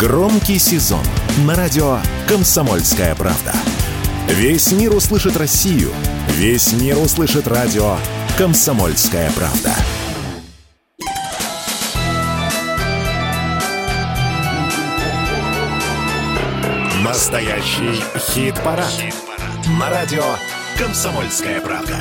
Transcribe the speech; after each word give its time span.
Громкий 0.00 0.58
сезон 0.58 1.04
на 1.44 1.54
радио 1.54 1.98
«Комсомольская 2.26 3.14
правда». 3.14 3.52
Весь 4.28 4.72
мир 4.72 4.94
услышит 4.94 5.36
Россию. 5.36 5.92
Весь 6.28 6.72
мир 6.72 6.96
услышит 6.96 7.46
радио 7.46 7.98
«Комсомольская 8.38 9.30
правда». 9.32 9.74
Настоящий 17.04 18.02
хит-парад. 18.16 18.88
Хит 18.88 19.14
на 19.78 19.90
радио 19.90 20.24
«Комсомольская 20.78 21.60
правда». 21.60 21.96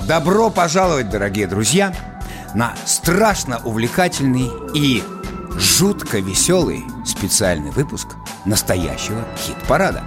Добро 0.00 0.50
пожаловать, 0.50 1.10
дорогие 1.10 1.46
друзья, 1.46 1.94
на 2.56 2.74
страшно 2.86 3.60
увлекательный 3.64 4.50
и 4.72 5.04
жутко 5.58 6.20
веселый 6.20 6.84
специальный 7.04 7.70
выпуск 7.70 8.08
настоящего 8.46 9.24
хит-парада. 9.36 10.02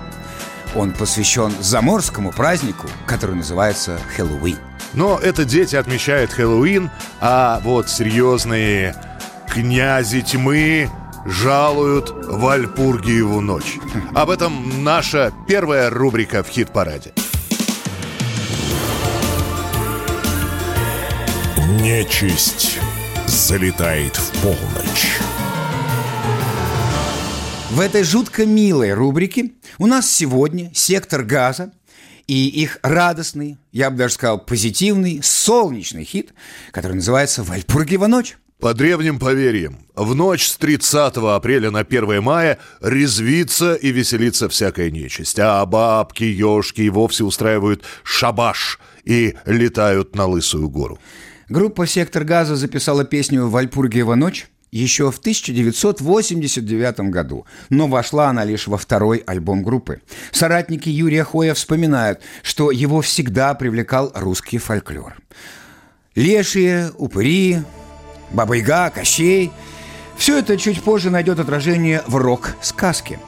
Он 0.75 0.91
посвящен 0.91 1.53
заморскому 1.61 2.31
празднику, 2.31 2.87
который 3.05 3.35
называется 3.35 3.99
Хэллоуин. 4.15 4.57
Но 4.93 5.19
это 5.19 5.45
дети 5.45 5.75
отмечают 5.75 6.31
Хэллоуин, 6.31 6.89
а 7.21 7.61
вот 7.63 7.87
серьезные 7.87 8.95
князи 9.47 10.21
тьмы 10.21 10.89
жалуют 11.25 12.09
Вальпургиеву 12.25 13.41
ночь. 13.41 13.77
Об 14.15 14.31
этом 14.31 14.83
наша 14.83 15.31
первая 15.47 15.91
рубрика 15.91 16.43
в 16.43 16.49
хит-параде. 16.49 17.13
Нечисть 21.77 22.79
залетает 23.27 24.15
в 24.15 24.41
полночь. 24.41 25.19
В 27.69 27.79
этой 27.79 28.01
жутко 28.01 28.47
милой 28.47 28.91
рубрике 28.95 29.51
у 29.77 29.85
нас 29.85 30.09
сегодня 30.09 30.71
сектор 30.73 31.21
газа 31.21 31.71
и 32.25 32.47
их 32.47 32.79
радостный, 32.81 33.59
я 33.71 33.91
бы 33.91 33.97
даже 33.97 34.15
сказал, 34.15 34.39
позитивный, 34.39 35.21
солнечный 35.21 36.05
хит, 36.05 36.33
который 36.71 36.93
называется 36.93 37.43
«Вальпургиева 37.43 38.07
ночь». 38.07 38.37
По 38.59 38.73
древним 38.73 39.19
поверьям, 39.19 39.77
в 39.93 40.15
ночь 40.15 40.47
с 40.47 40.57
30 40.57 41.17
апреля 41.17 41.69
на 41.69 41.81
1 41.81 42.23
мая 42.23 42.57
резвится 42.81 43.75
и 43.75 43.91
веселится 43.91 44.49
всякая 44.49 44.89
нечисть, 44.89 45.37
а 45.37 45.63
бабки, 45.67 46.23
ежки 46.23 46.81
и 46.81 46.89
вовсе 46.89 47.23
устраивают 47.23 47.83
шабаш 48.03 48.79
и 49.05 49.35
летают 49.45 50.15
на 50.15 50.25
Лысую 50.25 50.67
гору. 50.67 50.99
Группа 51.49 51.87
«Сектор 51.87 52.23
газа» 52.23 52.55
записала 52.55 53.03
песню 53.03 53.47
«Вальпургиева 53.47 54.13
ночь» 54.13 54.47
еще 54.71 55.11
в 55.11 55.17
1989 55.17 56.99
году, 57.09 57.47
но 57.71 57.87
вошла 57.87 58.29
она 58.29 58.43
лишь 58.43 58.67
во 58.67 58.77
второй 58.77 59.23
альбом 59.25 59.63
группы. 59.63 59.99
Соратники 60.31 60.89
Юрия 60.89 61.23
Хоя 61.23 61.55
вспоминают, 61.55 62.21
что 62.43 62.69
его 62.69 63.01
всегда 63.01 63.55
привлекал 63.55 64.11
русский 64.13 64.59
фольклор. 64.59 65.17
Лешие, 66.13 66.91
упыри, 66.95 67.63
Баба-Яга, 68.31 68.91
Кощей– 68.91 69.51
все 70.17 70.37
это 70.37 70.55
чуть 70.55 70.83
позже 70.83 71.09
найдет 71.09 71.39
отражение 71.39 72.03
в 72.05 72.17
рок-сказке. 72.17 73.19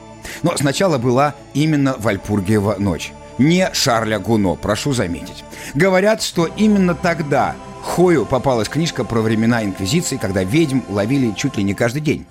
Но 0.44 0.56
сначала 0.56 0.98
была 0.98 1.34
именно 1.54 1.96
Вальпургиева 1.98 2.76
ночь. 2.78 3.12
Не 3.42 3.70
Шарля 3.72 4.18
Гуно, 4.18 4.54
прошу 4.54 4.92
заметить. 4.92 5.44
Говорят, 5.74 6.22
что 6.22 6.46
именно 6.46 6.94
тогда– 6.94 7.54
Хою 7.82 8.24
попалась 8.24 8.68
книжка 8.68 9.04
про 9.04 9.20
времена 9.20 9.64
Инквизиции, 9.64 10.16
когда 10.16 10.44
ведьм 10.44 10.80
ловили 10.88 11.34
чуть 11.36 11.56
ли 11.56 11.64
не 11.64 11.74
каждый 11.74 12.00
день. 12.00 12.26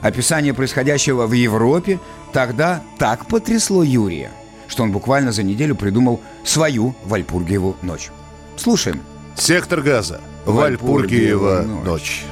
Описание 0.00 0.54
происходящего 0.54 1.26
в 1.26 1.32
Европе 1.32 2.00
тогда 2.32 2.82
так 2.98 3.26
потрясло 3.26 3.82
Юрия, 3.82 4.30
что 4.68 4.82
он 4.82 4.92
буквально 4.92 5.32
за 5.32 5.42
неделю 5.42 5.74
придумал 5.74 6.20
свою 6.44 6.94
Вальпургиеву 7.04 7.76
ночь. 7.82 8.10
Слушаем. 8.56 9.00
Сектор 9.36 9.82
газа. 9.82 10.20
Вальпургиева 10.46 11.62
ночь. 11.62 12.24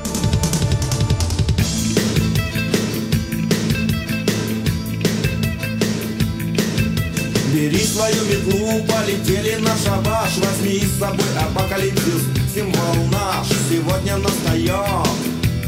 Бери 7.55 7.85
свою 7.85 8.25
метлу, 8.25 8.83
полетели 8.83 9.55
на 9.61 9.77
шабаш. 9.77 10.39
Возьми 10.39 10.81
с 10.81 10.99
собой 10.99 11.25
апокалипсис, 11.41 12.23
символ 12.53 13.07
наш. 13.13 13.47
Сегодня 13.71 14.17
настает. 14.17 15.07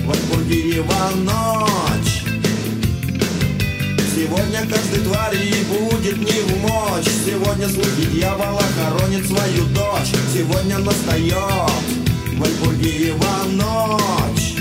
Вальпургиева 0.05 1.11
ночь. 1.15 2.25
Сегодня 4.17 4.67
каждой 4.67 5.01
твари 5.05 5.65
будет 5.69 6.19
не 6.19 6.41
в 6.41 6.59
мочь. 6.63 7.07
Сегодня 7.25 7.69
слуги 7.69 8.07
дьявола 8.07 8.65
хоронит 8.75 9.25
свою 9.25 9.65
дочь. 9.67 10.11
Сегодня 10.35 10.79
настает. 10.79 11.71
Вальпургиева 12.37 13.45
ночь. 13.53 14.57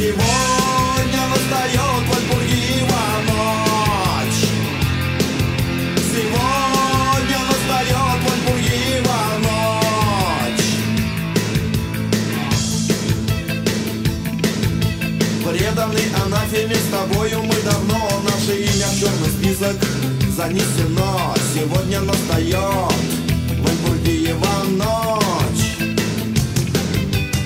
Сегодня 0.00 1.22
настает. 1.30 2.08
Вальпургиева 2.08 3.22
ночь 3.28 3.37
Анафеме 16.48 16.76
с 16.76 16.90
тобою 16.90 17.42
мы 17.42 17.54
давно. 17.62 18.08
Наше 18.24 18.58
имя 18.60 18.86
в 18.86 18.98
черный 18.98 19.28
список 19.28 19.76
занесено. 20.34 21.34
Сегодня 21.54 22.00
настает 22.00 22.56
Вальпургиева 23.58 24.64
ночь. 24.70 25.76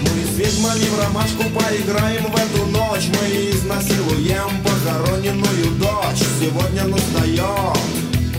Мы 0.02 0.24
с 0.24 0.38
ведьмами 0.38 0.84
в 0.84 0.98
ромашку 1.02 1.42
поиграем 1.50 2.30
в 2.30 2.36
эту 2.36 2.66
ночь. 2.66 3.08
Мы 3.08 3.50
изнасилуем 3.50 4.62
похороненную 4.62 5.70
дочь. 5.80 6.22
Сегодня 6.40 6.84
настает 6.84 7.76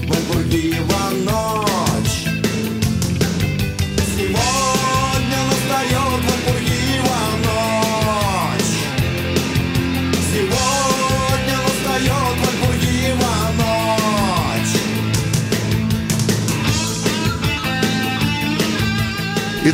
Вальпургиева 0.08 1.10
ночь 1.26 1.53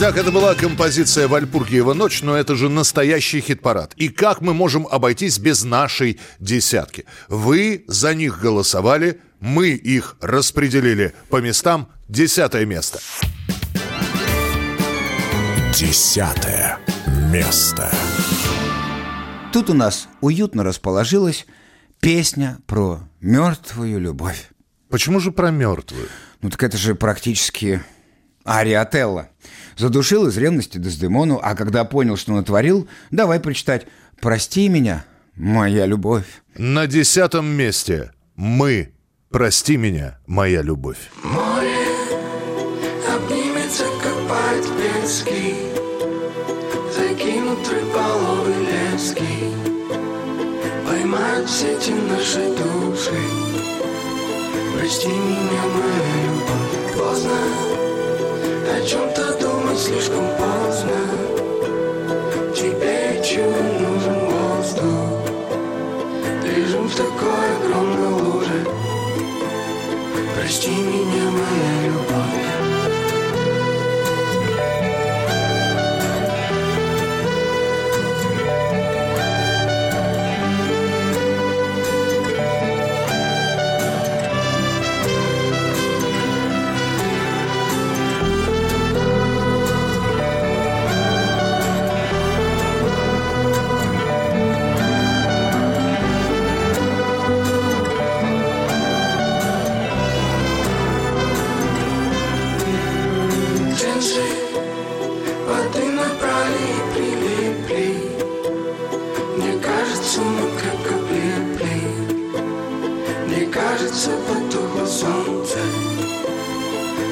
Итак, 0.01 0.15
это 0.15 0.31
была 0.31 0.55
композиция 0.55 1.27
«Вальпургиева 1.27 1.93
ночь», 1.93 2.21
но 2.21 2.37
это 2.37 2.55
же 2.55 2.69
настоящий 2.69 3.41
хит-парад. 3.41 3.91
И 3.97 4.07
как 4.07 4.39
мы 4.39 4.53
можем 4.53 4.87
обойтись 4.87 5.39
без 5.39 5.65
нашей 5.65 6.21
десятки? 6.39 7.03
Вы 7.27 7.83
за 7.85 8.13
них 8.15 8.39
голосовали, 8.39 9.19
мы 9.41 9.71
их 9.71 10.15
распределили 10.21 11.13
по 11.27 11.41
местам. 11.41 11.89
Десятое 12.07 12.65
место. 12.65 13.01
Десятое 15.73 16.79
место. 17.29 17.91
Тут 19.51 19.69
у 19.69 19.73
нас 19.73 20.07
уютно 20.21 20.63
расположилась 20.63 21.45
песня 21.99 22.59
про 22.67 23.01
мертвую 23.19 23.99
любовь. 23.99 24.49
Почему 24.89 25.19
же 25.19 25.33
про 25.33 25.51
мертвую? 25.51 26.07
Ну 26.41 26.49
так 26.49 26.63
это 26.63 26.77
же 26.77 26.95
практически 26.95 27.83
ария 28.45 28.81
Отелло. 28.81 29.29
Задушил 29.77 30.27
из 30.27 30.37
ревности 30.37 30.77
Дездемону, 30.77 31.39
а 31.41 31.55
когда 31.55 31.85
понял, 31.85 32.17
что 32.17 32.33
натворил, 32.33 32.87
давай 33.11 33.39
прочитать 33.39 33.87
«Прости 34.21 34.67
меня, 34.67 35.05
моя 35.35 35.85
любовь». 35.85 36.25
На 36.57 36.87
десятом 36.87 37.45
месте 37.45 38.11
мы. 38.35 38.91
Прости 39.29 39.77
меня, 39.77 40.17
моя 40.27 40.61
любовь. 40.61 40.97
Море 41.23 41.69
обнимется, 43.07 43.83
как 44.03 44.15
по-пески 44.27 45.55
Закинут 46.93 47.59
рыболовы 47.69 48.53
лески 48.65 49.23
Поймают 50.85 51.49
сети 51.49 51.93
наши 52.09 52.49
души 52.57 53.21
Прости 54.77 55.07
меня, 55.07 55.63
моя 55.75 56.25
любовь 56.25 56.97
Поздно 56.97 57.88
о 58.69 58.85
чем-то 58.85 59.33
думать 59.39 59.79
слишком 59.79 60.25
поздно. 60.37 60.99
Тебе 62.55 63.21
чего 63.23 63.61
нужен 63.79 64.19
воздух? 64.29 65.09
Лежим 66.43 66.87
в 66.87 66.95
такой 66.95 67.57
огромной 67.57 68.21
луже. 68.21 68.67
Прости 70.35 70.69
меня, 70.69 71.31
моя 71.31 71.87
любовь 71.87 72.18
сердце 113.89 114.11
потухло 114.27 114.85
солнце 114.85 115.57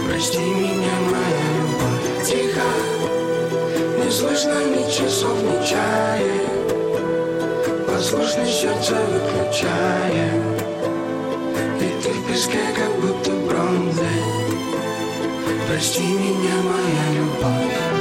Прости 0.08 0.40
меня, 0.40 0.94
моя 1.12 1.48
любовь 1.58 2.26
Тихо, 2.26 2.68
не 4.04 4.12
слышно 4.12 4.66
ни 4.66 4.92
часов, 4.92 5.38
ни 5.44 5.66
чая. 5.66 6.42
Послушно 7.88 8.46
сердце 8.46 8.96
выключаем 8.96 10.44
И 11.80 12.04
ты 12.04 12.10
в 12.10 12.28
песке, 12.28 12.60
как 12.76 12.94
будто 13.02 13.32
бронзой. 13.32 14.06
Прости 15.68 16.04
меня, 16.04 16.56
моя 16.64 17.20
любовь. 17.20 17.97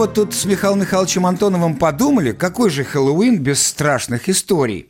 Вот 0.00 0.14
тут 0.14 0.32
с 0.32 0.46
Михаилом 0.46 0.80
Михайловичем 0.80 1.26
Антоновым 1.26 1.76
подумали, 1.76 2.32
какой 2.32 2.70
же 2.70 2.84
Хэллоуин 2.84 3.38
без 3.38 3.62
страшных 3.62 4.30
историй. 4.30 4.88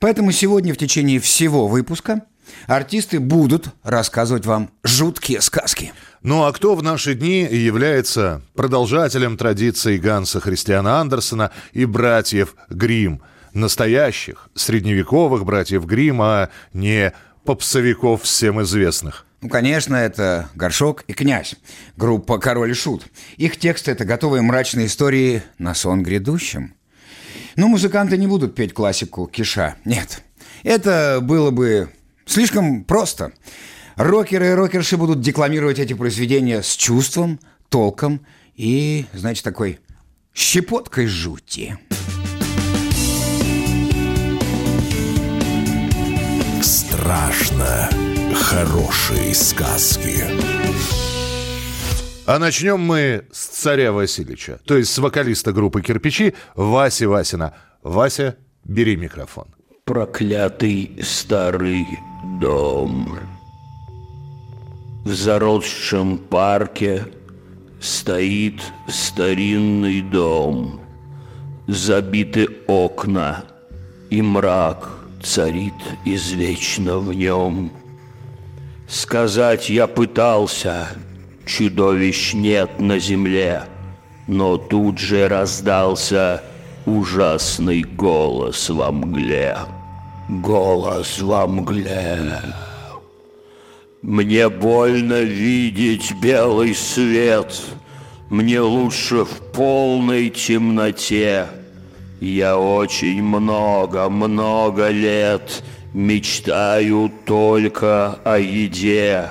Поэтому 0.00 0.32
сегодня 0.32 0.74
в 0.74 0.76
течение 0.76 1.20
всего 1.20 1.68
выпуска 1.68 2.24
артисты 2.66 3.20
будут 3.20 3.68
рассказывать 3.84 4.46
вам 4.46 4.70
жуткие 4.82 5.42
сказки. 5.42 5.92
Ну 6.24 6.42
а 6.42 6.52
кто 6.52 6.74
в 6.74 6.82
наши 6.82 7.14
дни 7.14 7.42
является 7.48 8.42
продолжателем 8.56 9.36
традиций 9.36 9.96
Ганса 9.96 10.40
Христиана 10.40 11.00
Андерсона 11.00 11.52
и 11.72 11.84
братьев 11.84 12.56
Грим? 12.68 13.22
Настоящих, 13.54 14.48
средневековых 14.56 15.44
братьев 15.44 15.86
Грим, 15.86 16.20
а 16.20 16.48
не 16.72 17.12
попсовиков 17.44 18.24
всем 18.24 18.60
известных. 18.62 19.27
Ну, 19.40 19.48
конечно, 19.48 19.94
это 19.94 20.48
«Горшок» 20.56 21.04
и 21.06 21.12
«Князь», 21.12 21.54
группа 21.96 22.38
«Король 22.38 22.72
и 22.72 22.74
Шут». 22.74 23.06
Их 23.36 23.56
тексты– 23.56 23.90
это 23.92 24.04
готовые 24.04 24.42
мрачные 24.42 24.86
истории 24.86 25.42
на 25.58 25.74
сон 25.74 26.02
грядущем. 26.02 26.74
Но 27.54 27.68
музыканты 27.68 28.16
не 28.16 28.26
будут 28.26 28.56
петь 28.56 28.74
классику 28.74 29.28
Киша. 29.28 29.76
Нет, 29.84 30.24
это 30.64 31.20
было 31.22 31.52
бы 31.52 31.88
слишком 32.26 32.82
просто. 32.82 33.32
Рокеры 33.94 34.48
и 34.48 34.54
рокерши 34.54 34.96
будут 34.96 35.20
декламировать 35.20 35.78
эти 35.78 35.92
произведения 35.92 36.62
с 36.62 36.74
чувством, 36.74 37.38
толком 37.68 38.26
и, 38.56 39.06
знаете, 39.12 39.42
такой 39.44 39.78
щепоткой 40.34 41.06
жути. 41.06 41.78
Страшно 46.60 47.88
хорошие 48.48 49.34
сказки. 49.34 50.24
А 52.24 52.38
начнем 52.38 52.80
мы 52.80 53.26
с 53.30 53.46
царя 53.46 53.92
Васильевича, 53.92 54.58
то 54.64 54.74
есть 54.74 54.90
с 54.90 54.98
вокалиста 54.98 55.52
группы 55.52 55.82
«Кирпичи» 55.82 56.34
Васи 56.54 57.04
Васина. 57.04 57.52
Вася, 57.82 58.36
бери 58.64 58.96
микрофон. 58.96 59.48
Проклятый 59.84 60.98
старый 61.02 61.86
дом. 62.40 63.18
В 65.04 65.12
заросшем 65.12 66.16
парке 66.16 67.04
стоит 67.82 68.62
старинный 68.88 70.00
дом. 70.00 70.80
Забиты 71.66 72.48
окна, 72.66 73.44
и 74.08 74.22
мрак 74.22 74.88
царит 75.22 75.74
извечно 76.06 76.98
в 76.98 77.12
нем. 77.12 77.70
Сказать 78.88 79.68
я 79.68 79.86
пытался, 79.86 80.88
чудовищ 81.44 82.32
нет 82.32 82.80
на 82.80 82.98
земле, 82.98 83.64
но 84.26 84.56
тут 84.56 84.98
же 84.98 85.28
раздался 85.28 86.42
ужасный 86.86 87.82
голос 87.82 88.70
во 88.70 88.90
мгле. 88.90 89.58
Голос 90.30 91.20
во 91.20 91.46
мгле. 91.46 92.40
Мне 94.00 94.48
больно 94.48 95.20
видеть 95.20 96.14
белый 96.22 96.74
свет, 96.74 97.60
мне 98.30 98.60
лучше 98.60 99.24
в 99.24 99.52
полной 99.52 100.30
темноте. 100.30 101.46
Я 102.20 102.58
очень 102.58 103.22
много-много 103.22 104.88
лет 104.88 105.62
мечтаю 105.92 107.10
только 107.24 108.18
о 108.24 108.38
еде. 108.38 109.30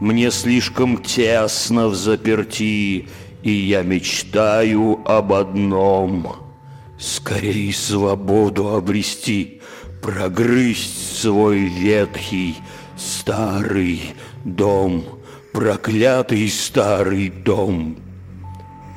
Мне 0.00 0.30
слишком 0.30 1.02
тесно 1.02 1.88
в 1.88 1.94
заперти, 1.94 3.08
и 3.42 3.50
я 3.50 3.82
мечтаю 3.82 5.00
об 5.04 5.32
одном— 5.32 6.36
скорей 6.98 7.72
свободу 7.72 8.74
обрести, 8.74 9.60
прогрызть 10.02 11.20
свой 11.20 11.60
ветхий 11.60 12.56
старый 12.96 14.14
дом, 14.44 15.04
проклятый 15.52 16.48
старый 16.48 17.28
дом. 17.28 17.96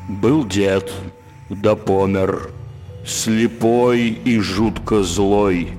Был 0.07 0.45
дед, 0.45 0.91
да 1.49 1.75
помер, 1.75 2.51
слепой 3.05 4.09
и 4.09 4.39
жутко 4.39 5.03
злой. 5.03 5.78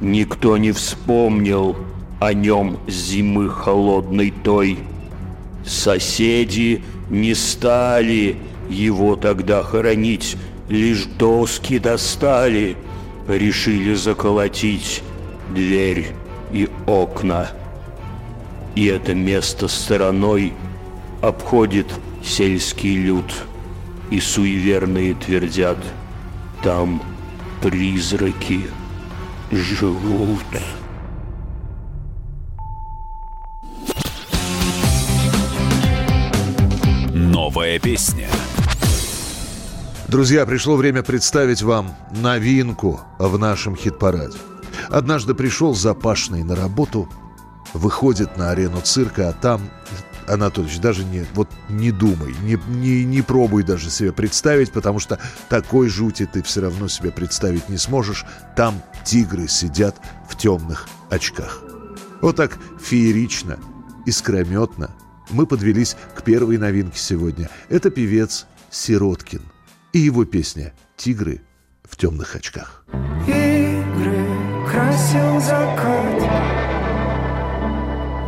Никто 0.00 0.56
не 0.56 0.70
вспомнил 0.72 1.76
о 2.20 2.32
нем 2.32 2.78
зимы 2.86 3.48
холодной 3.48 4.30
той. 4.30 4.78
Соседи 5.66 6.82
не 7.10 7.34
стали 7.34 8.36
его 8.68 9.16
тогда 9.16 9.62
хоронить, 9.62 10.36
лишь 10.68 11.04
доски 11.04 11.78
достали, 11.78 12.76
решили 13.26 13.94
заколотить 13.94 15.02
дверь 15.52 16.08
и 16.52 16.68
окна. 16.86 17.50
И 18.74 18.86
это 18.86 19.14
место 19.14 19.66
стороной 19.66 20.52
обходит 21.22 21.92
сельский 22.22 22.96
люд, 22.96 23.32
и 24.10 24.20
суеверные 24.20 25.14
твердят, 25.14 25.78
там 26.62 27.02
призраки 27.60 28.60
живут. 29.50 30.44
Новая 37.14 37.78
песня. 37.78 38.28
Друзья, 40.08 40.46
пришло 40.46 40.76
время 40.76 41.02
представить 41.02 41.62
вам 41.62 41.94
новинку 42.10 43.00
в 43.18 43.38
нашем 43.38 43.76
хит-параде. 43.76 44.38
Однажды 44.90 45.34
пришел 45.34 45.74
Запашный 45.74 46.42
на 46.44 46.56
работу, 46.56 47.08
выходит 47.74 48.36
на 48.36 48.50
арену 48.50 48.80
цирка, 48.80 49.28
а 49.28 49.32
там, 49.32 49.60
Анатольевич, 50.28 50.78
даже 50.80 51.04
не, 51.04 51.24
вот 51.34 51.48
не 51.68 51.90
думай, 51.90 52.34
не, 52.42 52.58
не, 52.68 53.04
не 53.04 53.22
пробуй 53.22 53.62
даже 53.62 53.90
себе 53.90 54.12
представить, 54.12 54.72
потому 54.72 54.98
что 54.98 55.18
такой 55.48 55.88
жути 55.88 56.28
ты 56.30 56.42
все 56.42 56.60
равно 56.60 56.88
себе 56.88 57.10
представить 57.10 57.68
не 57.68 57.78
сможешь. 57.78 58.24
Там 58.56 58.82
тигры 59.04 59.48
сидят 59.48 59.96
в 60.28 60.36
темных 60.36 60.88
очках. 61.10 61.62
Вот 62.20 62.36
так 62.36 62.58
феерично, 62.80 63.58
искрометно 64.06 64.90
мы 65.30 65.46
подвелись 65.46 65.96
к 66.14 66.22
первой 66.22 66.58
новинке 66.58 66.98
сегодня. 66.98 67.48
Это 67.68 67.90
певец 67.90 68.46
Сироткин 68.70 69.42
и 69.92 69.98
его 69.98 70.24
песня 70.24 70.72
«Тигры 70.96 71.42
в 71.84 71.96
темных 71.96 72.36
очках». 72.36 72.84
Игры 73.26 74.26
красил 74.66 75.40
закат 75.40 76.57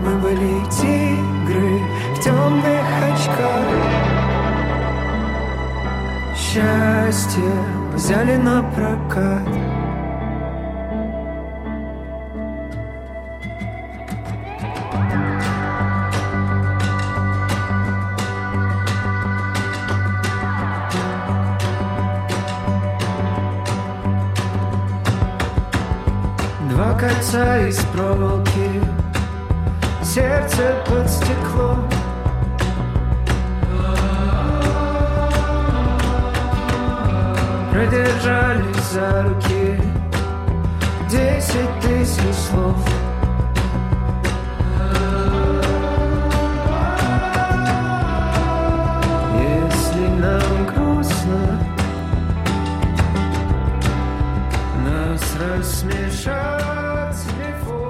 мы 0.03 0.17
были 0.17 0.65
тигры 0.71 1.79
в 2.15 2.21
темных 2.21 2.87
очках. 3.13 4.01
Счастье 6.35 7.53
взяли 7.95 8.37
на 8.37 8.63
прокат. 8.63 9.47
Два 26.71 26.99
кольца 26.99 27.69
из 27.69 27.79
проволоки. 27.93 28.90
Сердце 30.13 30.75
под 30.89 31.09
стекло 31.09 31.77
Продержались 37.71 38.91
за 38.93 39.23
руки 39.23 39.81
Десять 41.09 41.81
тысяч 41.81 42.35
слов. 42.35 42.77
Если 49.39 50.09
нам 50.19 50.67
грустно 50.67 51.61
Нас 54.85 55.23
рассмешат 55.39 57.15
телефоны 57.15 57.90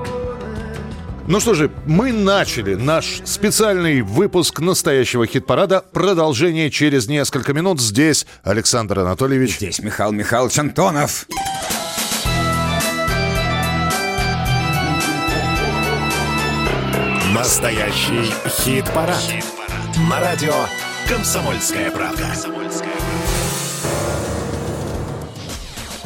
Ну 1.31 1.39
что 1.39 1.55
же, 1.55 1.71
мы 1.87 2.11
начали 2.11 2.75
наш 2.75 3.21
специальный 3.25 4.03
выпуск 4.03 4.59
настоящего 4.59 5.29
хит-парада. 5.29 5.85
Продолжение 5.93 6.73
через 6.73 7.07
несколько 7.07 7.53
минут. 7.53 7.81
Здесь 7.81 8.27
Александр 8.43 8.99
Анатольевич. 8.99 9.59
Здесь 9.59 9.79
Михаил 9.79 10.11
Михайлович 10.11 10.59
Антонов. 10.59 11.29
Настоящий 17.33 18.33
хит-парад. 18.49 19.23
На 20.11 20.19
радио 20.19 20.55
«Комсомольская 21.09 21.93
правда». 21.93 22.27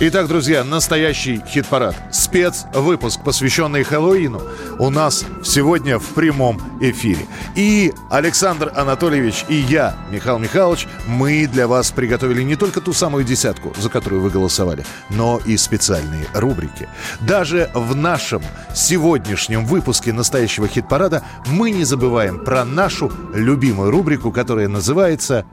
Итак, 0.01 0.27
друзья, 0.27 0.65
настоящий 0.65 1.41
хит-парад. 1.47 1.95
Спецвыпуск, 2.11 3.23
посвященный 3.23 3.85
Хэллоуину, 3.85 4.43
у 4.81 4.91
нас 4.91 5.25
сегодня 5.45 6.01
в 6.01 6.15
прямом 6.15 6.61
эфире. 6.81 7.27
И 7.55 7.93
Александр 8.11 8.73
Анатольевич 8.75 9.45
и 9.49 9.55
я, 9.55 9.95
Михаил 10.11 10.41
Михайлович, 10.41 10.89
мы 11.07 11.47
для 11.47 11.69
вас 11.69 11.93
приготовили 11.93 12.43
не 12.43 12.57
только 12.57 12.81
ту 12.81 12.93
самую 12.93 13.23
десятку, 13.23 13.73
за 13.79 13.89
которую 13.89 14.21
вы 14.21 14.31
голосовали, 14.31 14.85
но 15.11 15.41
и 15.45 15.57
специальные 15.57 16.27
рубрики. 16.35 16.89
Даже 17.21 17.71
в 17.73 17.95
нашем 17.95 18.43
сегодняшнем 18.75 19.65
выпуске 19.65 20.13
настоящего 20.13 20.67
хит-парада 20.67 21.23
мы 21.47 21.71
не 21.71 21.85
забываем 21.85 22.41
про 22.41 22.65
нашу 22.65 23.13
любимую 23.33 23.93
рубрику, 23.93 24.33
которая 24.33 24.67
называется 24.67 25.47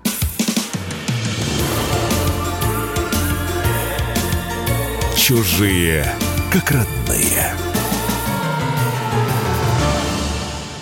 Чужие, 5.31 6.05
как 6.51 6.71
родные. 6.71 7.53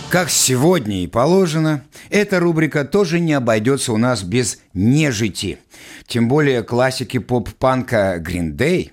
Как 0.09 0.31
сегодня 0.31 1.03
и 1.03 1.07
положено, 1.07 1.83
эта 2.09 2.39
рубрика 2.39 2.83
тоже 2.83 3.19
не 3.19 3.33
обойдется 3.33 3.93
у 3.93 3.97
нас 3.97 4.23
без 4.23 4.59
нежити. 4.73 5.59
Тем 6.07 6.27
более 6.27 6.63
классики 6.63 7.19
поп-панка 7.19 8.17
Green 8.17 8.55
Day 8.55 8.89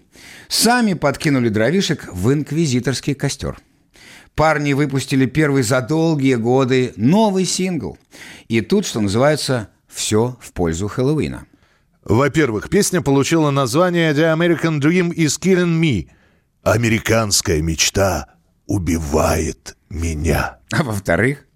сами 0.49 0.93
подкинули 0.93 1.49
дровишек 1.49 2.07
в 2.13 2.31
инквизиторский 2.35 3.15
костер. 3.15 3.57
Парни 4.35 4.75
выпустили 4.75 5.25
первый 5.25 5.63
за 5.63 5.81
долгие 5.81 6.35
годы 6.35 6.93
новый 6.97 7.47
сингл. 7.47 7.97
И 8.49 8.61
тут, 8.61 8.85
что 8.85 9.01
называется, 9.01 9.71
все 9.89 10.37
в 10.39 10.53
пользу 10.53 10.87
Хэллоуина. 10.87 11.47
Во-первых, 12.09 12.69
песня 12.71 13.01
получила 13.03 13.51
название 13.51 14.13
«The 14.13 14.33
American 14.33 14.81
Dream 14.81 15.13
is 15.13 15.41
Killing 15.41 15.81
Me». 15.81 16.09
«Американская 16.63 17.61
мечта 17.61 18.29
убивает 18.69 19.77
меня». 19.91 20.59
А 20.71 20.85
во-вторых, 20.85 21.47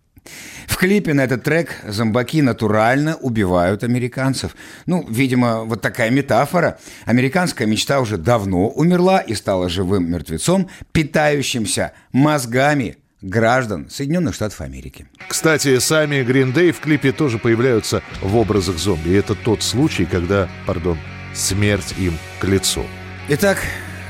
в 0.66 0.76
клипе 0.76 1.14
на 1.14 1.21
этот 1.21 1.45
трек 1.45 1.76
зомбаки 1.87 2.42
натурально 2.42 3.14
убивают 3.14 3.85
американцев. 3.85 4.57
Ну, 4.87 5.07
видимо, 5.09 5.62
вот 5.62 5.83
такая 5.83 6.11
метафора. 6.11 6.80
Американская 7.04 7.69
мечта 7.69 8.00
уже 8.00 8.16
давно 8.16 8.71
умерла 8.71 9.21
и 9.21 9.35
стала 9.35 9.69
живым 9.69 10.11
мертвецом, 10.11 10.69
питающимся 10.90 11.92
мозгами 12.11 12.97
граждан 13.23 13.89
Соединенных 13.91 14.35
Штатов 14.35 14.61
Америки. 14.61 15.07
Кстати, 15.29 15.79
сами 15.79 16.17
Green 16.17 16.53
Day 16.53 16.73
в 16.73 16.81
клипе 16.81 17.12
тоже 17.12 17.39
появляются 17.39 18.03
в 18.23 18.37
образах 18.37 18.79
зомби. 18.79 19.11
И 19.11 19.15
это 19.15 19.35
тот 19.35 19.62
случай, 19.62 20.05
когда, 20.05 20.49
пардон, 20.67 20.99
смерть 21.35 21.95
им 21.99 22.15
к 22.41 22.45
лицу. 22.45 22.85
Итак, 23.29 23.59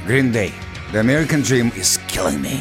Green 0.06 0.32
Day. 0.32 0.52
The 0.92 1.00
American 1.00 1.42
Dream 1.42 1.72
is 1.76 2.00
killing 2.08 2.40
me. 2.40 2.60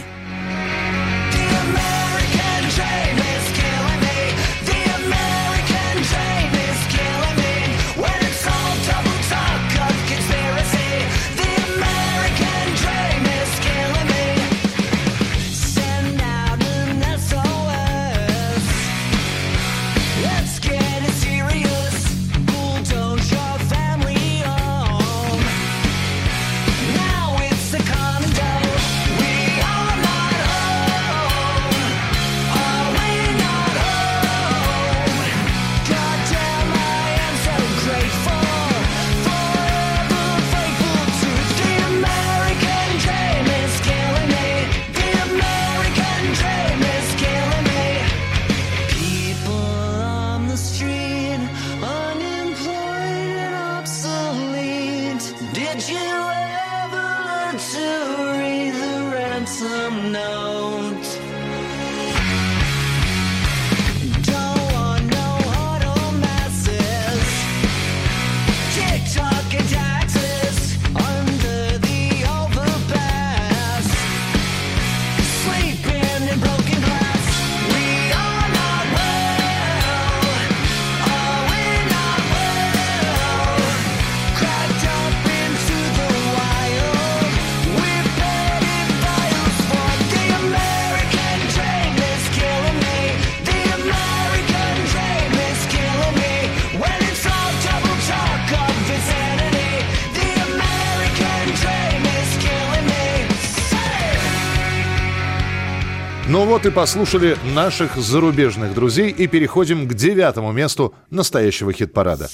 Вот 106.60 106.66
и 106.66 106.76
послушали 106.76 107.38
наших 107.56 107.96
зарубежных 107.96 108.74
друзей 108.74 109.12
и 109.12 109.28
переходим 109.28 109.88
к 109.88 109.94
девятому 109.94 110.52
месту 110.52 110.94
настоящего 111.10 111.72
хит-парада. 111.72 112.30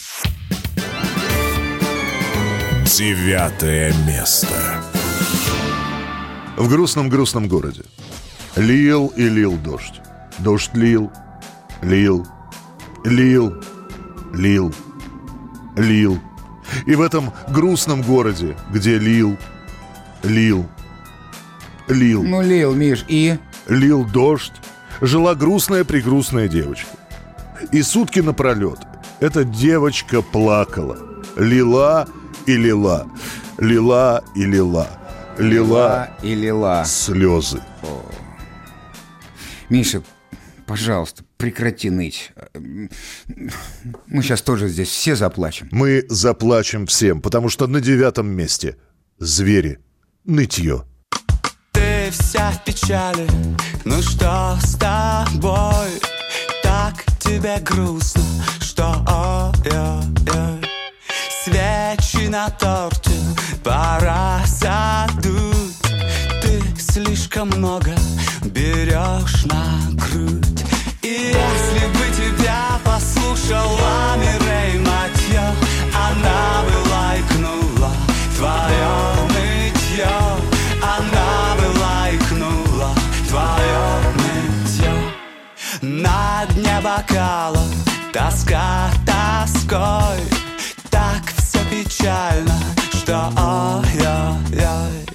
Девятое 2.86 3.94
место. 4.08 4.82
В 6.58 6.68
грустном-грустном 6.68 7.48
городе. 7.48 7.84
Лил 8.56 9.14
и 9.16 9.30
лил 9.30 9.58
дождь. 9.58 10.02
Дождь 10.40 10.72
лил, 10.74 11.12
лил, 11.84 12.26
лил, 13.04 13.54
лил, 14.34 14.74
лил. 15.76 16.20
И 16.88 16.96
в 16.96 17.02
этом 17.02 17.32
грустном 17.50 18.02
городе, 18.02 18.58
где 18.72 18.98
лил, 18.98 19.38
лил, 20.24 20.66
лил, 21.88 22.24
Ну, 22.24 22.42
Лил, 22.42 22.74
Миш, 22.74 23.06
и... 23.08 23.38
лил 23.68 24.06
дождь, 24.06 24.54
жила 25.02 25.36
грустная-прегрустная 25.36 26.48
девочка. 26.48 26.90
И 27.72 27.82
сутки 27.82 28.20
напролет 28.20 28.80
эта 29.20 29.44
девочка 29.44 30.22
плакала. 30.22 30.98
Лила 31.38 32.08
и 32.46 32.56
лила. 32.56 33.08
Лила 33.58 34.24
и 34.36 34.46
лила. 34.46 34.88
лила 35.38 36.10
и 36.22 36.36
лила. 36.36 36.84
слезы. 36.86 37.62
Миша, 39.70 40.04
пожалуйста, 40.66 41.24
прекрати 41.38 41.90
ныть. 41.90 42.32
Мы 42.54 44.22
сейчас 44.22 44.42
тоже 44.42 44.68
здесь 44.68 44.90
все 44.90 45.16
заплачем. 45.16 45.70
Мы 45.72 46.06
заплачем 46.10 46.86
всем, 46.86 47.22
потому 47.22 47.50
что 47.50 47.68
на 47.68 47.82
девятом 47.82 48.28
месте 48.28 48.78
звери, 49.18 49.80
нытье. 50.24 50.84
Вся 52.28 52.52
печали, 52.66 53.28
ну 53.86 54.02
что 54.02 54.58
с 54.60 54.76
тобой? 54.78 56.02
Так 56.64 57.06
тебе 57.20 57.60
грустно, 57.60 58.24
что 58.60 58.84
ой-ой-ой. 59.08 60.62
Свечи 61.44 62.28
на 62.28 62.50
торте 62.50 63.12
пора 63.64 64.42
задуть. 64.48 65.78
Ты 66.42 66.64
слишком 66.80 67.50
много 67.50 67.94
берешь 68.44 69.46
на 69.46 69.92
грудь. 69.92 70.66
И 71.04 71.32
если 71.32 71.88
бы 71.94 72.06
тебя 72.16 72.80
послушала 72.84 74.16
Мирей 74.18 74.80
дне 86.76 86.82
бокала. 86.82 87.64
Тоска 88.12 88.90
тоской. 89.06 90.24
Так 90.90 91.24
все 91.38 91.60
печально, 91.70 92.56
что 92.94 93.32
ой-ой-ой 93.38 95.06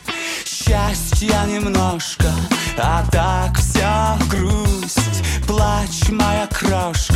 Счастья 0.45 1.45
немножко, 1.47 2.31
а 2.77 3.05
так 3.11 3.57
вся 3.59 4.19
грусть. 4.29 5.23
Плачь, 5.47 6.09
моя 6.11 6.47
крошка, 6.47 7.15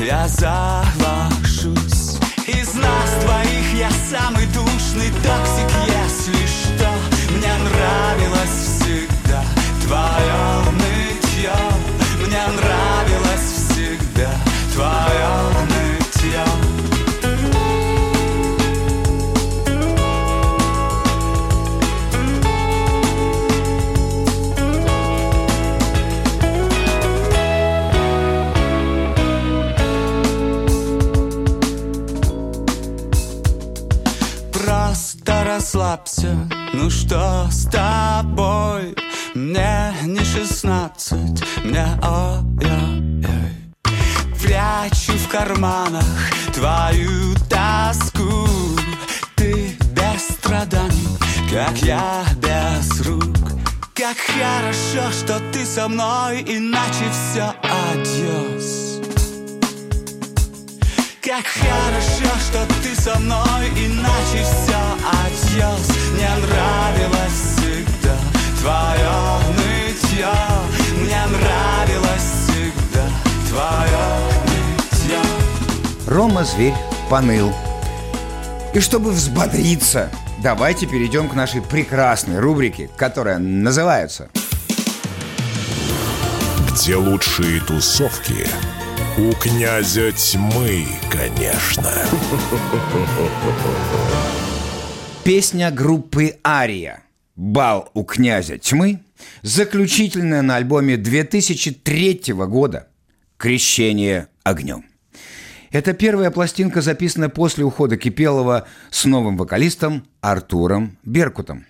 я 0.00 0.26
завожусь. 0.28 2.18
Из 2.46 2.74
нас 2.74 3.24
двоих 3.24 3.74
я 3.74 3.90
самый 4.10 4.46
душный 4.46 5.10
токсик, 5.22 5.70
если 5.86 5.95
расслабься, 35.76 36.34
ну 36.72 36.88
что 36.88 37.46
с 37.50 37.68
тобой? 37.68 38.96
Мне 39.34 39.92
не 40.04 40.20
шестнадцать, 40.20 41.44
мне 41.64 41.86
ой-ой-ой. 42.02 43.52
Прячу 44.42 45.12
в 45.12 45.28
карманах 45.28 46.04
твою 46.54 47.34
тоску. 47.50 48.48
Ты 49.34 49.76
без 49.92 50.28
страданий, 50.36 51.18
как 51.50 51.76
я 51.82 52.24
без 52.36 53.00
рук. 53.02 53.50
Как 53.94 54.16
хорошо, 54.16 55.10
что 55.12 55.40
ты 55.52 55.64
со 55.64 55.88
мной, 55.88 56.42
иначе 56.42 57.04
все 57.12 57.54
адьос 57.62 58.95
как 61.26 61.44
хорошо, 61.44 62.38
что 62.38 62.64
ты 62.84 62.94
со 62.94 63.18
мной, 63.18 63.68
иначе 63.70 64.44
все 64.44 64.78
адьос 65.02 65.88
Мне 66.12 66.28
нравилось 66.46 67.56
всегда 67.56 68.16
твое 68.60 69.16
нытье 69.56 70.32
Мне 71.00 71.20
нравилось 71.26 72.30
всегда 72.46 73.08
твое 73.48 74.06
нытье 74.44 75.20
Рома 76.06 76.44
Зверь 76.44 76.74
поныл. 77.10 77.52
И 78.72 78.78
чтобы 78.78 79.10
взбодриться, 79.10 80.10
давайте 80.38 80.86
перейдем 80.86 81.28
к 81.28 81.34
нашей 81.34 81.60
прекрасной 81.60 82.38
рубрике, 82.38 82.88
которая 82.96 83.38
называется 83.38 84.28
Где 86.70 86.94
лучшие 86.94 87.60
тусовки? 87.62 88.46
У 89.18 89.32
князя 89.32 90.12
тьмы, 90.12 90.84
конечно. 91.10 91.90
Песня 95.24 95.70
группы 95.70 96.36
«Ария» 96.46 97.02
«Бал 97.34 97.90
у 97.94 98.04
князя 98.04 98.58
тьмы» 98.58 99.00
заключительная 99.40 100.42
на 100.42 100.56
альбоме 100.56 100.98
2003 100.98 102.34
года 102.46 102.88
«Крещение 103.38 104.28
огнем». 104.44 104.84
Это 105.70 105.94
первая 105.94 106.30
пластинка, 106.30 106.82
записанная 106.82 107.30
после 107.30 107.64
ухода 107.64 107.96
Кипелова 107.96 108.66
с 108.90 109.06
новым 109.06 109.38
вокалистом 109.38 110.04
Артуром 110.20 110.98
Беркутом. 111.04 111.64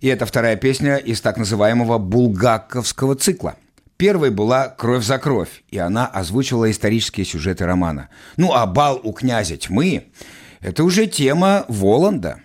И 0.00 0.06
это 0.06 0.26
вторая 0.26 0.54
песня 0.54 0.94
из 0.94 1.20
так 1.22 1.38
называемого 1.38 1.98
булгаковского 1.98 3.16
цикла. 3.16 3.56
Первой 4.02 4.30
была 4.30 4.66
«Кровь 4.66 5.04
за 5.04 5.16
кровь», 5.16 5.62
и 5.70 5.78
она 5.78 6.08
озвучивала 6.08 6.68
исторические 6.72 7.24
сюжеты 7.24 7.66
романа. 7.66 8.08
Ну 8.36 8.52
а 8.52 8.66
«Бал 8.66 9.00
у 9.00 9.12
князя 9.12 9.56
тьмы»– 9.56 10.06
это 10.60 10.82
уже 10.82 11.06
тема 11.06 11.64
Воланда. 11.68 12.40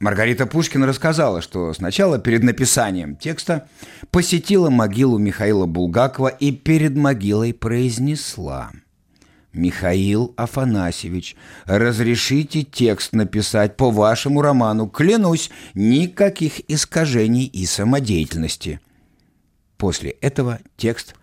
Маргарита 0.00 0.44
Пушкина 0.44 0.88
рассказала, 0.88 1.40
что 1.40 1.72
сначала 1.72 2.18
перед 2.18 2.42
написанием 2.42 3.14
текста 3.14 3.68
посетила 4.10 4.70
могилу 4.70 5.18
Михаила 5.18 5.66
Булгакова 5.66 6.26
и 6.26 6.50
перед 6.50 6.96
могилой 6.96 7.54
произнесла 7.54 8.72
«Михаил 9.52 10.34
Афанасьевич, 10.36 11.36
разрешите 11.64 12.64
текст 12.64 13.12
написать 13.12 13.76
по 13.76 13.92
вашему 13.92 14.42
роману, 14.42 14.88
клянусь, 14.88 15.52
никаких 15.74 16.68
искажений 16.68 17.44
и 17.44 17.66
самодеятельности». 17.66 18.80
После 19.78 20.10
этого 20.10 20.58
текст 20.76 21.14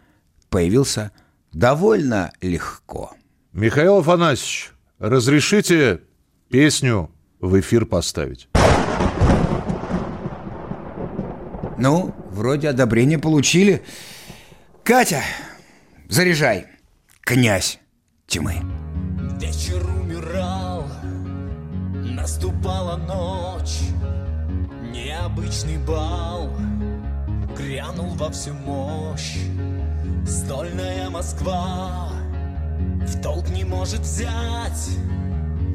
появился 0.50 1.12
довольно 1.52 2.32
легко. 2.42 3.12
Михаил 3.52 3.98
Афанасьевич, 3.98 4.72
разрешите 4.98 6.02
песню 6.50 7.12
в 7.42 7.60
эфир 7.60 7.86
поставить? 7.86 8.48
Ну, 11.78 12.16
вроде 12.32 12.70
одобрение 12.70 13.20
получили. 13.20 13.84
Катя, 14.84 15.22
заряжай. 16.08 16.68
Князь 17.22 17.80
тьмы. 18.28 18.56
Вечер 19.38 19.86
умирал, 19.86 20.88
наступала 21.94 22.96
ночь, 22.96 23.82
необычный 24.94 25.78
бал 25.80 26.50
грянул 27.58 28.10
во 28.16 28.30
всю 28.32 28.54
мощь. 28.54 29.38
Стольная 30.28 31.10
Москва 31.10 32.10
в 33.08 33.22
толк 33.22 33.50
не 33.50 33.64
может 33.64 34.02
взять, 34.02 34.90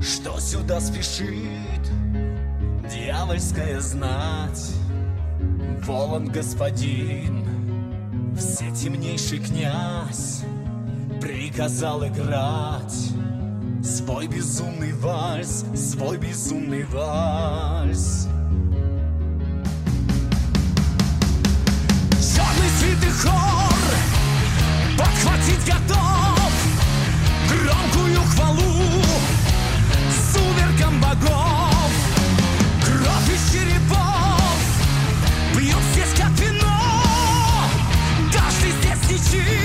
что 0.01 0.39
сюда 0.41 0.81
спешит 0.81 1.61
дьявольская 2.93 3.81
знать. 3.81 4.73
Волан 5.83 6.27
господин, 6.27 7.45
все 8.37 8.71
темнейший 8.71 9.39
князь 9.39 10.43
приказал 11.21 12.07
играть 12.07 13.11
свой 13.83 14.27
безумный 14.27 14.93
вальс, 14.93 15.65
свой 15.75 16.19
безумный 16.19 16.85
вальс. 16.85 18.29
Хор 23.13 23.73
подхватить 24.97 25.65
готов 25.67 26.53
громкую 27.49 28.23
хвалу 28.23 29.03
сумеркам 30.33 31.01
богов. 31.01 31.93
Кровь 32.85 33.31
из 33.35 33.53
черепов 33.53 34.59
пьют 35.57 35.83
здесь 35.93 36.15
как 36.17 36.33
вино. 36.39 36.81
Каждый 38.33 38.73
здесь 38.81 39.11
нечист, 39.11 39.60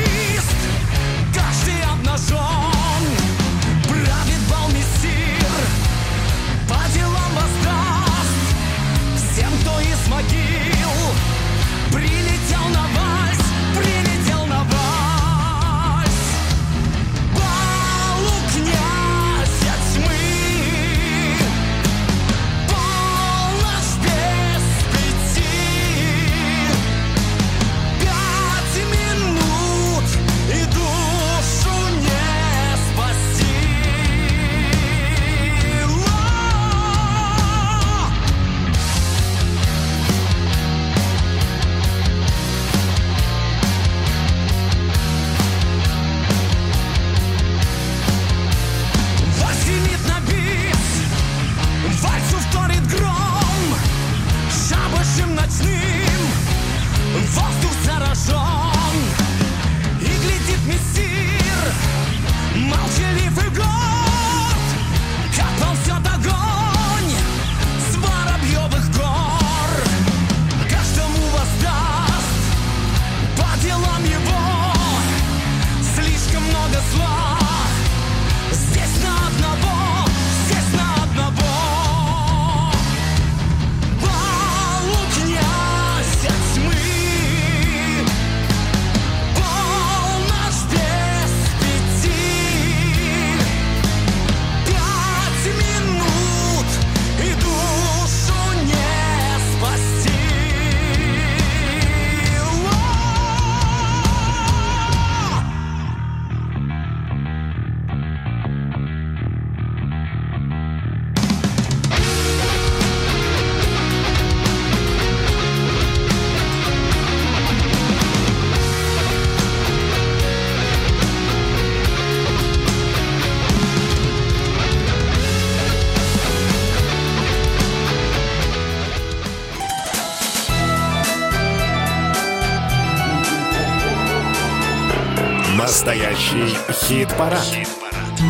Настоящий 135.86 136.58
хит-парад. 136.72 137.46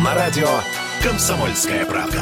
На 0.04 0.14
радио 0.14 0.46
«Комсомольская 1.02 1.86
правда». 1.86 2.20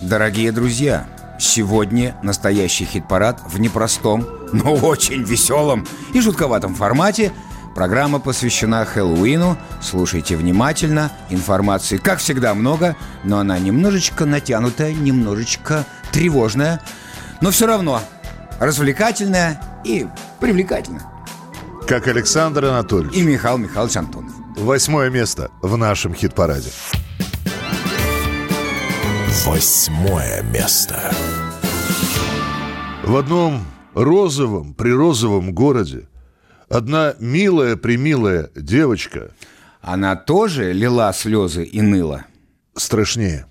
Дорогие 0.00 0.50
друзья, 0.50 1.06
сегодня 1.38 2.16
настоящий 2.24 2.86
хит-парад 2.86 3.40
в 3.46 3.60
непростом, 3.60 4.26
но 4.52 4.74
очень 4.74 5.22
веселом 5.22 5.86
и 6.12 6.20
жутковатом 6.20 6.74
формате. 6.74 7.30
Программа 7.72 8.18
посвящена 8.18 8.84
Хэллоуину. 8.84 9.56
Слушайте 9.80 10.34
внимательно. 10.34 11.12
Информации, 11.30 11.98
как 11.98 12.18
всегда, 12.18 12.52
много, 12.52 12.96
но 13.22 13.38
она 13.38 13.60
немножечко 13.60 14.24
натянутая, 14.24 14.92
немножечко 14.92 15.84
тревожная, 16.10 16.82
но 17.40 17.52
все 17.52 17.68
равно 17.68 18.00
развлекательная 18.58 19.62
и 19.84 20.08
привлекательная. 20.40 21.17
Как 21.88 22.06
Александр 22.06 22.66
Анатольевич. 22.66 23.16
И 23.16 23.22
Михаил 23.22 23.56
Михайлович 23.56 23.96
Антонов. 23.96 24.32
Восьмое 24.58 25.08
место 25.08 25.50
в 25.62 25.74
нашем 25.78 26.14
хит-параде. 26.14 26.70
Восьмое 29.46 30.42
место. 30.42 31.10
В 33.04 33.16
одном 33.16 33.64
розовом, 33.94 34.74
прирозовом 34.74 35.54
городе 35.54 36.08
одна 36.68 37.14
милая-примилая 37.20 38.50
девочка 38.54 39.30
Она 39.80 40.14
тоже 40.14 40.72
лила 40.74 41.10
слезы 41.14 41.64
и 41.64 41.80
ныла. 41.80 42.26
страшнее. 42.76 43.46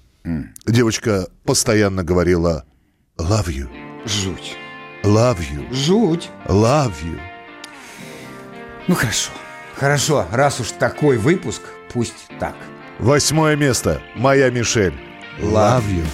Девочка 0.68 1.28
постоянно 1.44 2.04
говорила 2.04 2.66
«love 3.18 3.48
you», 3.48 3.68
Жуть. 4.06 4.56
«love 5.04 5.40
you», 5.40 5.74
Жуть. 5.74 6.30
«love 6.46 6.94
you». 7.04 7.20
Ну 8.88 8.96
хорошо. 8.96 9.32
Хорошо, 9.76 10.26
раз 10.32 10.60
уж 10.60 10.72
такой 10.72 11.18
выпуск, 11.18 11.62
пусть 11.94 12.28
так. 12.40 12.56
Восьмое 13.00 13.56
место. 13.56 14.02
Моя 14.16 14.50
Мишель. 14.50 14.94
Love 15.40 15.84
you. 15.88 16.06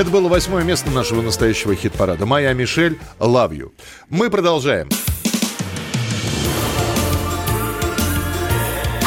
Это 0.00 0.08
было 0.08 0.28
восьмое 0.28 0.64
место 0.64 0.90
нашего 0.90 1.20
настоящего 1.20 1.74
хит-парада. 1.74 2.24
Моя 2.24 2.54
Мишель. 2.54 2.98
Love 3.18 3.50
you. 3.50 3.70
Мы 4.08 4.30
продолжаем. 4.30 4.88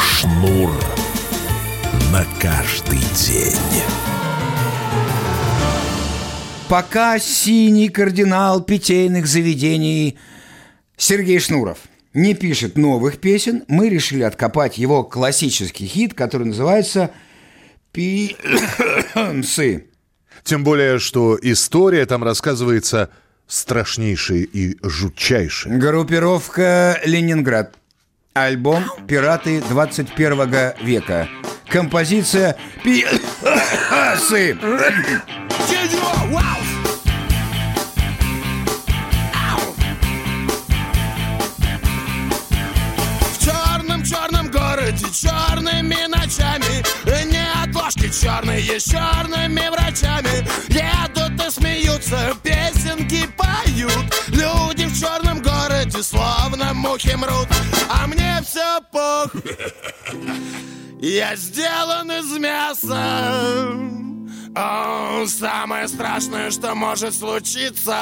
Шнур 0.00 0.70
на 2.12 2.24
каждый 2.40 3.00
день. 3.16 3.82
Пока 6.68 7.18
синий 7.18 7.88
кардинал 7.88 8.62
питейных 8.62 9.26
заведений 9.26 10.16
Сергей 10.96 11.40
Шнуров 11.40 11.78
не 12.12 12.34
пишет 12.34 12.78
новых 12.78 13.18
песен, 13.18 13.64
мы 13.66 13.88
решили 13.88 14.22
откопать 14.22 14.78
его 14.78 15.02
классический 15.02 15.88
хит, 15.88 16.14
который 16.14 16.46
называется 16.46 17.10
«Пи***сы». 17.90 18.36
Тем 20.44 20.62
более, 20.62 20.98
что 20.98 21.38
история 21.40 22.04
там 22.04 22.22
рассказывается 22.22 23.08
страшнейшая 23.46 24.40
и 24.40 24.76
жутчайшая. 24.82 25.78
Группировка 25.78 27.00
«Ленинград». 27.06 27.74
Альбом 28.34 28.84
«Пираты 29.08 29.62
21 29.62 30.74
века». 30.82 31.28
Композиция 31.66 32.58
«Пи***сы». 32.82 34.54
В 43.32 43.44
черном-черном 43.44 44.50
городе 44.50 45.06
черными 45.10 46.06
ночами 46.06 46.84
вау! 47.84 48.12
черные 48.12 48.80
с 48.80 48.84
черными 48.84 49.68
врачами 49.70 50.46
Едут 50.68 51.46
и 51.46 51.50
смеются, 51.50 52.34
песенки 52.42 53.26
поют. 53.36 54.28
Люди 54.28 54.86
в 54.86 54.98
черном 54.98 55.42
городе 55.42 56.02
словно 56.02 56.74
мухи 56.74 57.14
мрут 57.16 57.48
А 57.88 58.06
мне 58.06 58.40
все 58.44 58.80
пох. 58.92 59.32
Я 61.00 61.36
сделан 61.36 62.10
из 62.12 62.38
мяса. 62.38 63.74
О, 64.56 65.26
Самое 65.26 65.88
страшное, 65.88 66.50
что 66.50 66.74
может 66.74 67.14
случиться 67.14 67.96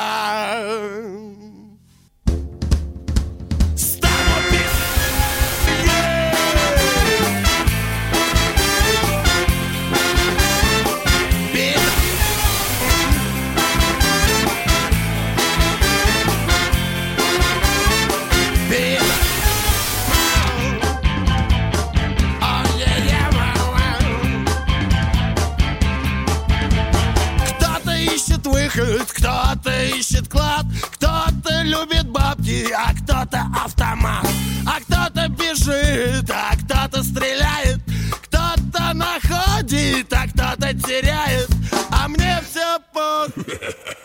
кто-то 28.73 29.85
ищет 29.85 30.29
клад, 30.29 30.65
кто-то 30.95 31.63
любит 31.63 32.09
бабки, 32.09 32.71
а 32.73 32.95
кто-то 32.95 33.45
автомат, 33.65 34.27
а 34.67 34.81
кто-то 34.81 35.29
бежит, 35.29 36.31
а 36.31 36.57
кто-то 36.57 37.03
стреляет, 37.03 37.81
кто-то 38.23 38.95
находит, 38.95 40.13
а 40.13 40.27
кто-то 40.27 40.73
теряет, 40.75 41.51
а 41.91 42.09
мне 42.09 42.43
все 42.49 42.79
пох. 42.93 43.29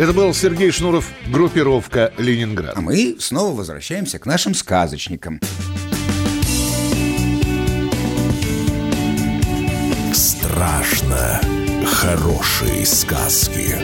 Это 0.00 0.14
был 0.14 0.32
Сергей 0.32 0.70
Шнуров, 0.70 1.12
группировка 1.26 2.10
«Ленинград». 2.16 2.72
А 2.74 2.80
мы 2.80 3.16
снова 3.18 3.54
возвращаемся 3.54 4.18
к 4.18 4.24
нашим 4.24 4.54
сказочникам. 4.54 5.38
Страшно 10.14 11.38
хорошие 11.84 12.86
сказки. 12.86 13.76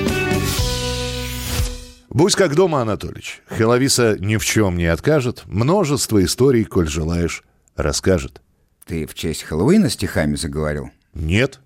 Будь 2.09 2.35
как 2.35 2.55
дома, 2.55 2.81
Анатольевич. 2.81 3.43
Хеловиса 3.51 4.17
ни 4.19 4.39
в 4.39 4.45
чем 4.47 4.79
не 4.79 4.87
откажет. 4.87 5.43
Множество 5.45 6.25
историй, 6.25 6.65
коль 6.65 6.89
желаешь, 6.89 7.45
расскажет. 7.77 8.41
Ты 8.87 9.07
в 9.07 9.13
честь 9.13 9.43
Хэллоуина 9.43 9.91
стихами 9.91 10.37
заговорил? 10.37 10.89
Нет. 11.13 11.61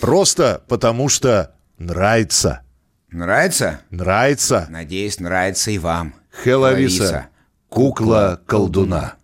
Просто 0.00 0.64
потому 0.66 1.10
что 1.10 1.54
нравится. 1.76 2.62
Нравится? 3.10 3.80
Нравится. 3.90 4.66
Надеюсь, 4.68 5.20
нравится 5.20 5.70
и 5.70 5.78
вам. 5.78 6.14
Хеловиса. 6.42 7.28
Кукла 7.68 8.40
колдуна. 8.46 9.14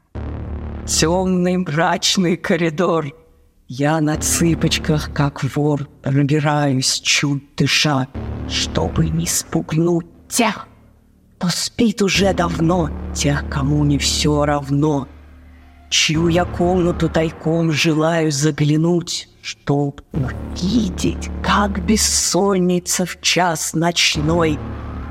Темный 0.87 1.57
мрачный 1.57 2.37
коридор. 2.37 3.07
Я 3.69 4.01
на 4.01 4.17
цыпочках, 4.17 5.13
как 5.15 5.43
вор, 5.57 5.89
пробираюсь, 6.03 7.01
чуть 7.01 7.55
дыша, 7.57 8.09
чтобы 8.49 9.09
не 9.09 9.27
спугнуть 9.27 10.07
тех, 10.29 10.69
кто 11.39 11.49
спит 11.49 12.03
уже 12.03 12.35
давно, 12.35 12.91
тех, 13.15 13.49
кому 13.49 13.85
не 13.85 13.99
все 13.99 14.45
равно. 14.45 15.09
Чью 15.89 16.29
я 16.29 16.45
комнату 16.45 17.09
тайком 17.09 17.73
желаю 17.73 18.31
заглянуть, 18.31 19.29
чтоб 19.43 20.01
увидеть, 20.13 21.29
как 21.43 21.85
бессонница 21.85 23.05
в 23.05 23.21
час 23.21 23.75
ночной 23.75 24.59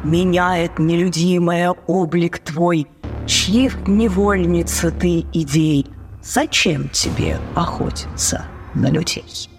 меняет 0.04 0.80
нелюдимая 0.80 1.72
облик 1.86 2.40
твой, 2.40 2.88
чьих 3.28 3.88
невольница 3.88 4.90
ты 4.90 5.26
идей. 5.34 5.86
Зачем 6.24 6.90
тебе 6.90 7.40
охотиться 7.56 8.46
на 8.74 8.90
людей? 8.90 9.50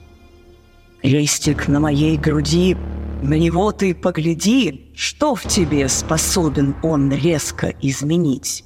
Листик 1.02 1.68
на 1.68 1.78
моей 1.78 2.16
груди, 2.16 2.76
на 3.22 3.34
него 3.34 3.72
ты 3.72 3.94
погляди, 3.94 4.90
что 4.96 5.34
в 5.34 5.42
тебе 5.42 5.88
способен 5.88 6.74
он 6.82 7.12
резко 7.12 7.74
изменить. 7.82 8.64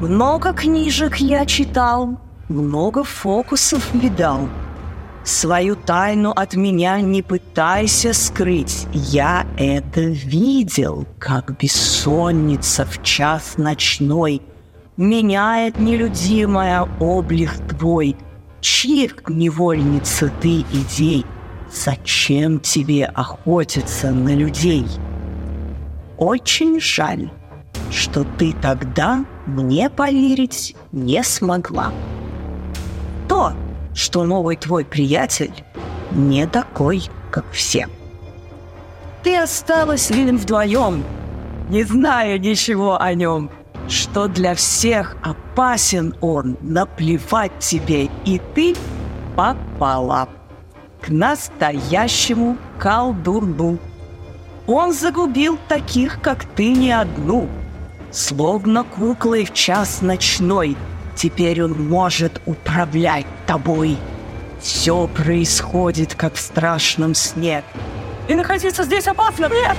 Много 0.00 0.52
книжек 0.52 1.16
я 1.16 1.44
читал, 1.46 2.20
много 2.48 3.02
фокусов 3.02 3.92
видал. 3.94 4.48
Свою 5.24 5.76
тайну 5.76 6.30
от 6.30 6.54
меня 6.54 7.00
не 7.00 7.22
пытайся 7.22 8.12
скрыть. 8.12 8.86
Я 8.92 9.46
это 9.56 10.00
видел, 10.00 11.06
как 11.18 11.56
бессонница 11.58 12.84
в 12.84 13.02
час 13.02 13.54
ночной 13.56 14.42
меняет 14.96 15.78
нелюдимая 15.78 16.88
облик 17.00 17.52
твой. 17.68 18.16
Чьих 18.60 19.16
невольница 19.28 20.30
ты 20.40 20.60
идей? 20.60 21.24
Зачем 21.72 22.60
тебе 22.60 23.06
охотиться 23.06 24.10
на 24.10 24.34
людей? 24.34 24.86
Очень 26.18 26.80
жаль, 26.80 27.30
что 27.90 28.24
ты 28.38 28.54
тогда 28.60 29.24
мне 29.46 29.88
поверить 29.88 30.76
не 30.92 31.22
смогла. 31.24 31.92
То, 33.28 33.52
что 33.94 34.24
новый 34.24 34.56
твой 34.56 34.84
приятель 34.84 35.52
не 36.10 36.46
такой, 36.46 37.04
как 37.30 37.44
все. 37.52 37.88
Ты 39.22 39.36
осталась 39.36 40.06
с 40.06 40.10
ним 40.10 40.36
вдвоем, 40.36 41.04
не 41.68 41.84
зная 41.84 42.38
ничего 42.38 43.00
о 43.00 43.14
нем, 43.14 43.50
что 43.88 44.28
для 44.28 44.54
всех 44.54 45.16
опасен 45.22 46.14
он, 46.20 46.56
наплевать 46.60 47.58
тебе, 47.58 48.08
и 48.24 48.40
ты 48.54 48.74
попала 49.36 50.28
к 51.00 51.08
настоящему 51.08 52.56
колдуну. 52.78 53.78
Он 54.66 54.92
загубил 54.92 55.58
таких, 55.68 56.20
как 56.20 56.44
ты, 56.44 56.72
не 56.72 56.92
одну, 56.92 57.48
словно 58.10 58.84
куклой 58.84 59.44
в 59.44 59.52
час 59.52 60.02
ночной. 60.02 60.76
Теперь 61.22 61.62
он 61.62 61.88
может 61.88 62.40
управлять 62.46 63.26
тобой. 63.46 63.96
Все 64.60 65.06
происходит, 65.06 66.16
как 66.16 66.34
в 66.34 66.40
страшном 66.40 67.14
сне. 67.14 67.62
И 68.26 68.34
находиться 68.34 68.82
здесь 68.82 69.06
опасно, 69.06 69.48
нет! 69.48 69.76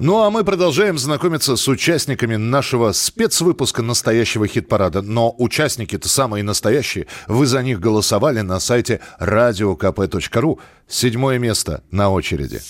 Ну 0.00 0.24
а 0.24 0.30
мы 0.30 0.42
продолжаем 0.42 0.98
знакомиться 0.98 1.54
с 1.54 1.68
участниками 1.68 2.34
нашего 2.34 2.90
спецвыпуска 2.90 3.82
настоящего 3.82 4.48
хит-парада. 4.48 5.00
Но 5.00 5.32
участники-то 5.38 6.08
самые 6.08 6.42
настоящие. 6.42 7.06
Вы 7.28 7.46
за 7.46 7.62
них 7.62 7.78
голосовали 7.78 8.40
на 8.40 8.58
сайте 8.58 8.98
radiokp.ru. 9.20 10.58
Седьмое 10.88 11.38
место 11.38 11.84
на 11.92 12.10
очереди. 12.10 12.60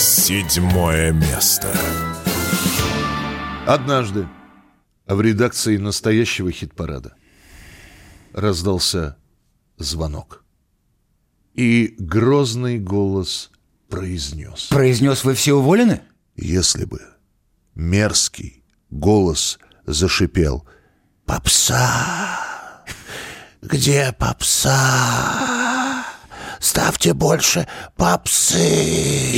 Седьмое 0.00 1.12
место. 1.12 1.70
Однажды 3.66 4.26
в 5.06 5.20
редакции 5.20 5.76
настоящего 5.76 6.50
хит-парада 6.50 7.16
раздался 8.32 9.18
звонок. 9.76 10.42
И 11.52 11.96
грозный 11.98 12.78
голос 12.78 13.50
произнес. 13.90 14.68
Произнес, 14.68 15.22
вы 15.22 15.34
все 15.34 15.52
уволены? 15.52 16.00
Если 16.34 16.86
бы 16.86 17.02
мерзкий 17.74 18.64
голос 18.88 19.58
зашипел. 19.84 20.66
Попса! 21.26 22.86
Где 23.60 24.16
попса? 24.18 25.89
Ставьте 26.60 27.14
больше 27.14 27.66
попсы! 27.96 28.58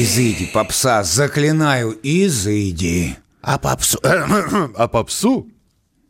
Изыди, 0.03 0.51
попса, 0.53 1.05
заклинаю, 1.05 1.97
изыди. 2.03 3.17
А 3.41 3.59
попсу... 3.59 3.99
а 4.03 4.89
попсу 4.89 5.49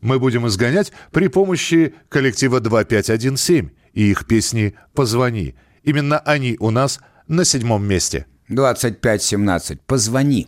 мы 0.01 0.19
будем 0.19 0.47
изгонять 0.47 0.91
при 1.11 1.27
помощи 1.27 1.93
коллектива 2.09 2.59
2517 2.59 3.71
и 3.93 4.09
их 4.09 4.25
песни 4.25 4.73
«Позвони». 4.93 5.55
Именно 5.83 6.17
они 6.19 6.57
у 6.59 6.71
нас 6.71 6.99
на 7.27 7.45
седьмом 7.45 7.85
месте. 7.85 8.25
2517. 8.49 9.81
Позвони. 9.81 10.47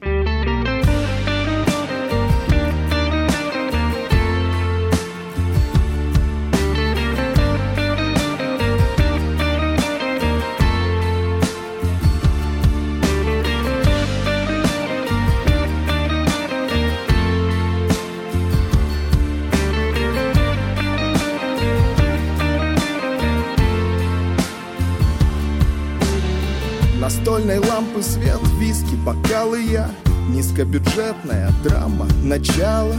Бокалы 29.06 29.62
я. 29.64 29.90
Низкобюджетная 30.28 31.52
драма, 31.64 32.08
начало 32.24 32.96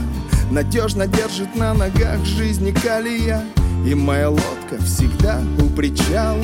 Надежно 0.49 1.07
держит 1.07 1.55
на 1.55 1.73
ногах 1.73 2.23
жизни 2.23 2.71
калия. 2.71 3.43
И 3.85 3.93
моя 3.93 4.29
лодка 4.29 4.81
всегда 4.83 5.41
у 5.59 5.69
причала. 5.69 6.43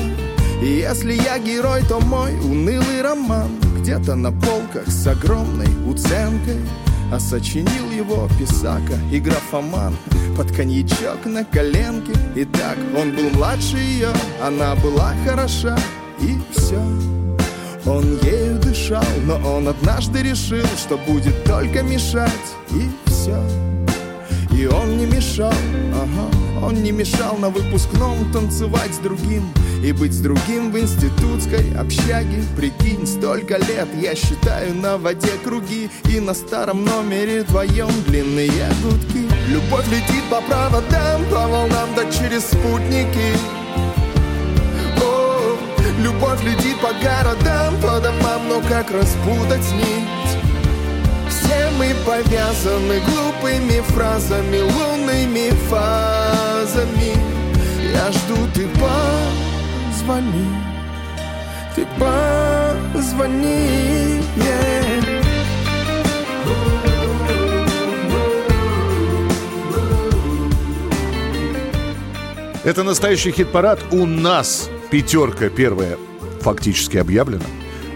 И 0.62 0.66
если 0.66 1.14
я 1.14 1.38
герой, 1.38 1.82
то 1.88 2.00
мой 2.00 2.32
унылый 2.40 3.02
роман 3.02 3.50
Где-то 3.78 4.14
на 4.14 4.30
полках 4.30 4.86
с 4.86 5.06
огромной 5.06 5.68
уценкой. 5.86 6.60
А 7.12 7.18
сочинил 7.18 7.90
его 7.90 8.28
писака 8.38 8.98
и 9.12 9.20
графоман 9.20 9.96
Под 10.36 10.54
коньячок 10.54 11.24
на 11.24 11.44
коленке. 11.44 12.12
И 12.34 12.44
так 12.44 12.76
он 12.96 13.12
был 13.12 13.30
младше 13.30 13.78
ее 13.78 14.10
Она 14.42 14.74
была 14.76 15.14
хороша 15.26 15.76
и 16.20 16.38
все 16.52 16.80
он 17.86 18.18
ею 18.22 18.58
дышал, 18.58 19.04
но 19.26 19.36
он 19.54 19.68
однажды 19.68 20.22
решил, 20.22 20.66
что 20.78 20.96
будет 20.96 21.44
только 21.44 21.82
мешать, 21.82 22.30
и 22.70 22.88
все. 23.06 23.36
И 24.56 24.66
он 24.66 24.96
не 24.96 25.06
мешал, 25.06 25.52
ага, 25.92 26.64
он 26.64 26.82
не 26.82 26.92
мешал 26.92 27.36
на 27.36 27.50
выпускном 27.50 28.30
танцевать 28.32 28.94
с 28.94 28.98
другим 28.98 29.42
И 29.82 29.92
быть 29.92 30.12
с 30.12 30.20
другим 30.20 30.70
в 30.70 30.78
институтской 30.78 31.74
общаге. 31.76 32.42
Прикинь, 32.56 33.06
столько 33.06 33.58
лет 33.58 33.88
я 34.00 34.14
считаю 34.14 34.74
на 34.74 34.96
воде 34.96 35.32
круги 35.42 35.90
И 36.08 36.20
на 36.20 36.32
старом 36.32 36.84
номере 36.84 37.42
твоем 37.42 37.90
длинные 38.06 38.50
гудки. 38.82 39.28
Любовь 39.48 39.88
летит 39.88 40.24
по 40.30 40.40
проводам, 40.40 41.24
по 41.30 41.48
волнам, 41.48 41.90
да 41.96 42.10
через 42.10 42.44
спутники 42.46 43.63
Любовь 45.98 46.42
летит 46.42 46.78
по 46.80 46.92
городам, 47.02 47.76
по 47.80 48.00
домам, 48.00 48.48
но 48.48 48.60
как 48.60 48.90
распутать 48.90 49.72
нить? 49.72 50.38
Все 51.28 51.70
мы 51.78 51.94
повязаны 52.04 53.00
глупыми 53.00 53.80
фразами, 53.92 54.60
лунными 54.60 55.50
фазами. 55.68 57.14
Я 57.92 58.10
жду, 58.10 58.36
ты 58.54 58.66
позвони, 60.00 60.46
ты 61.76 61.86
позвони. 62.92 64.20
yeah. 64.36 64.84
Это 72.64 72.82
настоящий 72.82 73.30
хит-парад. 73.30 73.78
У 73.90 74.06
нас 74.06 74.70
пятерка 74.94 75.48
первая 75.48 75.98
фактически 76.40 76.98
объявлена. 76.98 77.42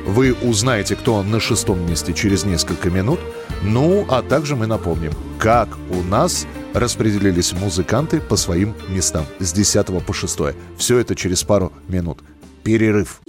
Вы 0.05 0.33
узнаете, 0.33 0.97
кто 0.97 1.23
на 1.23 1.39
шестом 1.39 1.89
месте 1.89 2.13
через 2.13 2.43
несколько 2.43 2.91
минут. 2.91 3.21
Ну, 3.63 4.05
а 4.09 4.21
также 4.21 4.57
мы 4.57 4.67
напомним, 4.67 5.13
как 5.39 5.69
у 5.91 6.03
нас 6.03 6.45
распределились 6.75 7.53
музыканты 7.53 8.19
по 8.21 8.35
своим 8.35 8.75
местам 8.89 9.27
с 9.39 9.53
10 9.53 10.05
по 10.05 10.13
6. 10.13 10.39
Все 10.77 10.99
это 10.99 11.15
через 11.15 11.45
пару 11.45 11.73
минут. 11.87 12.19
Перерыв. 12.65 13.21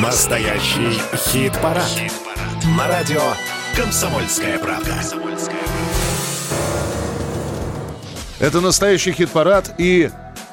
Настоящий 0.00 0.98
хит-парад. 1.14 1.84
На 2.78 2.88
радио 2.88 3.20
«Комсомольская 3.76 4.58
правда». 4.58 4.94
Это 8.40 8.60
настоящий 8.60 9.12
хит-парад. 9.12 9.74
И 9.78 10.10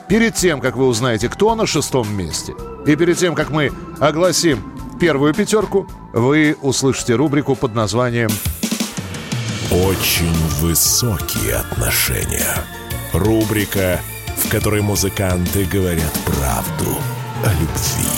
перед 0.08 0.36
тем, 0.36 0.60
как 0.62 0.76
вы 0.76 0.88
узнаете, 0.88 1.30
кто 1.30 1.54
на 1.56 1.68
шестом 1.68 2.12
месте, 2.16 2.54
и 2.86 2.96
перед 2.96 3.18
тем, 3.18 3.36
как 3.36 3.50
мы 3.50 3.72
огласим 4.00 4.74
первую 5.00 5.34
пятерку, 5.34 5.88
вы 6.14 6.56
услышите 6.62 7.16
рубрику 7.16 7.56
под 7.56 7.76
названием 7.76 8.30
Очень 9.72 10.34
высокие 10.62 11.56
отношения. 11.56 12.56
Рубрика, 13.14 14.00
в 14.38 14.50
которой 14.50 14.82
музыканты 14.82 15.66
говорят 15.66 16.14
правду 16.26 16.98
о 17.44 17.50
любви. 17.52 18.10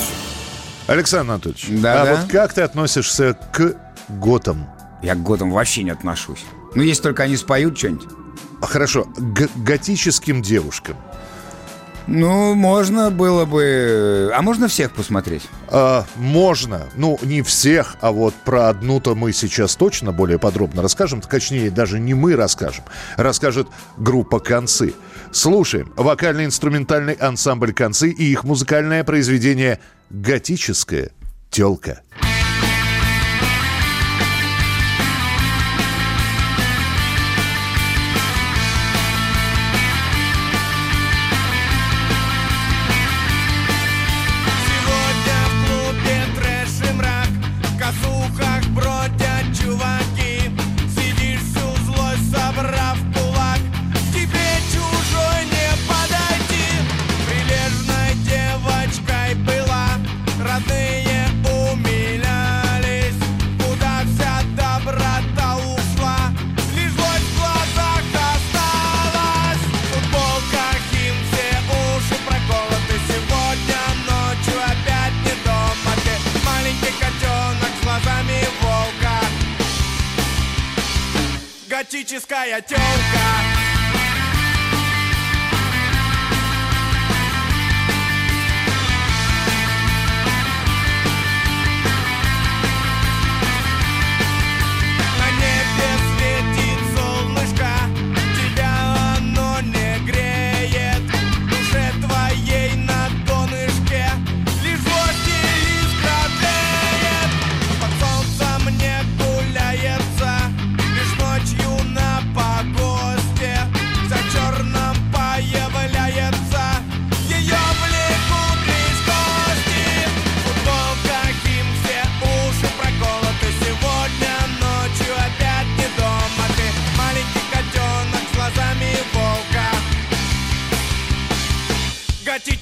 Александр 0.88 1.32
Анатольевич, 1.34 1.66
Да, 1.82 2.02
а 2.02 2.06
да. 2.06 2.16
вот 2.16 2.32
как 2.32 2.54
ты 2.54 2.62
относишься 2.62 3.38
к 3.52 3.76
готам? 4.10 4.70
Я 5.02 5.16
к 5.16 5.24
годам 5.24 5.52
вообще 5.52 5.84
не 5.84 5.90
отношусь. 5.92 6.46
Ну, 6.76 6.82
если 6.82 7.04
только 7.04 7.24
они 7.24 7.36
споют 7.38 7.78
что-нибудь. 7.78 8.08
Хорошо, 8.62 9.06
к 9.06 9.50
готическим 9.56 10.42
девушкам. 10.42 10.98
Ну, 12.08 12.56
можно 12.56 13.12
было 13.12 13.44
бы... 13.44 14.32
А 14.34 14.42
можно 14.42 14.70
всех 14.70 14.94
посмотреть? 14.94 15.44
А, 15.68 16.06
можно, 16.16 16.88
ну 16.96 17.20
не 17.22 17.42
всех, 17.42 17.98
а 18.00 18.14
вот 18.14 18.34
про 18.34 18.70
одну-то 18.70 19.14
мы 19.14 19.34
сейчас 19.34 19.76
точно 19.76 20.14
более 20.14 20.40
подробно 20.40 20.82
расскажем, 20.82 21.20
точнее 21.20 21.70
даже 21.70 22.00
не 22.00 22.14
мы 22.14 22.38
расскажем, 22.38 22.86
расскажет 23.18 23.68
группа 23.98 24.40
«Концы». 24.40 24.94
Слушаем 25.34 25.92
вокально-инструментальный 25.98 27.14
ансамбль 27.14 27.74
«Концы» 27.74 28.10
и 28.10 28.24
их 28.24 28.46
музыкальное 28.46 29.04
произведение 29.04 29.80
«Готическая 30.10 31.12
телка». 31.50 32.02
Сегодня 32.12 32.27
Готическая 82.47 82.61
телка 82.61 83.46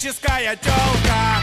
Готическая 0.06 0.56
телка. 0.58 1.41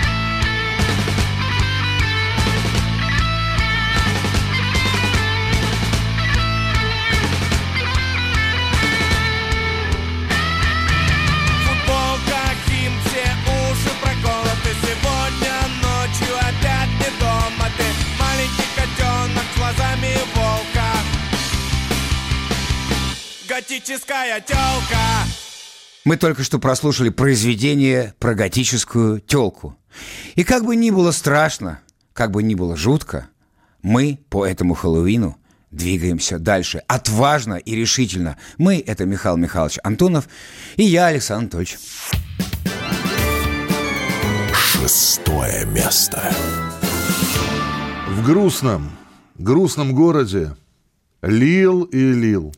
Футболка, 11.65 12.55
Ким, 12.69 12.93
все 13.05 13.91
проколоты. 14.01 14.77
Сегодня 14.81 15.55
ночью 15.83 16.37
опять 16.37 16.91
не 17.01 17.19
дома. 17.19 17.69
Ты 17.77 17.85
маленький 18.17 18.69
котенок 18.77 19.45
с 19.53 19.59
глазами 19.59 20.17
волка. 20.37 20.87
Готическая 23.49 24.41
телка 24.41 25.42
Мы 26.05 26.17
только 26.17 26.43
что 26.43 26.59
прослушали 26.59 27.11
произведение 27.11 28.15
про 28.19 28.35
готическую 28.35 29.21
телку. 29.21 29.77
И 30.35 30.43
как 30.43 30.65
бы 30.65 30.75
ни 30.75 30.91
было 30.91 31.13
страшно, 31.13 31.81
как 32.13 32.33
бы 32.33 32.43
ни 32.43 32.57
было 32.57 32.77
жутко, 32.77 33.29
мы 33.83 34.19
по 34.29 34.45
этому 34.45 34.75
Хэллоуину 34.75 35.37
двигаемся 35.71 36.41
дальше. 36.41 36.83
Отважно 36.89 37.55
и 37.55 37.77
решительно. 37.77 38.37
Мы— 38.59 38.83
это 38.87 39.05
Михаил 39.05 39.37
Михайлович 39.37 39.79
Антонов 39.85 40.29
и 40.77 40.83
я, 40.83 41.07
Александр 41.07 41.57
Анатольевич. 41.57 41.79
Шестое 44.53 45.65
место. 45.67 46.21
В 48.09 48.25
грустном, 48.25 48.91
грустном 49.39 49.95
городе 49.95 50.57
лил 51.23 51.85
и 51.85 52.13
лил. 52.13 52.53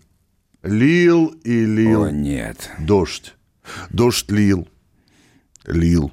Лил 0.64 1.26
и 1.44 1.64
лил. 1.64 2.04
О, 2.04 2.10
нет. 2.10 2.70
Дождь. 2.80 3.34
Дождь 3.90 4.30
лил. 4.30 4.66
Лил. 5.66 6.10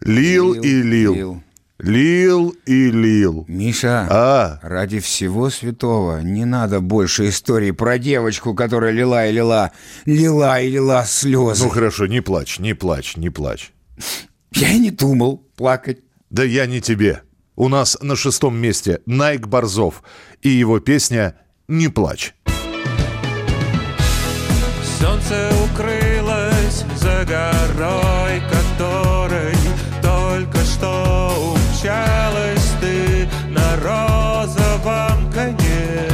Лил, 0.00 0.54
Лил, 0.54 0.62
и 0.62 0.82
лил. 0.82 1.14
лил. 1.14 1.42
Лил 1.78 2.56
и 2.66 2.90
лил. 2.90 3.44
Миша, 3.48 4.06
А, 4.08 4.58
ради 4.62 5.00
всего 5.00 5.50
святого 5.50 6.20
не 6.22 6.44
надо 6.44 6.80
больше 6.80 7.28
истории 7.28 7.72
про 7.72 7.98
девочку, 7.98 8.54
которая 8.54 8.92
лила 8.92 9.26
и 9.26 9.32
лила, 9.32 9.72
лила 10.06 10.60
и 10.60 10.70
лила 10.70 11.04
слезы. 11.04 11.64
ну 11.64 11.68
хорошо, 11.70 12.06
не 12.06 12.22
плачь, 12.22 12.58
не 12.60 12.74
плачь, 12.74 13.16
не 13.16 13.28
плачь. 13.28 13.72
Я 14.52 14.70
и 14.70 14.78
не 14.78 14.92
думал 14.92 15.46
плакать. 15.56 15.98
Да 16.30 16.42
я 16.44 16.66
не 16.66 16.80
тебе. 16.80 17.22
У 17.56 17.68
нас 17.68 17.98
на 18.00 18.16
шестом 18.16 18.56
месте 18.56 19.00
Найк 19.06 19.46
Борзов 19.48 20.02
и 20.42 20.48
его 20.48 20.80
песня 20.80 21.34
«Не 21.68 21.88
плачь». 21.88 22.34
Солнце 25.04 25.50
укрылось 25.62 26.82
за 26.96 27.26
горой, 27.26 28.42
которой 28.50 29.54
только 30.00 30.58
что 30.64 31.52
умчалась 31.52 32.72
ты 32.80 33.28
на 33.50 33.76
розовом 33.82 35.30
коне. 35.30 36.08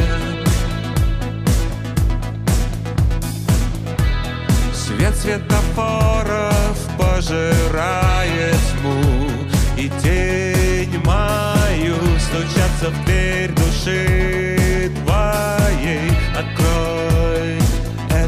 Свет 4.74 5.14
светофоров 5.14 6.76
пожирает 6.98 8.56
тьму 8.72 9.30
И 9.76 9.88
тень 10.02 11.00
мою 11.04 11.94
стучатся 12.18 12.90
в 12.90 13.04
дверь 13.04 13.52
души 13.52 14.90
твоей 15.04 16.10
Открой, 16.36 17.09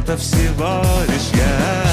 это 0.02 0.16
всего 0.16 0.82
лишь 1.08 1.30
я. 1.34 1.84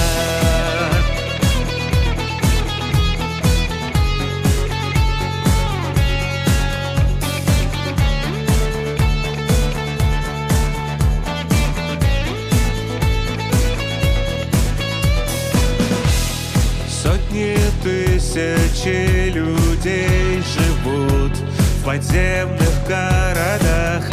Сотни 17.03 17.57
тысячи 17.83 19.29
людей 19.29 20.41
живут 20.41 21.37
в 21.37 21.85
подземных 21.85 22.87
городах 22.87 24.08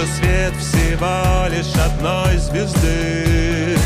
И 0.00 0.02
это 0.02 0.12
свет 0.14 0.54
всего 0.56 1.46
лишь 1.50 1.74
одной 1.74 2.38
звезды. 2.38 3.76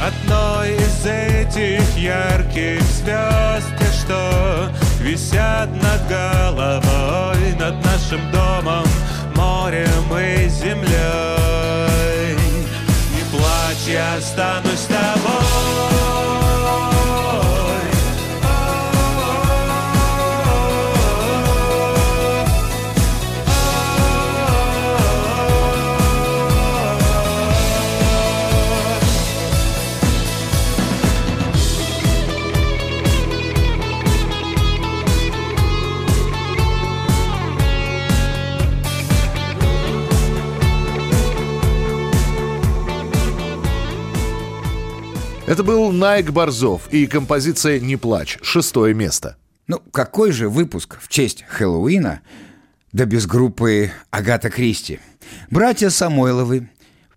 Одной 0.00 0.76
из 0.76 1.04
этих 1.04 1.96
ярких 1.96 2.80
звезд 2.82 3.66
Те, 3.78 3.86
что 4.00 4.70
висят 5.00 5.68
над 5.70 6.06
головой 6.08 7.56
Над 7.58 7.84
нашим 7.84 8.20
домом, 8.30 8.86
морем 9.34 10.16
и 10.16 10.48
землей. 10.48 12.36
Не 13.12 13.36
плачь, 13.36 13.88
я 13.88 14.14
останусь 14.14 14.67
Это 45.58 45.64
был 45.64 45.90
Найк 45.90 46.30
Борзов 46.30 46.82
и 46.92 47.08
композиция 47.08 47.80
«Не 47.80 47.96
плачь». 47.96 48.38
Шестое 48.42 48.94
место. 48.94 49.36
Ну, 49.66 49.82
какой 49.90 50.30
же 50.30 50.48
выпуск 50.48 50.98
в 51.02 51.08
честь 51.08 51.44
Хэллоуина, 51.48 52.20
да 52.92 53.04
без 53.06 53.26
группы 53.26 53.90
Агата 54.12 54.50
Кристи. 54.50 55.00
Братья 55.50 55.88
Самойловы, 55.90 56.70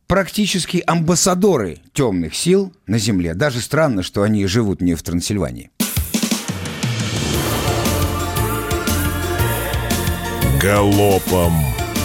практически 0.07 0.83
амбассадоры 0.87 1.81
темных 1.93 2.33
сил 2.33 2.73
на 2.87 2.97
Земле. 2.97 3.35
Даже 3.35 3.61
странно, 3.61 4.01
что 4.01 4.23
они 4.23 4.47
живут 4.47 4.81
не 4.81 4.95
в 4.95 5.03
Трансильвании. 5.03 5.69
Галопом 10.59 11.53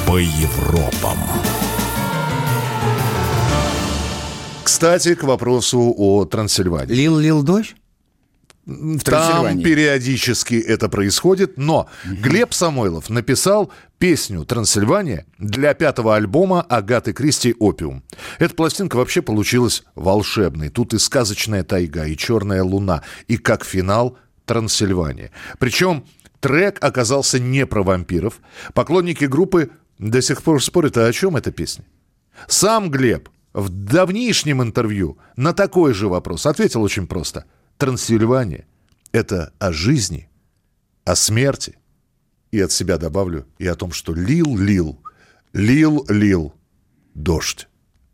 по 0.07 0.19
Европам. 0.19 1.17
Кстати, 4.67 5.15
к 5.15 5.23
вопросу 5.23 5.95
о 5.97 6.25
Трансильвании. 6.25 6.93
Лил-лил 6.93 7.45
дождь? 7.45 7.77
Там 8.65 8.99
Трансильвании. 8.99 9.63
периодически 9.63 10.57
это 10.57 10.89
происходит, 10.89 11.57
но 11.57 11.89
Глеб 12.05 12.53
Самойлов 12.53 13.09
написал 13.09 13.71
песню 13.99 14.45
«Трансильвания» 14.45 15.25
для 15.39 15.73
пятого 15.73 16.17
альбома 16.17 16.63
Агаты 16.63 17.13
Кристи 17.13 17.55
«Опиум». 17.61 18.03
Эта 18.41 18.57
пластинка 18.57 18.97
вообще 18.97 19.23
получилась 19.23 19.85
волшебной. 19.95 20.71
Тут 20.71 20.95
и 20.95 20.99
сказочная 20.99 21.63
тайга, 21.63 22.05
и 22.05 22.17
черная 22.17 22.65
луна, 22.65 23.03
и 23.29 23.37
как 23.37 23.65
финал 23.65 24.19
«Трансильвания». 24.47 25.31
Причем 25.61 26.05
трек 26.41 26.83
оказался 26.83 27.39
не 27.39 27.67
про 27.67 27.85
вампиров. 27.85 28.41
Поклонники 28.75 29.27
группы 29.27 29.71
до 30.01 30.21
сих 30.21 30.43
пор 30.43 30.61
спорят, 30.61 30.97
а 30.97 31.07
о 31.07 31.13
чем 31.13 31.37
эта 31.37 31.53
песня? 31.53 31.85
Сам 32.49 32.91
Глеб 32.91 33.29
в 33.57 33.71
давнишнем 33.71 34.63
интервью 34.63 35.17
на 35.37 35.55
такой 35.55 35.95
же 35.95 36.09
вопрос 36.09 36.45
ответил 36.45 36.83
очень 36.83 37.07
просто. 37.07 37.47
Трансильвания– 37.79 38.67
это 39.13 39.55
о 39.59 39.73
жизни, 39.73 40.29
о 41.05 41.17
смерти. 41.17 41.79
И 42.53 42.61
от 42.61 42.71
себя 42.71 42.97
добавлю 42.97 43.47
и 43.59 43.67
о 43.67 43.75
том, 43.75 43.93
что 43.93 44.15
лил-лил, 44.15 45.01
лил-лил 45.53 46.55
дождь. 47.15 47.67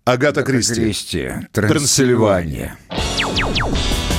Агата 0.04 0.42
Кристи. 0.42 0.74
Кристи. 0.74 1.30
Трансильвания. 1.52 2.78
Открытая 2.88 4.11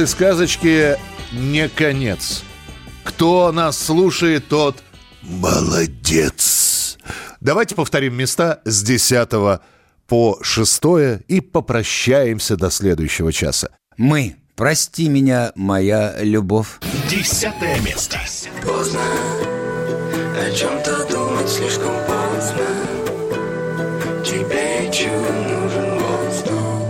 Вот 0.00 0.04
и 0.04 0.06
сказочки 0.06 0.96
не 1.30 1.68
конец. 1.68 2.42
Кто 3.04 3.52
нас 3.52 3.78
слушает, 3.78 4.48
тот 4.48 4.82
молодец. 5.20 6.96
Давайте 7.42 7.74
повторим 7.74 8.14
места 8.14 8.62
с 8.64 8.82
10 8.82 9.28
по 10.06 10.38
6 10.40 10.82
и 11.28 11.42
попрощаемся 11.42 12.56
до 12.56 12.70
следующего 12.70 13.30
часа. 13.30 13.68
Мы. 13.98 14.36
Прости 14.56 15.06
меня, 15.10 15.52
моя 15.54 16.14
любовь. 16.22 16.78
Десятое 17.10 17.78
место. 17.80 18.16
Поздно 18.64 19.00
О 19.02 20.50
чем-то 20.50 21.08
думать 21.10 21.48
слишком 21.48 21.92
поздно 22.06 22.66
Тебе 24.24 24.90
чудо 24.90 25.32
нужен 25.42 25.98
воздух 25.98 26.88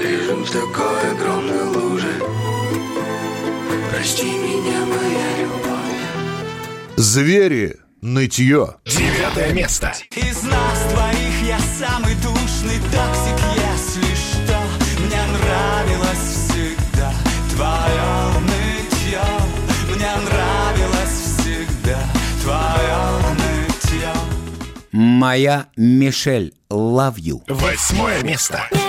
Лежим 0.00 0.44
в 0.44 0.50
такой 0.50 1.12
огромной 1.12 1.55
Прости 4.06 4.22
меня, 4.22 4.84
моя 4.86 5.36
любовь 5.40 6.94
Звери, 6.96 7.74
нытье. 8.02 8.76
Девятое 8.84 9.52
место. 9.52 9.92
Из 10.14 10.44
нас 10.44 10.92
двоих 10.92 11.42
я 11.44 11.58
самый 11.58 12.14
душный 12.22 12.78
токсик, 12.92 13.36
если 13.56 14.14
что 14.14 14.62
Мне 15.00 15.20
нравилось 15.40 16.18
всегда 16.36 17.12
твое 17.50 18.44
нытье 18.46 19.24
Мне 19.88 20.12
нравилось 20.24 21.18
всегда 21.40 21.98
твое 22.44 23.34
нытье 23.34 24.12
Моя 24.92 25.66
Мишель. 25.76 26.54
Love 26.70 27.16
you. 27.16 27.42
Восьмое 27.48 28.22
место. 28.22 28.68
Ненавижу 28.70 28.85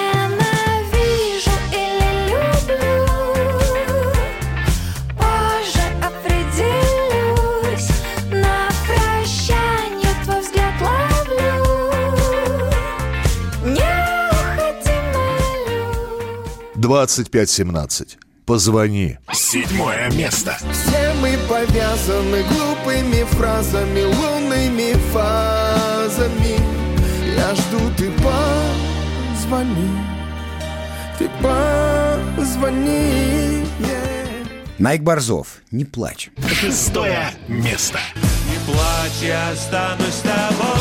2517. 16.78 18.18
Позвони. 18.46 19.18
Седьмое 19.34 20.10
место. 20.12 20.58
Все 20.72 21.14
мы 21.22 21.38
повязаны 21.50 22.44
глупыми 22.44 23.24
фразами, 23.36 24.04
лунными 24.04 24.94
фазами. 25.12 26.58
Я 27.36 27.54
жду, 27.56 27.80
ты 27.98 28.10
позвони, 29.44 29.90
ты 31.20 31.30
позвони. 32.36 33.66
yeah. 33.80 34.18
Найк 34.80 35.02
Борзов. 35.02 35.62
Не 35.72 35.86
плачь. 35.86 36.30
Шестое 36.48 37.32
место. 37.48 38.00
Не 38.16 38.72
плачь, 38.72 39.22
я 39.24 39.50
останусь 39.50 40.14
с 40.14 40.22
тобой. 40.22 40.77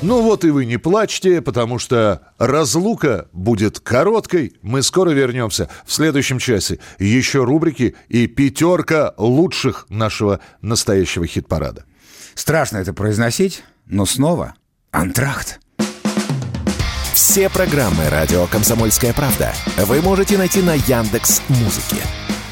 Ну 0.00 0.22
вот 0.22 0.44
и 0.44 0.50
вы 0.50 0.64
не 0.64 0.76
плачьте, 0.76 1.42
потому 1.42 1.80
что 1.80 2.22
разлука 2.38 3.28
будет 3.32 3.80
короткой. 3.80 4.52
Мы 4.62 4.82
скоро 4.82 5.10
вернемся. 5.10 5.68
В 5.84 5.92
следующем 5.92 6.38
часе 6.38 6.78
еще 7.00 7.42
рубрики 7.42 7.96
и 8.08 8.28
пятерка 8.28 9.14
лучших 9.18 9.86
нашего 9.88 10.38
настоящего 10.62 11.26
хит-парада. 11.26 11.84
Страшно 12.34 12.76
это 12.76 12.92
произносить, 12.92 13.64
но 13.86 14.06
снова 14.06 14.54
антракт. 14.92 15.58
Все 17.12 17.48
программы 17.48 18.08
радио 18.08 18.46
Комсомольская 18.46 19.12
правда 19.12 19.52
вы 19.78 20.00
можете 20.00 20.38
найти 20.38 20.62
на 20.62 20.74
Яндекс 20.74 21.42
Музыке. 21.48 21.96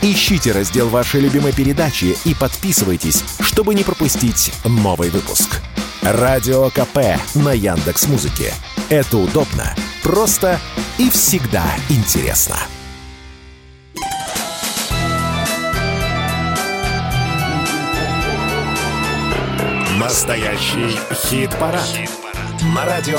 Ищите 0.03 0.51
раздел 0.51 0.88
вашей 0.88 1.20
любимой 1.20 1.53
передачи 1.53 2.16
и 2.24 2.34
подписывайтесь, 2.34 3.22
чтобы 3.40 3.76
не 3.76 3.84
пропустить 3.84 4.53
новый 4.64 5.11
выпуск. 5.11 5.62
Радио 6.03 6.70
КП 6.70 7.18
на 7.34 7.53
Яндекс 7.53 8.07
Музыке. 8.07 8.53
Это 8.88 9.18
удобно, 9.18 9.74
просто 10.03 10.61
и 10.99 11.11
всегда 11.11 11.64
интересно. 11.88 12.57
Настоящий 19.99 20.97
хит-парад. 21.12 21.88
На 22.74 22.84
радио 22.84 23.18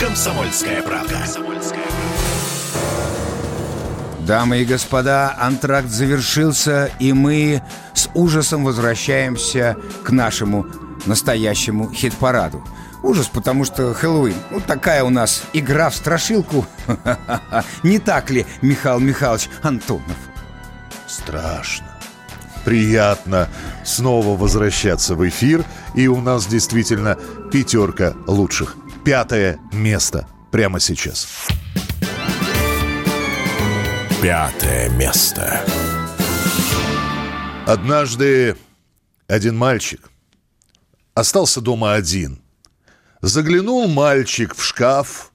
Комсомольская 0.00 0.82
правда. 0.82 1.18
Дамы 4.20 4.62
и 4.62 4.64
господа, 4.64 5.36
антракт 5.38 5.88
завершился, 5.88 6.90
и 6.98 7.12
мы 7.12 7.62
с 7.92 8.08
ужасом 8.14 8.64
возвращаемся 8.64 9.76
к 10.04 10.10
нашему 10.10 10.66
настоящему 11.06 11.92
хит-параду. 11.92 12.62
Ужас, 13.02 13.26
потому 13.26 13.64
что 13.64 13.92
Хэллоуин, 13.94 14.36
ну 14.50 14.60
такая 14.60 15.02
у 15.02 15.10
нас 15.10 15.42
игра 15.52 15.90
в 15.90 15.96
страшилку. 15.96 16.66
Не 17.82 17.98
так 17.98 18.30
ли, 18.30 18.46
Михаил 18.60 19.00
Михайлович 19.00 19.48
Антонов? 19.62 20.16
Страшно. 21.08 21.98
Приятно 22.64 23.48
снова 23.84 24.36
возвращаться 24.36 25.16
в 25.16 25.28
эфир. 25.28 25.64
И 25.94 26.06
у 26.06 26.20
нас 26.20 26.46
действительно 26.46 27.18
пятерка 27.50 28.14
лучших. 28.26 28.76
Пятое 29.04 29.58
место 29.72 30.28
прямо 30.52 30.78
сейчас. 30.78 31.28
Пятое 34.22 34.90
место. 34.90 35.60
Однажды 37.66 38.56
один 39.26 39.56
мальчик 39.56 40.11
остался 41.14 41.60
дома 41.60 41.94
один. 41.94 42.40
Заглянул 43.20 43.88
мальчик 43.88 44.54
в 44.54 44.62
шкаф, 44.62 45.32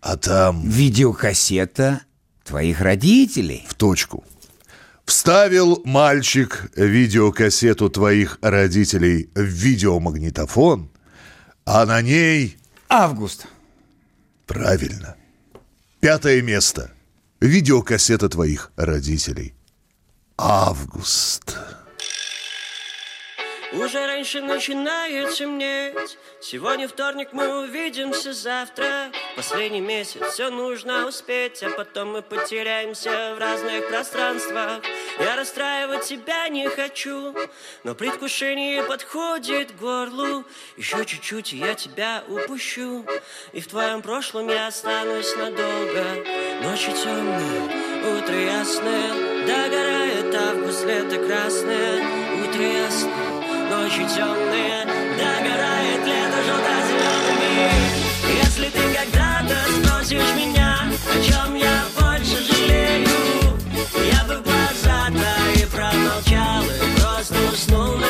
а 0.00 0.16
там... 0.16 0.68
Видеокассета 0.68 2.02
твоих 2.44 2.80
родителей. 2.80 3.66
В 3.68 3.74
точку. 3.74 4.24
Вставил 5.04 5.80
мальчик 5.84 6.70
видеокассету 6.76 7.88
твоих 7.88 8.38
родителей 8.42 9.30
в 9.34 9.40
видеомагнитофон, 9.42 10.90
а 11.64 11.86
на 11.86 12.02
ней... 12.02 12.58
Август. 12.90 13.46
Правильно. 14.46 15.16
Пятое 16.00 16.42
место. 16.42 16.92
Видеокассета 17.40 18.28
твоих 18.28 18.72
родителей. 18.76 19.54
Август. 20.36 21.56
Уже 23.72 24.06
раньше 24.06 24.40
начинает 24.40 25.34
темнеть 25.34 26.16
Сегодня 26.40 26.88
вторник, 26.88 27.28
мы 27.32 27.64
увидимся 27.64 28.32
завтра 28.32 29.12
Последний 29.36 29.82
месяц, 29.82 30.22
все 30.32 30.48
нужно 30.48 31.06
успеть 31.06 31.62
А 31.62 31.70
потом 31.70 32.12
мы 32.12 32.22
потеряемся 32.22 33.34
в 33.34 33.38
разных 33.38 33.86
пространствах. 33.88 34.80
Я 35.20 35.36
расстраивать 35.36 36.04
тебя 36.04 36.48
не 36.48 36.66
хочу 36.68 37.34
Но 37.84 37.94
предвкушение 37.94 38.82
подходит 38.84 39.72
к 39.72 39.76
горлу. 39.76 40.44
Еще 40.78 41.04
чуть-чуть, 41.04 41.52
и 41.52 41.58
я 41.58 41.74
тебя 41.74 42.24
упущу. 42.26 43.04
И 43.52 43.60
в 43.60 43.66
твоем 43.68 44.00
прошлом 44.00 44.48
я 44.48 44.68
останусь 44.68 45.36
надолго. 45.36 46.04
Ночи 46.62 46.90
темные, 46.92 48.16
утро 48.16 48.34
ясное 48.34 49.28
Догорает 49.46 50.34
август, 50.34 50.84
лето 50.86 51.18
красное 51.18 52.02
Утро 52.42 52.62
ясное 52.62 53.27
ночи 53.68 54.06
темные 54.14 54.84
Догорает 54.84 56.06
лето 56.06 56.38
желто-зелеными 56.46 57.70
Если 58.42 58.68
ты 58.70 58.80
когда-то 58.94 59.56
спросишь 59.76 60.34
меня 60.36 60.90
О 61.12 61.22
чем 61.22 61.54
я 61.54 61.84
больше 61.98 62.42
жалею 62.42 63.08
Я 64.12 64.24
бы 64.24 64.42
глаза 64.42 65.08
твои 65.08 65.64
промолчал 65.66 66.64
И 66.64 67.00
просто 67.00 67.36
уснул. 67.52 67.96
на 67.98 68.07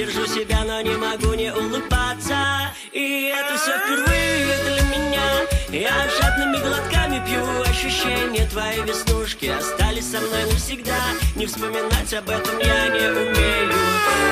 Держу 0.00 0.26
себя, 0.26 0.64
но 0.64 0.80
не 0.80 0.96
могу 0.96 1.34
не 1.34 1.52
улыбаться. 1.52 2.72
И 2.90 3.34
это 3.36 3.58
все 3.58 3.72
впервые 3.80 4.56
для 4.64 4.82
меня. 4.84 5.28
Я 5.68 6.08
жадными 6.08 6.56
глотками 6.56 7.22
пью 7.26 7.44
ощущения 7.70 8.46
Твои 8.46 8.80
веснушки. 8.80 9.44
Остались 9.44 10.10
со 10.10 10.22
мной 10.22 10.46
навсегда. 10.46 10.96
Не 11.36 11.44
вспоминать 11.44 12.14
об 12.14 12.30
этом 12.30 12.58
я 12.60 12.88
не 12.88 13.10
умею. 13.10 13.74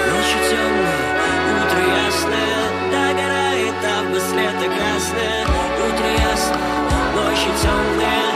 Ночью 0.08 0.40
темная, 0.48 1.20
утро 1.60 1.80
ясное. 2.06 2.90
Догорает 2.90 3.74
август, 3.98 4.32
лето 4.34 4.74
красное. 4.74 5.46
Утро 5.86 6.06
ясное, 6.08 7.14
ночи 7.14 7.50
темные 7.60 8.27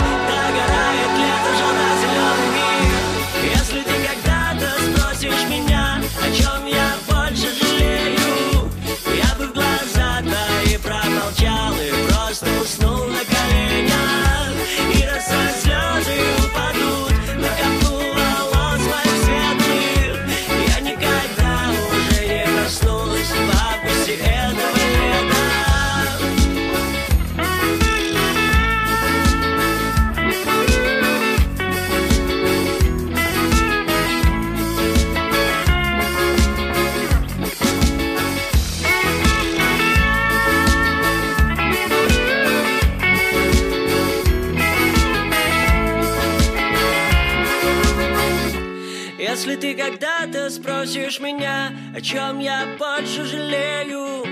спросишь 50.92 51.20
меня, 51.20 51.72
о 51.96 52.00
чем 52.02 52.38
я 52.38 52.66
больше 52.78 53.24
жалею, 53.24 54.24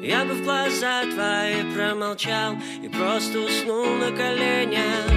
я 0.00 0.24
бы 0.24 0.34
в 0.34 0.44
глаза 0.44 1.02
твои 1.02 1.64
промолчал 1.74 2.54
и 2.80 2.88
просто 2.88 3.40
уснул 3.40 3.86
на 3.96 4.12
коленях. 4.12 5.10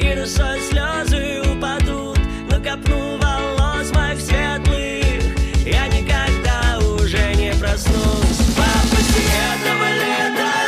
И 0.00 0.14
росой 0.18 0.58
слезы 0.62 1.42
упадут 1.42 2.18
на 2.50 2.58
копну 2.58 3.18
волос 3.18 3.92
моих 3.94 4.20
светлых. 4.20 5.22
Я 5.64 5.86
никогда 5.86 6.80
уже 6.80 7.34
не 7.36 7.52
проснусь 7.60 8.40
августе 8.58 9.22
этого 9.22 9.92
лета. 9.92 10.65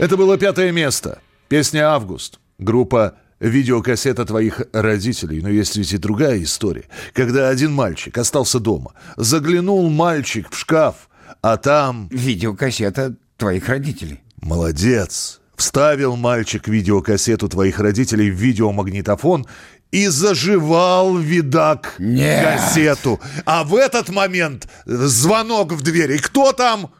Это 0.00 0.16
было 0.16 0.38
пятое 0.38 0.72
место. 0.72 1.18
Песня 1.48 1.90
«Август». 1.90 2.40
Группа 2.58 3.16
видеокассета 3.38 4.24
твоих 4.24 4.62
родителей. 4.72 5.42
Но 5.42 5.50
есть 5.50 5.76
ведь 5.76 5.92
и 5.92 5.98
другая 5.98 6.42
история. 6.42 6.84
Когда 7.12 7.50
один 7.50 7.74
мальчик 7.74 8.16
остался 8.16 8.60
дома, 8.60 8.94
заглянул 9.18 9.90
мальчик 9.90 10.48
в 10.50 10.56
шкаф, 10.56 11.10
а 11.42 11.58
там... 11.58 12.08
Видеокассета 12.10 13.14
твоих 13.36 13.68
родителей. 13.68 14.20
Молодец. 14.40 15.42
Вставил 15.54 16.16
мальчик 16.16 16.66
видеокассету 16.66 17.50
твоих 17.50 17.78
родителей 17.78 18.30
в 18.30 18.36
видеомагнитофон 18.36 19.46
и 19.90 20.06
заживал 20.06 21.18
видак 21.18 21.96
Нет. 21.98 22.42
кассету. 22.42 23.20
А 23.44 23.64
в 23.64 23.74
этот 23.74 24.08
момент 24.08 24.66
звонок 24.86 25.72
в 25.72 25.82
дверь. 25.82 26.12
И 26.12 26.18
кто 26.18 26.52
там? 26.54 26.90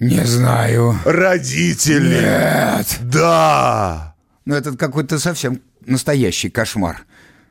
Не 0.00 0.24
знаю. 0.24 0.98
Родители. 1.04 2.20
Нет. 2.20 2.98
Да. 3.02 4.14
Ну, 4.44 4.54
это 4.54 4.76
какой-то 4.76 5.18
совсем 5.18 5.60
настоящий 5.86 6.50
кошмар. 6.50 7.04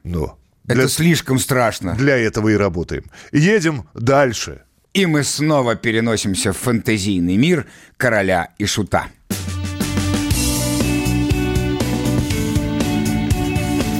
Ну, 0.03 0.37
Это 0.67 0.87
слишком 0.89 1.39
страшно. 1.39 1.95
Для 1.95 2.17
этого 2.17 2.49
и 2.49 2.55
работаем. 2.55 3.05
Едем 3.31 3.87
дальше. 3.93 4.61
И 4.93 5.05
мы 5.05 5.23
снова 5.23 5.75
переносимся 5.75 6.53
в 6.53 6.57
фэнтезийный 6.57 7.37
мир 7.37 7.65
короля 7.97 8.49
и 8.59 8.65
шута. 8.65 9.07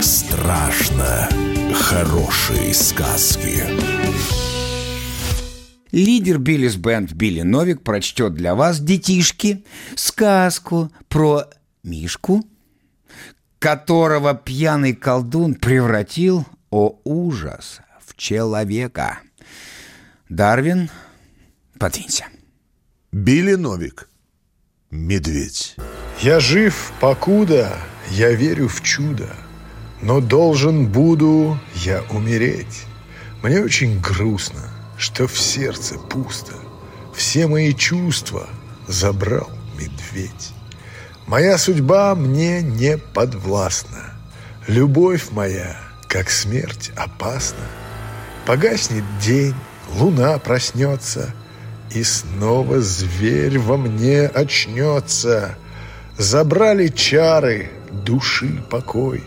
Страшно 0.02 1.30
хорошие 1.74 2.74
сказки. 2.74 3.93
Лидер 5.94 6.40
Биллис 6.40 6.76
Бенд 6.76 7.12
Билли 7.14 7.44
Новик 7.44 7.84
прочтет 7.84 8.34
для 8.34 8.56
вас, 8.56 8.80
детишки, 8.80 9.64
сказку 9.96 10.92
про 11.08 11.44
Мишку, 11.84 12.44
которого 13.60 14.34
пьяный 14.34 14.96
колдун 14.96 15.54
превратил, 15.54 16.48
о 16.72 17.00
ужас, 17.04 17.82
в 18.04 18.18
человека. 18.18 19.20
Дарвин, 20.30 20.90
подвинься. 21.78 22.26
Билли 23.12 23.54
Новик. 23.54 24.10
Медведь. 24.90 25.76
Я 26.22 26.40
жив, 26.40 26.92
покуда 27.00 27.78
я 28.10 28.32
верю 28.32 28.68
в 28.68 28.82
чудо, 28.82 29.30
но 30.02 30.22
должен 30.22 30.88
буду 30.88 31.60
я 31.76 32.02
умереть. 32.10 32.86
Мне 33.44 33.62
очень 33.62 34.02
грустно, 34.02 34.73
что 34.98 35.28
в 35.28 35.38
сердце 35.38 35.98
пусто. 35.98 36.54
Все 37.14 37.48
мои 37.48 37.74
чувства 37.74 38.48
забрал 38.88 39.50
медведь. 39.78 40.52
Моя 41.28 41.58
судьба 41.58 42.16
мне 42.16 42.62
не 42.62 42.98
подвластна. 42.98 44.14
Любовь 44.68 45.32
моя, 45.32 45.78
как 46.08 46.30
смерть, 46.30 46.92
опасна. 46.96 47.66
Погаснет 48.46 49.04
день, 49.20 49.56
луна 49.96 50.38
проснется, 50.40 51.34
И 51.92 52.04
снова 52.04 52.82
зверь 52.82 53.60
во 53.60 53.78
мне 53.78 54.26
очнется. 54.26 55.56
Забрали 56.18 56.88
чары 56.88 57.70
души 57.92 58.64
покой. 58.70 59.24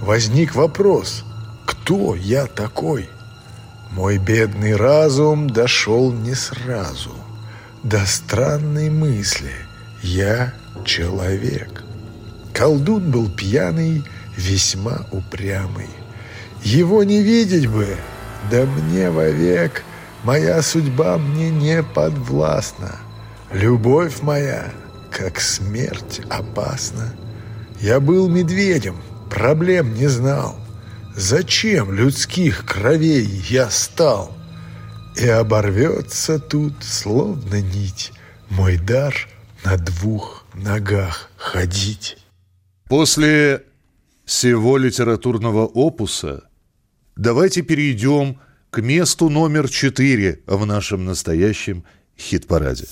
Возник 0.00 0.54
вопрос, 0.54 1.24
кто 1.66 2.14
я 2.14 2.46
такой? 2.46 3.08
Мой 3.90 4.18
бедный 4.18 4.76
разум 4.76 5.50
дошел 5.50 6.12
не 6.12 6.34
сразу 6.34 7.10
До 7.82 8.04
странной 8.06 8.90
мысли 8.90 9.52
«Я 10.02 10.54
человек». 10.84 11.82
Колдун 12.54 13.10
был 13.10 13.30
пьяный, 13.30 14.04
весьма 14.36 15.06
упрямый. 15.12 15.88
Его 16.62 17.04
не 17.04 17.22
видеть 17.22 17.66
бы, 17.66 17.96
да 18.50 18.66
мне 18.66 19.10
вовек 19.10 19.82
Моя 20.22 20.60
судьба 20.60 21.16
мне 21.16 21.48
не 21.48 21.82
подвластна. 21.82 22.96
Любовь 23.52 24.20
моя, 24.20 24.70
как 25.10 25.40
смерть, 25.40 26.20
опасна. 26.28 27.14
Я 27.80 28.00
был 28.00 28.28
медведем, 28.28 28.96
проблем 29.30 29.94
не 29.94 30.08
знал. 30.08 30.56
Зачем 31.16 31.92
людских 31.92 32.64
кровей 32.64 33.26
я 33.48 33.70
стал? 33.70 34.36
И 35.16 35.26
оборвется 35.26 36.38
тут, 36.38 36.74
словно 36.82 37.60
нить, 37.60 38.12
Мой 38.48 38.78
дар 38.78 39.14
на 39.64 39.76
двух 39.76 40.46
ногах 40.54 41.30
ходить. 41.36 42.16
После 42.88 43.64
всего 44.24 44.78
литературного 44.78 45.66
опуса 45.66 46.48
давайте 47.16 47.62
перейдем 47.62 48.38
к 48.70 48.80
месту 48.80 49.28
номер 49.28 49.68
четыре 49.68 50.40
в 50.46 50.64
нашем 50.64 51.04
настоящем 51.04 51.84
хит-параде. 52.16 52.86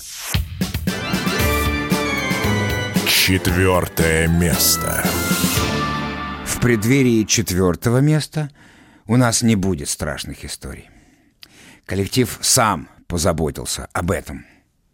Четвертое 3.07 4.27
место. 4.27 5.03
В 6.59 6.61
преддверии 6.61 7.23
четвертого 7.23 7.99
места 7.99 8.51
у 9.07 9.15
нас 9.15 9.41
не 9.43 9.55
будет 9.55 9.87
страшных 9.87 10.43
историй. 10.43 10.89
Коллектив 11.85 12.37
сам 12.41 12.89
позаботился 13.07 13.87
об 13.93 14.11
этом. 14.11 14.45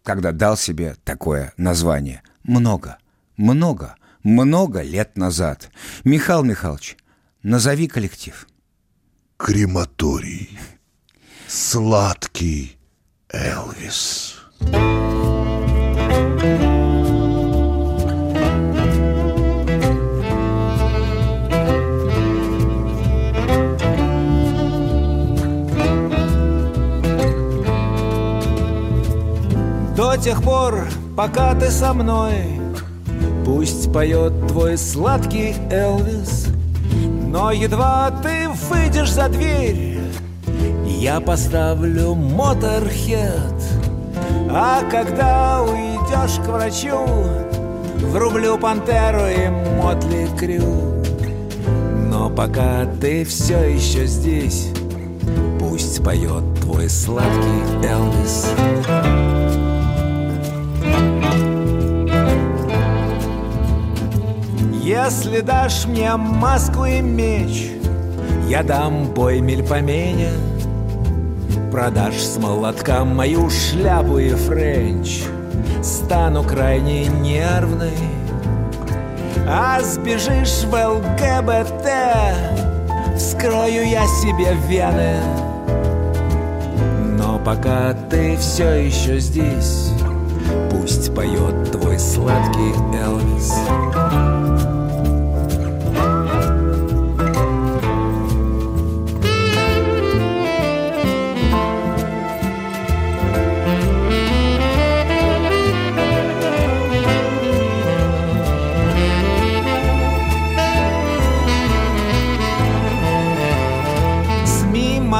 когда 0.04 0.30
дал 0.30 0.56
себе 0.56 0.94
такое 1.02 1.52
название. 1.56 2.22
Много, 2.44 2.98
много, 3.36 3.96
много 4.22 4.82
лет 4.82 5.16
назад. 5.16 5.72
Михаил 6.04 6.44
Михайлович, 6.44 6.96
назови 7.42 7.88
коллектив. 7.88 8.46
Крематорий. 9.36 10.56
Сладкий 11.48 12.78
Элвис. 13.28 14.36
Тех 30.22 30.42
пор, 30.42 30.88
пока 31.16 31.54
ты 31.54 31.70
со 31.70 31.92
мной. 31.92 32.60
Пусть 33.44 33.92
поет 33.92 34.48
твой 34.48 34.76
сладкий 34.76 35.54
Элвис 35.70 36.48
Но 37.28 37.52
едва 37.52 38.10
ты 38.22 38.48
выйдешь 38.48 39.12
за 39.12 39.28
дверь 39.28 40.00
Я 40.84 41.20
поставлю 41.20 42.14
моторхед. 42.14 43.54
А 44.50 44.82
когда 44.90 45.62
уйдешь 45.62 46.44
к 46.44 46.48
врачу 46.48 46.98
Врублю 48.10 48.58
пантеру 48.58 49.26
и 49.28 49.48
мотли 49.80 50.28
крю 50.36 51.04
Но 52.10 52.30
пока 52.30 52.84
ты 53.00 53.24
все 53.24 53.58
еще 53.70 54.06
здесь 54.06 54.70
Пусть 55.60 56.02
поет 56.02 56.42
твой 56.60 56.90
сладкий 56.90 57.86
Элвис 57.86 58.46
Если 64.86 65.40
дашь 65.40 65.84
мне 65.86 66.14
маску 66.14 66.84
и 66.84 67.00
меч, 67.00 67.72
я 68.48 68.62
дам 68.62 69.06
бой 69.06 69.40
мельпомене. 69.40 70.30
Продашь 71.72 72.22
с 72.22 72.36
молотка 72.36 73.04
мою 73.04 73.50
шляпу 73.50 74.18
и 74.18 74.30
френч, 74.30 75.24
стану 75.82 76.44
крайне 76.44 77.06
нервной. 77.06 77.98
А 79.48 79.80
сбежишь 79.80 80.62
в 80.62 80.72
ЛГБТ, 80.72 81.88
вскрою 83.16 83.88
я 83.88 84.06
себе 84.06 84.56
вены. 84.68 85.16
Но 87.18 87.40
пока 87.40 87.92
ты 88.08 88.36
все 88.36 88.86
еще 88.86 89.18
здесь, 89.18 89.90
пусть 90.70 91.12
поет 91.12 91.72
твой 91.72 91.98
сладкий 91.98 92.72
Элвис. 92.96 93.52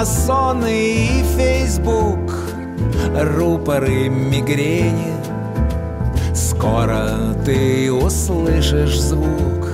Масоны 0.07 0.95
и 0.95 1.25
Фейсбук. 1.37 2.33
Рупоры 3.15 4.09
мигрени. 4.09 5.15
Скоро 6.35 7.35
ты 7.45 7.91
услышишь 7.93 9.01
звук 9.01 9.69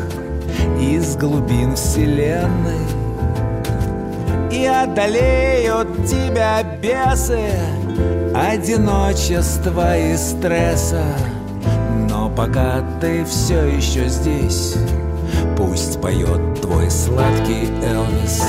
Из 0.81 1.17
глубин 1.17 1.75
вселенной. 1.75 2.87
И 4.51 4.65
одолеют 4.65 6.07
тебя 6.07 6.63
бесы 6.63 7.51
Одиночества 8.35 9.99
и 9.99 10.17
стресса. 10.17 11.05
Но 12.09 12.31
пока 12.31 12.83
ты 13.01 13.25
все 13.25 13.65
еще 13.65 14.09
здесь 14.09 14.77
Пусть 15.57 16.01
поет 16.01 16.61
твой 16.61 16.91
сладкий 16.91 17.69
Элвис 17.83 18.43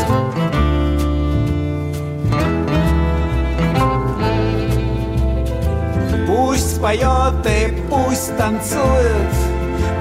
поет 6.84 7.48
и 7.48 7.74
пусть 7.90 8.36
танцует 8.38 9.34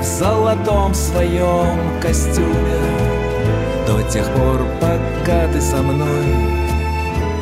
В 0.00 0.02
золотом 0.02 0.92
своем 0.94 2.00
костюме. 2.00 2.82
До 3.86 4.02
тех 4.10 4.26
пор, 4.32 4.60
пока 4.80 5.46
ты 5.52 5.60
со 5.60 5.76
мной 5.76 6.24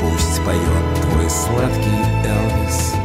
Пусть 0.00 0.44
поет 0.44 1.00
твой 1.02 1.30
сладкий 1.30 2.00
Элвис 2.26 2.99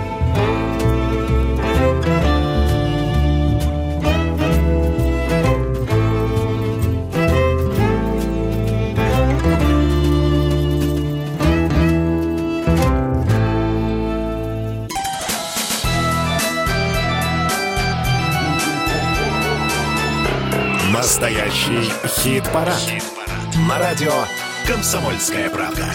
Настоящий 21.56 21.90
хит-парад. 22.06 22.82
На 23.70 23.80
радио 23.80 24.12
«Комсомольская 24.68 25.50
правда». 25.50 25.86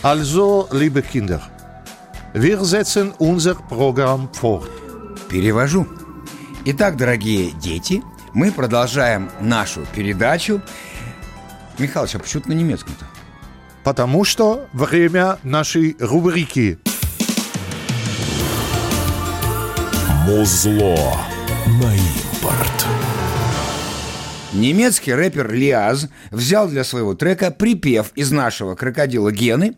Also, 0.00 0.68
liebe 0.70 1.02
Kinder, 1.02 1.40
wir 2.32 2.64
setzen 2.64 3.12
unser 3.18 3.56
Programm 3.68 4.28
fort. 4.32 4.70
Перевожу. 5.28 5.88
Итак, 6.64 6.96
дорогие 6.96 7.50
дети, 7.50 8.00
мы 8.32 8.52
продолжаем 8.52 9.28
нашу 9.40 9.84
передачу. 9.92 10.62
Михалыч, 11.78 12.14
а 12.14 12.18
почему 12.20 12.42
ты 12.42 12.50
на 12.50 12.54
немецком-то? 12.54 13.06
Потому 13.82 14.22
что 14.24 14.68
время 14.72 15.38
нашей 15.42 15.96
рубрики. 15.98 16.78
Музло 20.26 21.33
на 21.66 21.94
импорт. 21.94 22.86
Немецкий 24.52 25.14
рэпер 25.14 25.52
Лиаз 25.52 26.08
взял 26.30 26.68
для 26.68 26.84
своего 26.84 27.14
трека 27.14 27.50
припев 27.50 28.12
из 28.14 28.30
нашего 28.30 28.74
крокодила 28.74 29.32
Гены 29.32 29.76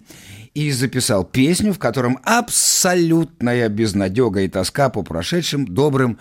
и 0.55 0.71
записал 0.73 1.25
песню, 1.25 1.73
в 1.73 1.79
котором 1.79 2.19
абсолютная 2.25 3.69
безнадега 3.69 4.41
и 4.41 4.49
тоска 4.49 4.89
по 4.89 5.03
прошедшим 5.03 5.67
добрым 5.67 6.19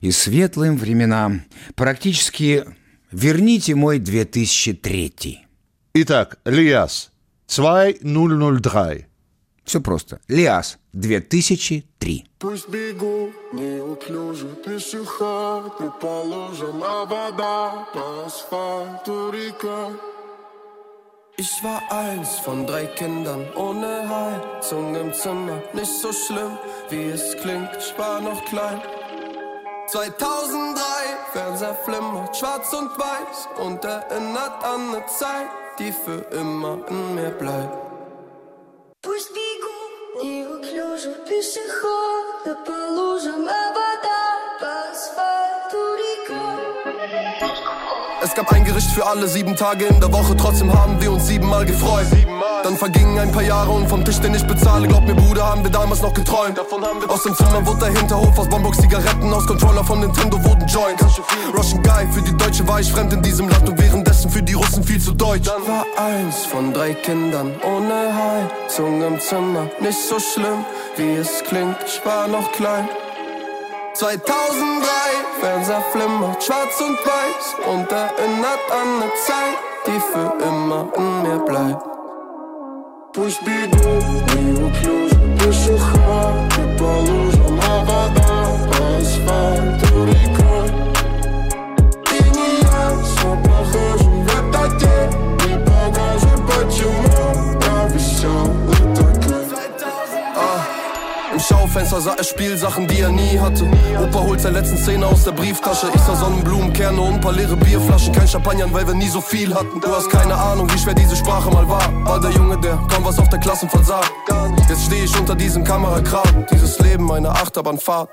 и 0.00 0.10
светлым 0.10 0.76
временам. 0.76 1.42
Практически 1.74 2.64
«Верните 3.10 3.74
мой 3.74 3.98
2003». 3.98 5.36
Итак, 5.94 6.38
Лиас, 6.44 7.10
2003. 7.46 9.11
Все 9.63 9.81
просто. 9.81 10.19
Лиас, 10.29 10.77
2003. 10.93 12.25
Пусть 12.39 12.69
бегу 12.69 13.31
неуклюже 13.51 14.47
пешеходы 14.63 15.91
по 15.99 16.21
лужам, 16.23 16.81
а 16.83 17.05
вода 17.05 17.87
по 17.93 18.25
асфальту 18.25 19.31
река. 19.31 19.91
Ich 21.39 21.63
war 21.63 21.81
eins 21.91 22.39
von 22.39 22.65
drei 22.65 22.87
Kindern 22.87 23.45
ohne 23.55 24.09
Heizung 24.09 24.95
im 24.95 25.13
Zimmer. 25.13 25.61
Nicht 25.73 25.93
so 26.01 26.11
schlimm, 26.11 26.57
wie 26.89 27.09
es 27.09 27.35
klingt, 27.37 27.69
ich 27.77 27.93
war 27.99 28.19
noch 28.21 28.43
klein. 28.45 28.81
2003, 29.87 30.81
Fernseher 31.33 31.75
flimmert, 31.85 32.35
schwarz 32.35 32.73
und 32.73 32.89
weiß 32.97 33.65
und 33.65 33.85
erinnert 33.85 34.63
an 34.63 34.95
eine 34.95 35.05
Zeit, 35.05 35.49
die 35.77 35.91
für 35.91 36.25
immer 36.31 36.79
in 36.89 37.15
mir 37.15 37.31
bleibt. 37.31 37.87
Пусть 39.03 39.31
бегут 39.33 39.50
неуклюже 41.02 41.14
пешеходы 41.26 42.54
по 42.64 42.90
лужам, 42.90 43.48
а 43.48 43.91
Es 48.24 48.34
gab 48.34 48.52
ein 48.52 48.64
Gericht 48.64 48.88
für 48.92 49.04
alle 49.04 49.26
sieben 49.26 49.56
Tage 49.56 49.86
in 49.86 49.98
der 49.98 50.12
Woche, 50.12 50.36
trotzdem 50.36 50.72
haben 50.72 51.00
wir 51.02 51.10
uns 51.10 51.26
siebenmal 51.26 51.66
gefreut. 51.66 52.06
Dann 52.62 52.76
vergingen 52.76 53.18
ein 53.18 53.32
paar 53.32 53.42
Jahre 53.42 53.72
und 53.72 53.88
vom 53.88 54.04
Tisch, 54.04 54.20
den 54.20 54.32
ich 54.32 54.46
bezahle, 54.46 54.86
glaub 54.86 55.04
mir, 55.04 55.14
Bruder, 55.14 55.44
haben 55.44 55.64
wir 55.64 55.70
damals 55.72 56.02
noch 56.02 56.14
geträumt. 56.14 56.56
Aus 57.08 57.24
dem 57.24 57.34
Zimmer 57.34 57.66
wurde 57.66 57.80
der 57.80 57.98
Hinterhof 57.98 58.38
aus 58.38 58.48
Bonbox 58.48 58.78
Zigaretten, 58.78 59.32
aus 59.32 59.44
Controller 59.44 59.82
von 59.82 59.98
Nintendo 59.98 60.42
wurden 60.44 60.68
Joints. 60.68 61.02
Russian 61.52 61.82
Guy, 61.82 62.06
für 62.12 62.22
die 62.22 62.36
Deutsche 62.36 62.66
war 62.68 62.78
ich 62.78 62.92
fremd 62.92 63.12
in 63.12 63.22
diesem 63.22 63.48
Land 63.48 63.68
und 63.68 63.80
währenddessen 63.80 64.30
für 64.30 64.42
die 64.42 64.54
Russen 64.54 64.84
viel 64.84 65.00
zu 65.00 65.12
deutsch. 65.12 65.48
Dann 65.48 65.66
war 65.66 65.84
eins 65.96 66.44
von 66.44 66.72
drei 66.72 66.94
Kindern 66.94 67.50
ohne 67.64 68.12
Heizung 68.14 69.02
im 69.02 69.18
Zimmer, 69.18 69.68
nicht 69.80 69.98
so 69.98 70.20
schlimm, 70.20 70.64
wie 70.96 71.16
es 71.16 71.42
klingt, 71.42 71.76
ich 71.84 72.00
war 72.06 72.28
noch 72.28 72.52
klein. 72.52 72.88
2003, 73.93 74.87
Fernseher 75.41 75.83
flimmert 75.91 76.43
schwarz 76.43 76.79
und 76.81 76.97
weiß 77.05 77.55
und 77.73 77.91
erinnert 77.91 78.71
an 78.71 79.01
eine 79.01 79.11
Zeit, 79.25 79.57
die 79.85 79.99
für 80.11 80.33
immer 80.45 80.91
in 80.95 81.23
mir 81.23 81.39
bleibt. 81.39 81.83
Пусть 83.13 83.41
бегут, 83.41 84.35
неуклюже 84.35 85.15
пешеходы 85.39 86.77
по 86.77 86.91
лужам, 87.07 87.59
а 87.63 87.83
вода 87.83 88.43
по 88.69 88.97
асфальту 89.01 89.70
Schaufenster 101.52 102.00
sah 102.00 102.14
er 102.14 102.24
Spielsachen, 102.24 102.88
die 102.88 103.00
er 103.00 103.10
nie 103.10 103.38
hatte. 103.38 103.66
Opa 104.02 104.20
holt 104.20 104.40
seine 104.40 104.60
letzten 104.60 104.78
Zähne 104.78 105.06
aus 105.06 105.24
der 105.24 105.32
Brieftasche. 105.32 105.88
Ich 105.94 106.00
sah 106.00 106.16
Sonnenblumenkerne 106.16 106.98
und 106.98 107.14
ein 107.14 107.20
paar 107.20 107.34
leere 107.34 107.56
Bierflaschen. 107.56 108.14
Kein 108.14 108.26
Champagner, 108.26 108.72
weil 108.72 108.86
wir 108.86 108.94
nie 108.94 109.08
so 109.08 109.20
viel 109.20 109.54
hatten. 109.54 109.78
Du 109.78 109.94
hast 109.94 110.08
keine 110.08 110.34
Ahnung, 110.34 110.66
wie 110.72 110.78
schwer 110.78 110.94
diese 110.94 111.14
Sprache 111.14 111.50
mal 111.50 111.68
war. 111.68 111.82
War 112.06 112.20
der 112.20 112.30
Junge, 112.30 112.58
der 112.58 112.78
kaum 112.90 113.04
was 113.04 113.18
auf 113.18 113.28
der 113.28 113.38
Klassenfahrt 113.38 113.84
sah. 113.84 114.00
Jetzt 114.66 114.86
stehe 114.86 115.04
ich 115.04 115.18
unter 115.18 115.34
diesem 115.34 115.62
Kamerakran. 115.62 116.46
Dieses 116.50 116.78
Leben, 116.78 117.12
eine 117.12 117.28
Achterbahnfahrt. 117.28 118.08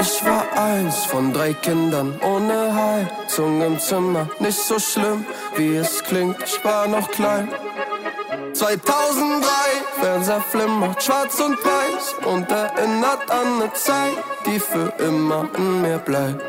Ich 0.00 0.24
war 0.24 0.44
eins 0.60 1.04
von 1.04 1.32
drei 1.32 1.52
Kindern 1.52 2.18
ohne 2.24 2.74
Heizung 2.74 3.62
im 3.62 3.78
Zimmer. 3.78 4.28
Nicht 4.40 4.58
so 4.58 4.80
schlimm, 4.80 5.24
wie 5.54 5.76
es 5.76 6.02
klingt, 6.02 6.38
ich 6.44 6.64
war 6.64 6.88
noch 6.88 7.08
klein. 7.08 7.48
2003, 8.62 9.44
Fernseher 10.00 10.40
flimmert 10.40 11.02
schwarz 11.02 11.40
und 11.40 11.58
weiß 11.64 12.14
und 12.32 12.48
erinnert 12.48 13.28
an 13.28 13.60
eine 13.60 13.72
Zeit, 13.72 14.16
die 14.46 14.60
für 14.60 14.92
immer 15.04 15.48
in 15.56 15.82
mir 15.82 15.98
bleibt. 15.98 16.40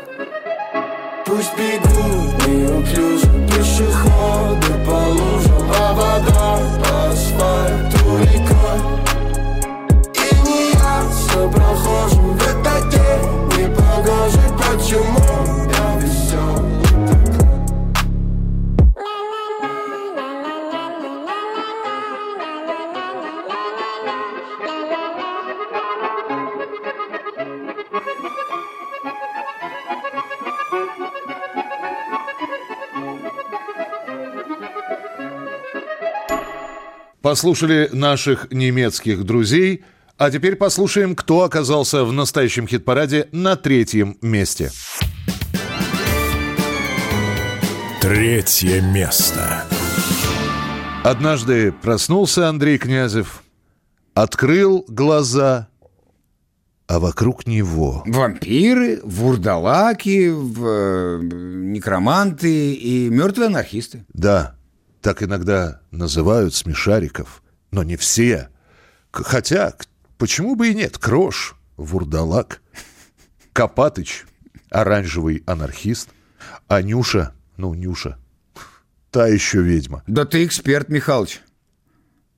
Пусть 1.24 1.52
бегут 1.56 2.46
неуклюже 2.46 3.26
пешеходы 3.48 4.72
по 4.86 5.00
лужам, 5.16 5.72
а 5.76 5.92
вода 5.92 6.60
по 6.82 7.10
асфальту 7.10 8.18
рекой. 8.20 8.80
И 10.14 10.48
не 10.48 10.70
ясно 10.70 11.48
прохожим 11.48 12.36
в 12.36 12.42
этот 12.42 12.90
день, 12.90 13.58
не 13.58 13.66
похоже, 13.74 14.42
почему 14.56 15.23
Послушали 37.24 37.88
наших 37.90 38.48
немецких 38.52 39.24
друзей, 39.24 39.82
а 40.18 40.30
теперь 40.30 40.56
послушаем, 40.56 41.16
кто 41.16 41.40
оказался 41.40 42.04
в 42.04 42.12
настоящем 42.12 42.68
хит-параде 42.68 43.28
на 43.32 43.56
третьем 43.56 44.18
месте. 44.20 44.70
Третье 48.02 48.82
место. 48.82 49.64
Однажды 51.02 51.72
проснулся 51.72 52.50
Андрей 52.50 52.76
Князев, 52.76 53.42
открыл 54.12 54.84
глаза, 54.86 55.68
а 56.86 56.98
вокруг 56.98 57.46
него... 57.46 58.02
Вампиры, 58.04 59.00
вурдалаки, 59.02 60.28
в- 60.28 60.66
э, 60.66 61.20
некроманты 61.22 62.74
и 62.74 63.08
мертвые 63.08 63.46
анархисты. 63.46 64.04
Да, 64.12 64.56
так 65.04 65.22
иногда 65.22 65.82
называют 65.90 66.54
смешариков, 66.54 67.42
но 67.70 67.82
не 67.82 67.96
все. 67.96 68.48
Хотя, 69.10 69.74
почему 70.16 70.56
бы 70.56 70.70
и 70.70 70.74
нет? 70.74 70.96
Крош, 70.96 71.56
вурдалак, 71.76 72.62
Копатыч, 73.52 74.24
оранжевый 74.70 75.42
анархист, 75.44 76.08
а 76.68 76.80
Нюша, 76.80 77.34
ну, 77.58 77.74
Нюша, 77.74 78.18
та 79.10 79.26
еще 79.26 79.60
ведьма. 79.60 80.02
Да 80.06 80.24
ты 80.24 80.46
эксперт, 80.46 80.88
Михалыч. 80.88 81.42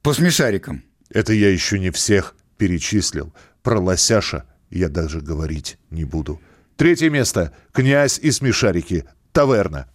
По 0.03 0.13
смешарикам. 0.13 0.83
Это 1.09 1.35
я 1.35 1.49
еще 1.51 1.79
не 1.79 1.93
всех 1.93 2.35
перечислил. 2.59 3.33
Про 3.63 3.79
лосяша 3.79 4.45
я 4.71 4.89
даже 4.89 5.21
говорить 5.21 5.79
не 5.91 6.05
буду. 6.05 6.41
Третье 6.75 7.11
место. 7.11 7.55
Князь 7.71 8.19
и 8.19 8.33
смешарики. 8.33 9.05
Таверна. 9.31 9.89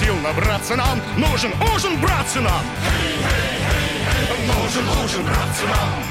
Сил 0.00 0.16
набраться 0.16 0.76
нам, 0.76 1.00
нужен 1.16 1.52
ужин, 1.74 2.00
братцы 2.00 2.40
нам! 2.40 2.62
Нужен 4.46 4.88
ужин, 5.04 5.24
братцы 5.24 5.64
нам! 5.66 6.04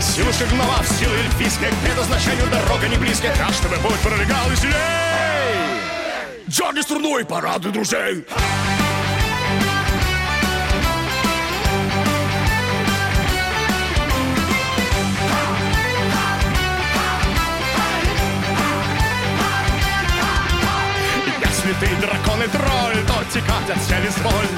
Силу 0.00 0.32
шагнула 0.32 0.82
в 0.82 0.88
силу 0.88 1.14
эльфийская, 1.14 1.70
к 1.70 1.74
предназначению 1.76 2.46
дорога 2.50 2.88
не 2.88 2.96
близкая, 2.96 3.36
так, 3.36 3.52
чтобы 3.52 3.76
путь 3.76 4.00
пролегал 4.00 4.48
веселей! 4.48 4.74
Дерни 6.46 6.80
струной, 6.80 7.24
порадуй 7.24 7.72
друзей! 7.72 8.24
Если 8.24 8.69
ты 21.80 21.86
дракон 21.96 22.42
и 22.42 22.48
тролль, 22.48 23.06
то 23.06 23.24
текать 23.32 23.70
от 23.70 23.82
сели 23.82 24.08
зволь. 24.08 24.48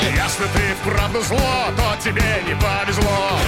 Если 0.00 0.44
ты 0.44 0.74
вправду 0.80 1.20
зло, 1.22 1.66
то 1.76 1.96
тебе 2.02 2.42
не 2.46 2.54
повезло. 2.54 3.38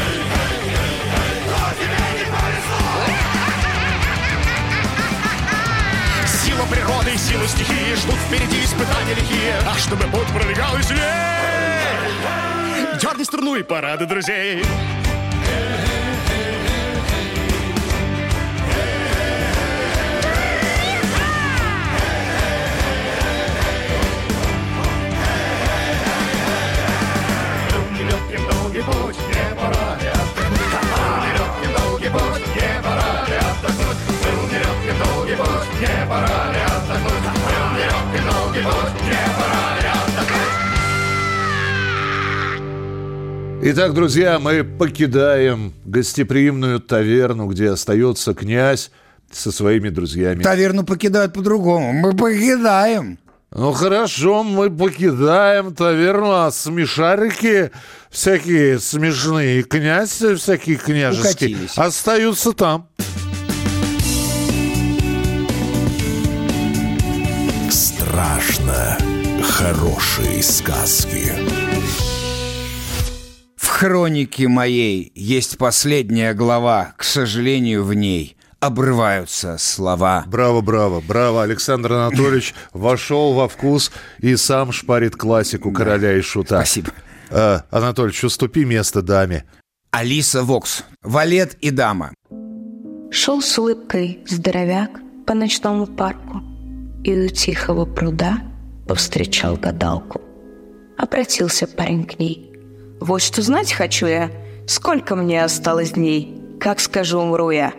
Сила 6.45 6.67
природы 6.67 7.13
и 7.15 7.19
сила 7.19 7.47
стихии 7.47 7.95
ждут 7.95 8.17
впереди 8.27 8.65
испытания 8.65 9.15
лихие. 9.15 9.55
А 9.69 9.79
чтобы 9.79 10.03
путь 10.05 10.27
пролегал 10.35 10.77
веселее, 10.77 11.39
дерни 13.01 13.23
струну 13.23 13.55
и 13.55 13.63
парады 13.63 14.07
друзей. 14.07 14.65
Долгий 28.81 28.93
путь, 28.93 29.17
не 29.29 29.55
пора 29.57 29.97
ли 30.01 30.09
отдохнуть? 30.09 30.71
Долгий 31.77 32.09
путь, 32.09 32.47
не 32.55 32.83
пора 32.83 33.13
ли 33.27 33.37
отдохнуть? 33.37 34.01
Был 34.23 34.41
нелегким 34.49 34.97
долгий 35.05 35.37
путь, 35.37 35.71
не 35.81 35.95
пора 36.09 36.41
ли 36.53 36.61
отдохнуть? 36.65 37.25
Был 37.47 37.67
нелегким 37.77 38.25
долгий 38.31 38.63
путь, 38.65 38.97
не 39.05 39.23
пора 39.37 39.65
ли? 39.77 39.89
Итак, 43.63 43.93
друзья, 43.93 44.39
мы 44.39 44.65
покидаем 44.65 45.75
гостеприимную 45.85 46.81
таверну, 46.81 47.47
где 47.47 47.71
остается 47.71 48.33
князь 48.35 48.91
со 49.31 49.53
своими 49.53 49.91
друзьями. 49.91 50.43
Таверну 50.43 50.85
покидают 50.85 51.35
по-другому. 51.35 51.93
Мы 51.93 52.17
покидаем. 52.17 53.19
Ну 53.53 53.73
хорошо, 53.73 54.45
мы 54.45 54.71
покидаем 54.71 55.75
таверну, 55.75 56.31
а 56.31 56.53
смешарики 56.53 57.73
всякие 58.09 58.79
смешные, 58.79 59.65
князь 59.65 60.23
всякие 60.23 60.77
княжеские 60.77 61.57
Укатились. 61.57 61.77
остаются 61.77 62.53
там. 62.53 62.89
Страшно 67.71 68.97
хорошие 69.43 70.43
сказки. 70.45 71.33
В 73.57 73.67
хронике 73.67 74.47
моей 74.47 75.11
есть 75.17 75.59
последняя 75.59 76.35
глава. 76.35 76.95
К 76.97 77.03
сожалению, 77.03 77.83
в 77.85 77.95
ней 77.95 78.37
обрываются 78.61 79.57
слова. 79.59 80.25
Браво, 80.27 80.61
браво, 80.61 81.01
браво. 81.01 81.43
Александр 81.43 81.95
Анатольевич 81.95 82.55
вошел 82.73 83.33
во 83.33 83.49
вкус 83.49 83.91
и 84.19 84.37
сам 84.37 84.71
шпарит 84.71 85.17
классику 85.17 85.73
короля 85.73 86.17
и 86.17 86.21
шута. 86.21 86.59
Спасибо. 86.59 86.93
А, 87.31 87.65
Анатольевич, 87.71 88.23
уступи 88.25 88.65
место 88.65 89.03
даме. 89.03 89.45
Алиса 89.91 90.45
Вокс. 90.45 90.85
Валет 91.03 91.55
и 91.61 91.71
дама. 91.71 92.13
Шел 93.11 93.43
с 93.43 93.59
улыбкой 93.59 94.21
здоровяк 94.29 95.01
по 95.27 95.35
ночному 95.35 95.87
парку 95.87 96.43
и 97.03 97.19
у 97.19 97.29
тихого 97.29 97.87
пруда 97.87 98.39
повстречал 98.87 99.57
гадалку. 99.57 100.21
Обратился 100.99 101.67
парень 101.67 102.05
к 102.05 102.19
ней. 102.19 102.53
«Вот 103.01 103.23
что 103.23 103.41
знать 103.41 103.73
хочу 103.73 104.07
я, 104.07 104.31
сколько 104.67 105.17
мне 105.17 105.43
осталось 105.43 105.93
дней, 105.93 106.39
как 106.61 106.79
скажу, 106.79 107.19
умру 107.19 107.51
я». 107.51 107.73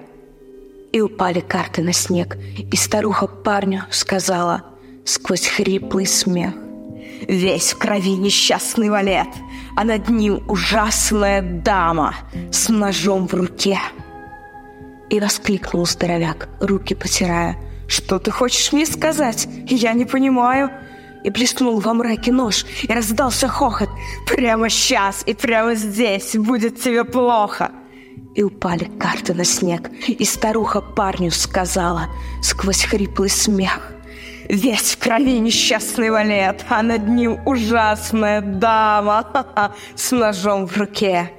И 0.92 1.00
упали 1.00 1.40
карты 1.40 1.82
на 1.84 1.94
снег, 1.94 2.38
и 2.72 2.76
старуха 2.76 3.28
парню 3.28 3.84
сказала 3.92 4.64
сквозь 5.06 5.48
хриплый 5.48 6.06
смех. 6.06 6.54
Весь 7.28 7.74
в 7.74 7.78
крови 7.78 8.18
несчастный 8.18 8.90
валет, 8.90 9.30
а 9.76 9.84
над 9.84 10.10
ним 10.10 10.44
ужасная 10.50 11.42
дама 11.42 12.16
с 12.52 12.68
ножом 12.70 13.28
в 13.28 13.34
руке. 13.34 13.80
И 15.10 15.20
воскликнул 15.20 15.86
здоровяк, 15.86 16.50
руки 16.60 16.96
потирая. 16.96 17.58
«Что 17.88 18.20
ты 18.20 18.32
хочешь 18.32 18.72
мне 18.72 18.86
сказать? 18.86 19.48
Я 19.68 19.94
не 19.94 20.06
понимаю!» 20.06 20.72
И 21.24 21.30
блеснул 21.30 21.80
во 21.80 21.94
мраке 21.94 22.32
нож, 22.32 22.66
и 22.84 22.92
раздался 22.92 23.48
хохот. 23.48 23.90
«Прямо 24.28 24.70
сейчас 24.70 25.24
и 25.26 25.34
прямо 25.34 25.76
здесь 25.76 26.36
будет 26.36 26.82
тебе 26.82 27.04
плохо!» 27.04 27.72
И 28.36 28.44
упали 28.44 28.86
карты 29.00 29.34
на 29.34 29.44
снег, 29.44 29.90
и 30.08 30.24
старуха 30.24 30.82
парню 30.82 31.32
сказала 31.32 32.08
сквозь 32.42 32.84
хриплый 32.84 33.30
смех. 33.30 33.92
Весь 34.48 34.96
в 34.96 35.00
крови 35.00 35.40
несчастный 35.40 36.10
валет, 36.10 36.66
а 36.70 36.82
над 36.82 37.08
ним 37.08 37.40
ужасная 37.46 38.42
дама 38.42 39.26
с 39.96 40.12
ножом 40.12 40.68
в 40.68 40.78
руке. 40.78 41.32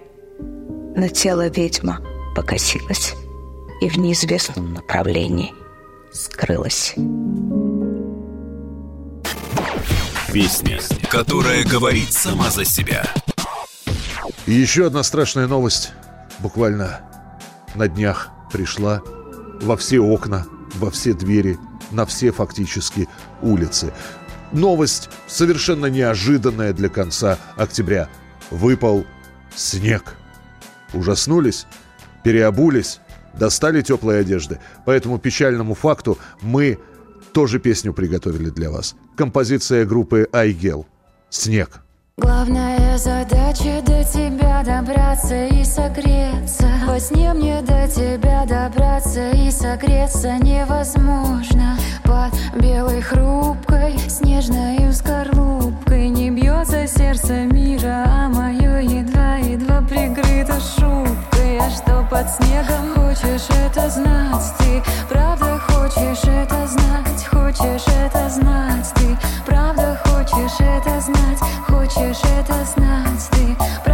Но 0.96 1.08
тело 1.08 1.48
ведьма 1.48 2.00
покосилось 2.34 3.14
и 3.80 3.88
в 3.88 3.98
неизвестном 3.98 4.74
направлении 4.74 5.52
скрылось. 6.12 6.94
Песня, 10.32 10.78
которая 11.10 11.64
говорит 11.64 12.12
сама 12.12 12.50
за 12.50 12.64
себя. 12.64 13.04
И 14.46 14.52
еще 14.52 14.86
одна 14.86 15.02
страшная 15.02 15.46
новость. 15.46 15.92
Буквально 16.40 17.00
на 17.74 17.88
днях 17.88 18.30
пришла 18.52 19.02
во 19.60 19.76
все 19.76 20.00
окна, 20.00 20.46
во 20.74 20.90
все 20.90 21.14
двери, 21.14 21.58
на 21.90 22.06
все 22.06 22.32
фактически 22.32 23.08
улицы. 23.40 23.92
Новость 24.52 25.08
совершенно 25.26 25.86
неожиданная 25.86 26.72
для 26.72 26.88
конца 26.88 27.38
октября. 27.56 28.08
Выпал 28.50 29.06
снег. 29.54 30.16
Ужаснулись, 30.92 31.66
переобулись, 32.22 33.00
достали 33.34 33.80
теплой 33.80 34.20
одежды. 34.20 34.58
По 34.84 34.90
этому 34.90 35.18
печальному 35.18 35.74
факту 35.74 36.18
мы 36.42 36.78
тоже 37.32 37.58
песню 37.58 37.94
приготовили 37.94 38.50
для 38.50 38.70
вас. 38.70 38.94
Композиция 39.16 39.86
группы 39.86 40.28
Айгел. 40.32 40.86
«Снег». 41.30 41.80
Главная 42.18 42.98
задача 43.52 43.82
до 43.82 44.04
тебя 44.04 44.62
добраться 44.64 45.46
и 45.46 45.64
согреться. 45.64 46.66
Во 46.86 46.98
сне 46.98 47.32
мне 47.32 47.60
до 47.62 47.86
тебя 47.88 48.44
добраться 48.46 49.30
и 49.30 49.50
согреться 49.50 50.36
невозможно. 50.38 51.76
Под 52.04 52.32
белой 52.60 53.00
хрупкой 53.00 53.98
снежной 54.08 54.92
скорлупкой 54.92 56.08
Не 56.08 56.30
бьется 56.30 56.86
сердце 56.86 57.44
мира, 57.44 58.04
а 58.06 58.28
мое 58.28 58.80
едва-едва 58.80 59.82
прикрыто 59.82 60.58
шубкой. 60.60 61.58
А 61.60 61.70
что 61.70 62.06
под 62.10 62.28
снегом 62.30 62.94
хочешь 62.94 63.48
это 63.66 63.88
знать 63.90 64.52
ты? 64.58 64.82
Правда 65.08 65.58
хочешь 65.68 66.24
это 66.24 66.66
знать, 66.66 67.26
хочешь 67.30 67.86
это 68.04 68.28
знать 68.28 68.92
ты? 68.94 69.16
Правда 69.46 69.98
хочешь 70.02 70.11
это 70.60 71.00
знать, 71.00 71.38
хочешь 71.68 72.20
это 72.38 72.64
знать 72.64 73.28
ты 73.32 73.91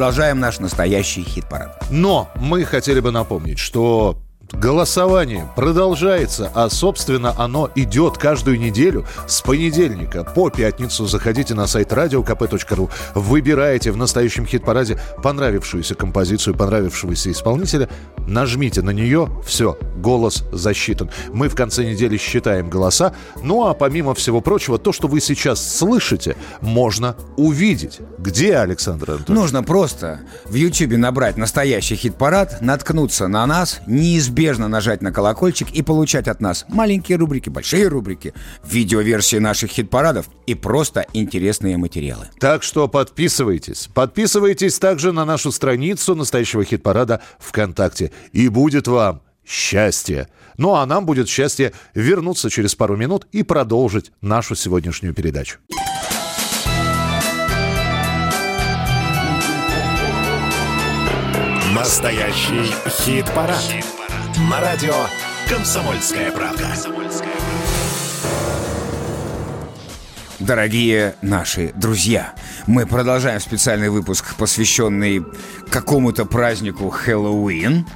продолжаем 0.00 0.40
наш 0.40 0.60
настоящий 0.60 1.22
хит-парад. 1.22 1.84
Но 1.90 2.30
мы 2.34 2.64
хотели 2.64 3.00
бы 3.00 3.10
напомнить, 3.10 3.58
что 3.58 4.16
голосование 4.60 5.48
продолжается, 5.56 6.52
а, 6.54 6.68
собственно, 6.68 7.34
оно 7.38 7.70
идет 7.76 8.18
каждую 8.18 8.60
неделю 8.60 9.06
с 9.26 9.40
понедельника 9.40 10.22
по 10.22 10.50
пятницу. 10.50 11.06
Заходите 11.06 11.54
на 11.54 11.66
сайт 11.66 11.92
radiokp.ru, 11.92 12.90
выбираете 13.14 13.90
в 13.90 13.96
настоящем 13.96 14.44
хит-параде 14.44 15.00
понравившуюся 15.22 15.94
композицию, 15.94 16.54
понравившегося 16.56 17.30
исполнителя, 17.32 17.88
нажмите 18.26 18.82
на 18.82 18.90
нее, 18.90 19.30
все, 19.46 19.78
голос 19.96 20.44
засчитан. 20.52 21.10
Мы 21.32 21.48
в 21.48 21.54
конце 21.54 21.90
недели 21.90 22.18
считаем 22.18 22.68
голоса, 22.68 23.14
ну 23.42 23.66
а 23.66 23.72
помимо 23.72 24.14
всего 24.14 24.42
прочего, 24.42 24.78
то, 24.78 24.92
что 24.92 25.08
вы 25.08 25.22
сейчас 25.22 25.78
слышите, 25.78 26.36
можно 26.60 27.16
увидеть. 27.38 28.00
Где, 28.18 28.56
Александр 28.56 29.12
Анатольевич? 29.12 29.40
Нужно 29.40 29.62
просто 29.62 30.20
в 30.44 30.54
Ютьюбе 30.54 30.98
набрать 30.98 31.38
настоящий 31.38 31.96
хит-парад, 31.96 32.60
наткнуться 32.60 33.26
на 33.26 33.46
нас, 33.46 33.80
неизбежно 33.86 34.49
нажать 34.58 35.02
на 35.02 35.12
колокольчик 35.12 35.70
и 35.70 35.82
получать 35.82 36.28
от 36.28 36.40
нас 36.40 36.64
маленькие 36.68 37.18
рубрики, 37.18 37.48
большие 37.48 37.88
рубрики, 37.88 38.34
видеоверсии 38.64 39.36
наших 39.36 39.70
хит-парадов 39.70 40.26
и 40.46 40.54
просто 40.54 41.06
интересные 41.12 41.76
материалы. 41.76 42.28
Так 42.38 42.62
что 42.62 42.88
подписывайтесь. 42.88 43.88
Подписывайтесь 43.92 44.78
также 44.78 45.12
на 45.12 45.24
нашу 45.24 45.52
страницу 45.52 46.14
настоящего 46.14 46.64
хит-парада 46.64 47.20
ВКонтакте. 47.38 48.12
И 48.32 48.48
будет 48.48 48.88
вам 48.88 49.22
счастье. 49.44 50.28
Ну 50.56 50.74
а 50.74 50.86
нам 50.86 51.06
будет 51.06 51.28
счастье 51.28 51.72
вернуться 51.94 52.50
через 52.50 52.74
пару 52.74 52.96
минут 52.96 53.26
и 53.32 53.42
продолжить 53.42 54.12
нашу 54.20 54.54
сегодняшнюю 54.54 55.14
передачу. 55.14 55.58
Настоящий 61.74 62.74
хит-парад. 62.88 63.99
На 64.48 64.58
радио 64.60 64.94
«Комсомольская 65.50 66.32
правда». 66.32 66.66
Дорогие 70.38 71.14
наши 71.20 71.74
друзья, 71.74 72.32
мы 72.66 72.86
продолжаем 72.86 73.38
специальный 73.40 73.90
выпуск, 73.90 74.34
посвященный 74.36 75.26
какому-то 75.68 76.24
празднику 76.24 76.88
Хэллоуин. 76.88 77.86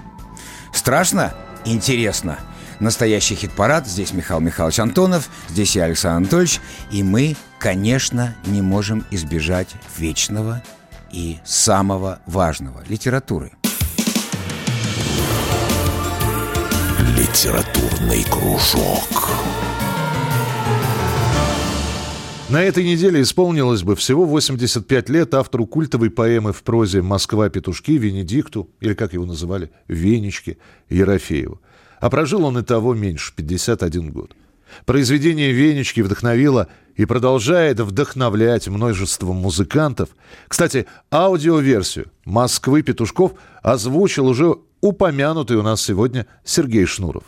Страшно? 0.74 1.32
Интересно. 1.64 2.38
Настоящий 2.78 3.36
хит-парад. 3.36 3.86
Здесь 3.86 4.12
Михаил 4.12 4.40
Михайлович 4.40 4.80
Антонов, 4.80 5.30
здесь 5.48 5.74
я, 5.76 5.84
Александр 5.84 6.18
Анатольевич. 6.18 6.60
И 6.90 7.02
мы, 7.02 7.36
конечно, 7.58 8.36
не 8.44 8.60
можем 8.60 9.06
избежать 9.10 9.68
вечного 9.96 10.62
и 11.10 11.38
самого 11.44 12.18
важного– 12.26 12.82
литературы. 12.88 13.52
Литературный 17.34 18.22
кружок. 18.30 19.28
На 22.48 22.62
этой 22.62 22.84
неделе 22.84 23.22
исполнилось 23.22 23.82
бы 23.82 23.96
всего 23.96 24.24
85 24.24 25.08
лет 25.08 25.34
автору 25.34 25.66
культовой 25.66 26.10
поэмы 26.10 26.52
в 26.52 26.62
прозе 26.62 27.02
«Москва-петушки» 27.02 27.90
Венедикту, 27.90 28.70
или 28.78 28.94
как 28.94 29.14
его 29.14 29.26
называли, 29.26 29.72
Венечке 29.88 30.58
Ерофееву. 30.88 31.60
А 31.98 32.08
прожил 32.08 32.44
он 32.44 32.58
и 32.58 32.62
того 32.62 32.94
меньше, 32.94 33.34
51 33.34 34.12
год. 34.12 34.36
Произведение 34.86 35.50
Венечки 35.50 36.02
вдохновило 36.02 36.68
и 36.94 37.04
продолжает 37.04 37.80
вдохновлять 37.80 38.68
множество 38.68 39.32
музыкантов. 39.32 40.10
Кстати, 40.46 40.86
аудиоверсию 41.10 42.12
«Москвы 42.24 42.82
петушков» 42.82 43.32
озвучил 43.60 44.28
уже 44.28 44.54
упомянутый 44.84 45.56
у 45.56 45.62
нас 45.62 45.80
сегодня 45.80 46.26
Сергей 46.44 46.84
Шнуров. 46.84 47.24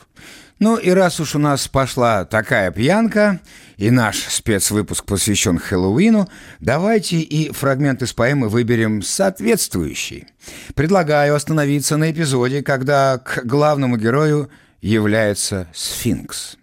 Ну 0.58 0.76
и 0.76 0.90
раз 0.90 1.20
уж 1.20 1.34
у 1.36 1.38
нас 1.38 1.68
пошла 1.68 2.26
такая 2.26 2.70
пьянка, 2.70 3.40
и 3.78 3.90
наш 3.90 4.18
спецвыпуск 4.28 5.06
посвящен 5.06 5.58
Хэллоуину, 5.58 6.28
давайте 6.60 7.16
и 7.16 7.50
фрагмент 7.50 8.02
из 8.02 8.12
поэмы 8.12 8.50
выберем 8.50 9.00
соответствующий. 9.00 10.26
Предлагаю 10.74 11.34
остановиться 11.34 11.96
на 11.96 12.10
эпизоде, 12.10 12.62
когда 12.62 13.16
к 13.16 13.42
главному 13.44 13.96
герою 13.96 14.50
является 14.82 15.66
сфинкс. 15.72 16.58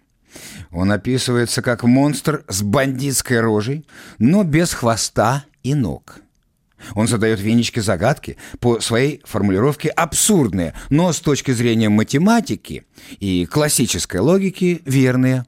Он 0.70 0.92
описывается 0.92 1.60
как 1.60 1.82
монстр 1.82 2.44
с 2.46 2.62
бандитской 2.62 3.40
рожей, 3.40 3.84
но 4.18 4.44
без 4.44 4.72
хвоста 4.72 5.44
и 5.64 5.74
ног. 5.74 6.20
Он 6.94 7.08
задает 7.08 7.40
Венечке 7.40 7.80
загадки, 7.80 8.36
по 8.60 8.80
своей 8.80 9.22
формулировке 9.24 9.88
абсурдные, 9.88 10.74
но 10.90 11.12
с 11.12 11.20
точки 11.20 11.50
зрения 11.52 11.88
математики 11.88 12.84
и 13.20 13.46
классической 13.46 14.20
логики 14.20 14.82
верные. 14.84 15.46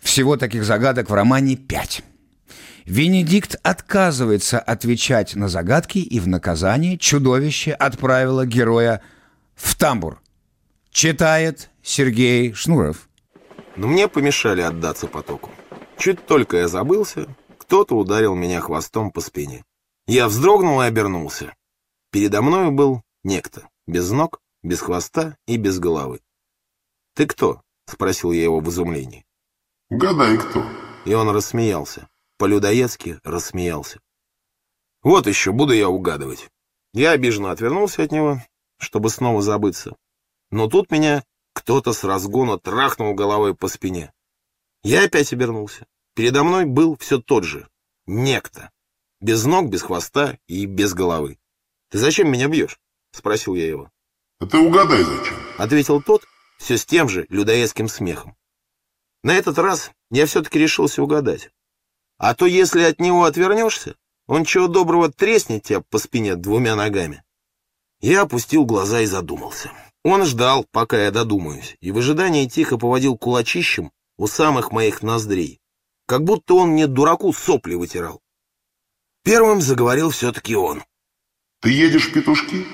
Всего 0.00 0.36
таких 0.36 0.64
загадок 0.64 1.10
в 1.10 1.14
романе 1.14 1.56
пять. 1.56 2.02
Венедикт 2.84 3.56
отказывается 3.64 4.60
отвечать 4.60 5.34
на 5.34 5.48
загадки, 5.48 5.98
и 5.98 6.20
в 6.20 6.28
наказание 6.28 6.96
чудовище 6.96 7.72
отправило 7.72 8.46
героя 8.46 9.02
в 9.56 9.74
тамбур. 9.74 10.22
Читает 10.92 11.70
Сергей 11.82 12.52
Шнуров. 12.52 13.08
Но 13.76 13.88
мне 13.88 14.06
помешали 14.06 14.60
отдаться 14.60 15.08
потоку. 15.08 15.50
Чуть 15.98 16.24
только 16.26 16.58
я 16.58 16.68
забылся, 16.68 17.26
кто-то 17.58 17.96
ударил 17.96 18.36
меня 18.36 18.60
хвостом 18.60 19.10
по 19.10 19.20
спине. 19.20 19.64
Я 20.06 20.28
вздрогнул 20.28 20.82
и 20.82 20.86
обернулся. 20.86 21.54
Передо 22.10 22.40
мною 22.42 22.70
был 22.70 23.02
некто, 23.24 23.68
без 23.86 24.10
ног, 24.10 24.40
без 24.62 24.80
хвоста 24.80 25.36
и 25.46 25.56
без 25.56 25.78
головы. 25.78 26.20
«Ты 27.14 27.26
кто?»— 27.26 27.62
спросил 27.86 28.32
я 28.32 28.44
его 28.44 28.60
в 28.60 28.68
изумлении. 28.68 29.24
Угадай, 29.90 30.38
кто. 30.38 30.64
И 31.04 31.14
он 31.14 31.28
рассмеялся. 31.30 32.08
По-людоедски 32.38 33.20
рассмеялся. 33.24 34.00
«Вот 35.02 35.26
еще 35.26 35.52
буду 35.52 35.72
я 35.72 35.88
угадывать». 35.88 36.48
Я 36.92 37.10
обиженно 37.10 37.50
отвернулся 37.50 38.02
от 38.02 38.12
него, 38.12 38.40
чтобы 38.78 39.10
снова 39.10 39.42
забыться. 39.42 39.96
Но 40.50 40.66
тут 40.66 40.90
меня 40.90 41.24
кто-то 41.52 41.92
с 41.92 42.04
разгона 42.04 42.58
трахнул 42.58 43.12
головой 43.14 43.54
по 43.54 43.68
спине. 43.68 44.12
Я 44.82 45.04
опять 45.04 45.32
обернулся. 45.32 45.86
Передо 46.14 46.42
мной 46.42 46.64
был 46.64 46.96
все 46.96 47.20
тот 47.20 47.44
же. 47.44 47.68
Некто. 48.06 48.70
Без 49.26 49.44
ног, 49.44 49.68
без 49.70 49.82
хвоста 49.82 50.38
и 50.46 50.66
без 50.66 50.94
головы. 50.94 51.40
«Ты 51.90 51.98
зачем 51.98 52.30
меня 52.30 52.46
бьешь?»— 52.46 52.78
спросил 53.10 53.56
я 53.56 53.66
его. 53.66 53.90
А 54.38 54.46
ты 54.46 54.56
угадай 54.56 55.02
зачем. 55.02 55.34
Ответил 55.58 56.00
тот 56.00 56.22
все 56.58 56.78
с 56.78 56.86
тем 56.86 57.08
же 57.08 57.26
людоедским 57.28 57.88
смехом. 57.88 58.36
На 59.24 59.34
этот 59.34 59.58
раз 59.58 59.90
я 60.12 60.26
все-таки 60.26 60.60
решился 60.60 61.02
угадать. 61.02 61.50
А 62.18 62.36
то 62.36 62.46
если 62.46 62.82
от 62.82 63.00
него 63.00 63.24
отвернешься, 63.24 63.96
он 64.28 64.44
чего 64.44 64.68
доброго 64.68 65.10
треснет 65.10 65.64
тебя 65.64 65.80
по 65.80 65.98
спине 65.98 66.36
двумя 66.36 66.76
ногами. 66.76 67.24
Я 68.00 68.22
опустил 68.22 68.64
глаза 68.64 69.00
и 69.00 69.06
задумался. 69.06 69.72
Он 70.04 70.24
ждал, 70.24 70.64
пока 70.70 71.02
я 71.02 71.10
додумаюсь, 71.10 71.76
и 71.80 71.90
в 71.90 71.98
ожидании 71.98 72.46
тихо 72.46 72.78
поводил 72.78 73.18
кулачищем 73.18 73.90
у 74.18 74.28
самых 74.28 74.70
моих 74.70 75.02
ноздрей, 75.02 75.58
как 76.06 76.22
будто 76.22 76.54
он 76.54 76.68
мне, 76.68 76.86
дураку, 76.86 77.32
сопли 77.32 77.74
вытирал. 77.74 78.22
Первым 79.26 79.60
заговорил 79.60 80.10
все-таки 80.10 80.54
он. 80.54 80.84
Ты 81.60 81.70
едешь 81.72 82.06
в 82.06 82.12
петушки? 82.12 82.64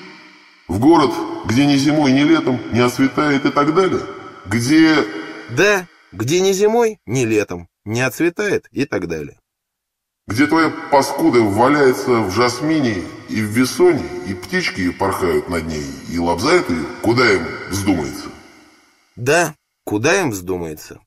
В 0.68 0.78
город, 0.78 1.10
где 1.46 1.64
ни 1.64 1.76
зимой, 1.76 2.12
ни 2.12 2.24
летом 2.24 2.60
не 2.72 2.80
осветает 2.80 3.46
и 3.46 3.50
так 3.50 3.74
далее? 3.74 4.02
Где... 4.44 5.02
Да, 5.48 5.88
где 6.12 6.40
ни 6.40 6.52
зимой, 6.52 6.98
ни 7.06 7.24
летом 7.24 7.70
не 7.86 8.02
отцветает 8.02 8.68
и 8.70 8.84
так 8.84 9.08
далее. 9.08 9.40
Где 10.26 10.46
твоя 10.46 10.68
паскуда 10.90 11.40
валяется 11.40 12.20
в 12.20 12.30
жасмине 12.30 13.02
и 13.30 13.40
в 13.40 13.46
весоне, 13.46 14.04
и 14.26 14.34
птички 14.34 14.90
порхают 14.90 15.48
над 15.48 15.64
ней 15.64 15.86
и 16.10 16.18
лобзают 16.18 16.68
ее, 16.68 16.84
куда 17.00 17.32
им 17.32 17.46
вздумается. 17.70 18.28
Да, 19.16 19.54
куда 19.84 20.20
им 20.20 20.30
вздумается. 20.30 21.00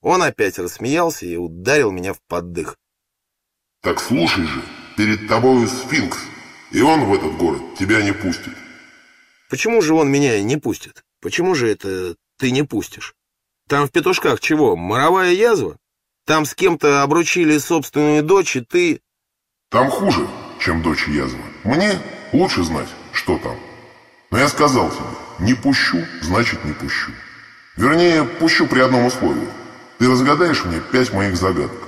Он 0.00 0.22
опять 0.22 0.58
рассмеялся 0.58 1.26
и 1.26 1.36
ударил 1.36 1.90
меня 1.90 2.14
в 2.14 2.22
поддых. 2.26 2.78
Так 3.82 4.00
слушай 4.00 4.44
же, 4.44 4.62
перед 4.96 5.28
тобою 5.28 5.68
сфинкс, 5.68 6.18
и 6.72 6.80
он 6.82 7.04
в 7.04 7.14
этот 7.14 7.36
город 7.36 7.62
тебя 7.78 8.02
не 8.02 8.12
пустит. 8.12 8.52
Почему 9.48 9.80
же 9.80 9.94
он 9.94 10.10
меня 10.10 10.42
не 10.42 10.56
пустит? 10.56 11.04
Почему 11.20 11.54
же 11.54 11.70
это 11.70 12.16
ты 12.38 12.50
не 12.50 12.64
пустишь? 12.64 13.14
Там 13.68 13.86
в 13.86 13.92
петушках 13.92 14.40
чего, 14.40 14.76
моровая 14.76 15.32
язва? 15.32 15.78
Там 16.26 16.44
с 16.44 16.54
кем-то 16.54 17.02
обручили 17.02 17.56
собственную 17.58 18.22
дочь, 18.22 18.56
и 18.56 18.60
ты... 18.60 19.00
Там 19.70 19.90
хуже, 19.90 20.26
чем 20.60 20.82
дочь 20.82 21.06
язва. 21.06 21.42
Мне 21.64 21.98
лучше 22.32 22.64
знать, 22.64 22.88
что 23.12 23.38
там. 23.38 23.56
Но 24.30 24.38
я 24.38 24.48
сказал 24.48 24.90
тебе, 24.90 25.46
не 25.46 25.54
пущу, 25.54 26.04
значит 26.22 26.64
не 26.64 26.72
пущу. 26.72 27.12
Вернее, 27.76 28.24
пущу 28.24 28.66
при 28.66 28.80
одном 28.80 29.06
условии. 29.06 29.48
Ты 29.98 30.08
разгадаешь 30.10 30.64
мне 30.64 30.80
пять 30.80 31.12
моих 31.12 31.36
загадок. 31.36 31.87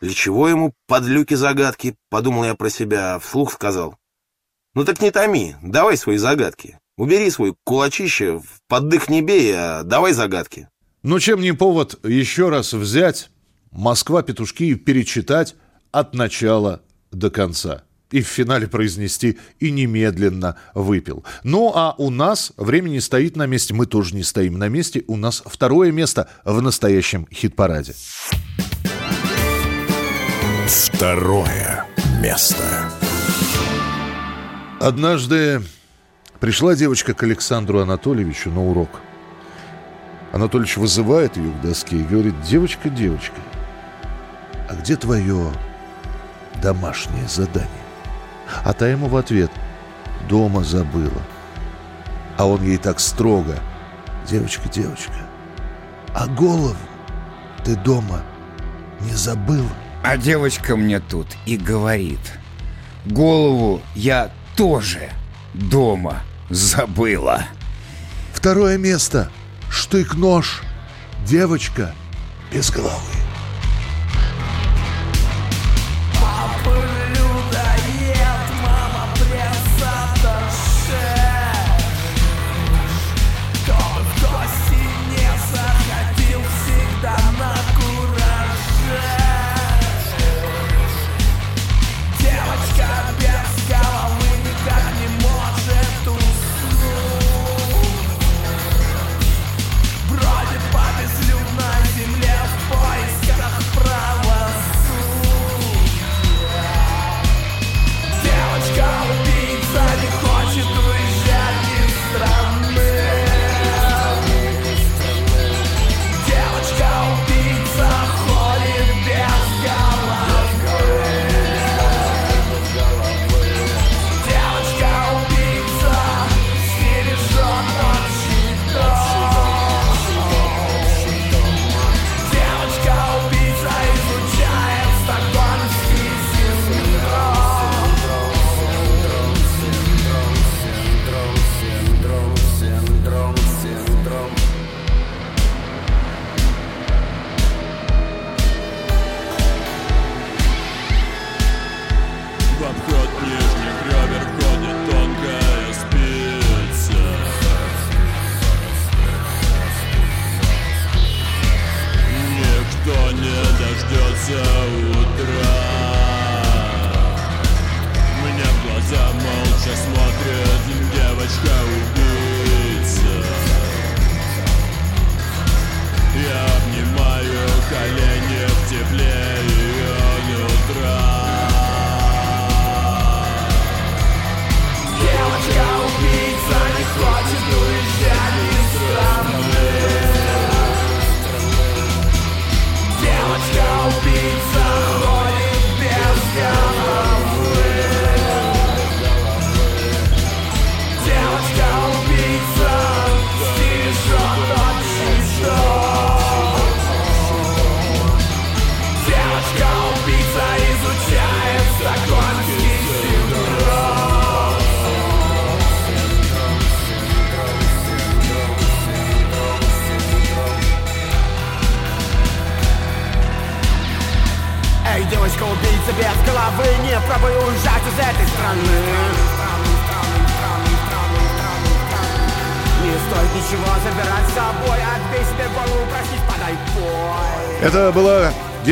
Для 0.00 0.14
чего 0.14 0.48
ему 0.48 0.72
подлюки 0.86 1.34
загадки? 1.34 1.94
Подумал 2.08 2.44
я 2.44 2.54
про 2.54 2.70
себя, 2.70 3.14
а 3.14 3.18
вслух 3.18 3.52
сказал. 3.52 3.96
Ну 4.74 4.84
так 4.84 5.02
не 5.02 5.10
томи, 5.10 5.56
давай 5.62 5.96
свои 5.96 6.16
загадки. 6.16 6.78
Убери 6.96 7.30
свой 7.30 7.54
кулачище, 7.64 8.38
в 8.38 8.60
поддых 8.68 9.08
не 9.08 9.20
бей, 9.20 9.52
а 9.54 9.82
давай 9.82 10.12
загадки. 10.12 10.68
Ну, 11.02 11.18
чем 11.18 11.40
не 11.40 11.52
повод 11.52 11.98
еще 12.06 12.50
раз 12.50 12.74
взять 12.74 13.30
«Москва-петушки» 13.70 14.64
и 14.64 14.74
перечитать 14.74 15.54
от 15.92 16.14
начала 16.14 16.82
до 17.10 17.30
конца. 17.30 17.84
И 18.10 18.22
в 18.22 18.26
финале 18.26 18.68
произнести 18.68 19.38
«и 19.60 19.70
немедленно 19.70 20.56
выпил». 20.74 21.24
Ну, 21.42 21.72
а 21.74 21.94
у 21.96 22.10
нас 22.10 22.52
время 22.56 22.90
не 22.90 23.00
стоит 23.00 23.36
на 23.36 23.46
месте, 23.46 23.72
мы 23.72 23.86
тоже 23.86 24.14
не 24.14 24.22
стоим 24.22 24.58
на 24.58 24.68
месте. 24.68 25.04
У 25.06 25.16
нас 25.16 25.42
второе 25.46 25.92
место 25.92 26.28
в 26.44 26.60
настоящем 26.60 27.26
хит-параде. 27.32 27.94
Второе 30.70 31.84
место. 32.20 32.62
Однажды 34.78 35.62
пришла 36.38 36.76
девочка 36.76 37.12
к 37.12 37.24
Александру 37.24 37.80
Анатольевичу 37.80 38.52
на 38.52 38.64
урок. 38.64 39.00
Анатольевич 40.30 40.76
вызывает 40.76 41.36
ее 41.36 41.50
к 41.50 41.60
доске 41.60 41.96
и 41.96 42.04
говорит, 42.04 42.40
девочка, 42.42 42.88
девочка, 42.88 43.34
а 44.68 44.76
где 44.76 44.94
твое 44.94 45.52
домашнее 46.62 47.26
задание? 47.26 47.68
А 48.64 48.72
та 48.72 48.86
ему 48.86 49.08
в 49.08 49.16
ответ, 49.16 49.50
дома 50.28 50.62
забыла. 50.62 51.22
А 52.38 52.46
он 52.46 52.62
ей 52.62 52.78
так 52.78 53.00
строго, 53.00 53.56
девочка, 54.24 54.68
девочка, 54.68 55.26
а 56.14 56.28
голову 56.28 56.76
ты 57.64 57.74
дома 57.74 58.22
не 59.00 59.14
забыла? 59.14 59.66
А 60.02 60.16
девочка 60.16 60.76
мне 60.76 60.98
тут 61.00 61.26
и 61.46 61.56
говорит, 61.56 62.20
голову 63.06 63.82
я 63.94 64.30
тоже 64.56 65.10
дома 65.54 66.22
забыла. 66.48 67.44
Второе 68.32 68.78
место. 68.78 69.30
Штык-нож. 69.70 70.62
Девочка 71.26 71.94
без 72.52 72.70
головы. 72.70 73.29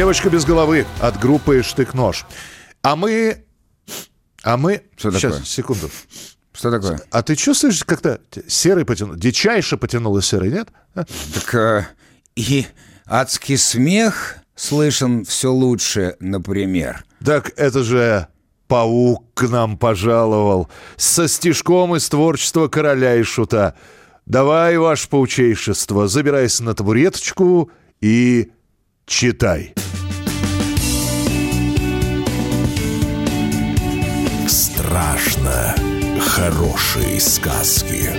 Девочка 0.09 0.31
без 0.31 0.47
головы 0.47 0.87
от 1.03 1.21
группы 1.21 1.63
Штык-нож. 1.63 2.25
А 2.81 2.97
мы... 2.97 3.45
А 4.43 4.57
мы... 4.57 4.85
Что 4.97 5.11
Сейчас, 5.11 5.33
такое? 5.33 5.45
секунду. 5.45 5.91
Что 6.55 6.71
такое? 6.71 7.03
А 7.11 7.23
ты 7.23 7.37
чувствуешь, 7.37 7.85
как-то 7.85 8.19
серый 8.47 8.87
потянул? 8.87 9.17
Дичайше 9.17 9.77
потянуло 9.77 10.23
серый, 10.23 10.51
нет? 10.51 10.69
А? 10.95 11.05
Так 11.35 11.55
э, 11.55 11.87
и 12.37 12.67
адский 13.05 13.59
смех 13.59 14.37
слышен 14.55 15.27
все 15.27 15.53
лучше, 15.53 16.17
например. 16.21 17.05
Так 17.23 17.53
это 17.59 17.85
же 17.85 18.29
паук 18.67 19.27
к 19.35 19.43
нам 19.43 19.77
пожаловал 19.77 20.71
со 20.97 21.29
стишком 21.29 21.95
из 21.95 22.09
творчества 22.09 22.69
короля 22.69 23.15
и 23.17 23.23
шута. 23.25 23.75
Давай, 24.25 24.79
ваше 24.79 25.07
паучейшество, 25.11 26.09
забирайся 26.09 26.65
на 26.65 26.73
табуреточку 26.73 27.71
и 28.01 28.53
читай. 29.05 29.75
Страшно 34.99 35.77
хорошие 36.21 37.21
сказки. 37.21 38.11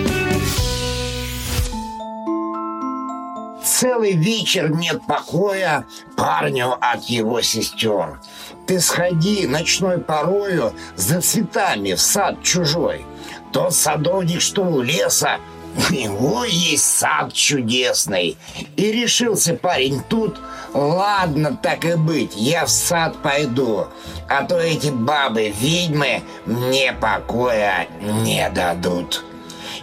Целый 3.62 4.14
вечер 4.14 4.72
нет 4.72 5.02
покоя 5.06 5.86
парню 6.16 6.78
от 6.80 7.04
его 7.04 7.42
сестер. 7.42 8.22
Ты 8.66 8.80
сходи 8.80 9.46
ночной 9.46 9.98
порою 9.98 10.72
за 10.96 11.20
цветами 11.20 11.96
в 11.96 12.02
сад 12.02 12.42
чужой. 12.44 13.06
Тот 13.52 13.74
садовник, 13.74 14.40
что 14.40 14.64
у 14.64 14.82
леса, 14.82 15.40
у 15.76 15.94
него 15.94 16.46
есть 16.46 16.86
сад 16.86 17.34
чудесный. 17.34 18.38
И 18.78 18.92
решился 18.94 19.54
парень 19.54 20.02
тут, 20.08 20.40
ладно, 20.74 21.60
так 21.62 21.84
и 21.84 21.96
быть, 21.96 22.38
я 22.38 22.66
в 22.66 22.70
сад 22.70 23.22
пойду. 23.22 23.88
А 24.30 24.44
то 24.44 24.60
эти 24.60 24.90
бабы-ведьмы 24.90 26.22
мне 26.46 26.94
покоя 26.94 27.88
не 28.00 28.48
дадут. 28.52 29.26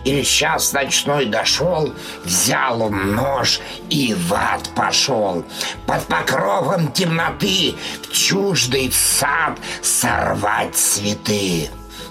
И 0.05 0.23
сейчас 0.23 0.73
ночной 0.73 1.27
дошел, 1.27 1.93
взял 2.23 2.81
он 2.81 3.17
нож 3.17 3.59
и 3.91 4.15
в 4.15 4.33
ад 4.33 4.71
пошел. 4.77 5.45
Под 5.85 6.07
покровом 6.07 6.93
темноты 6.93 7.75
в 8.03 8.13
чуждый 8.13 8.93
сад 8.93 9.59
сорвать 9.83 10.77
цветы. 10.77 11.69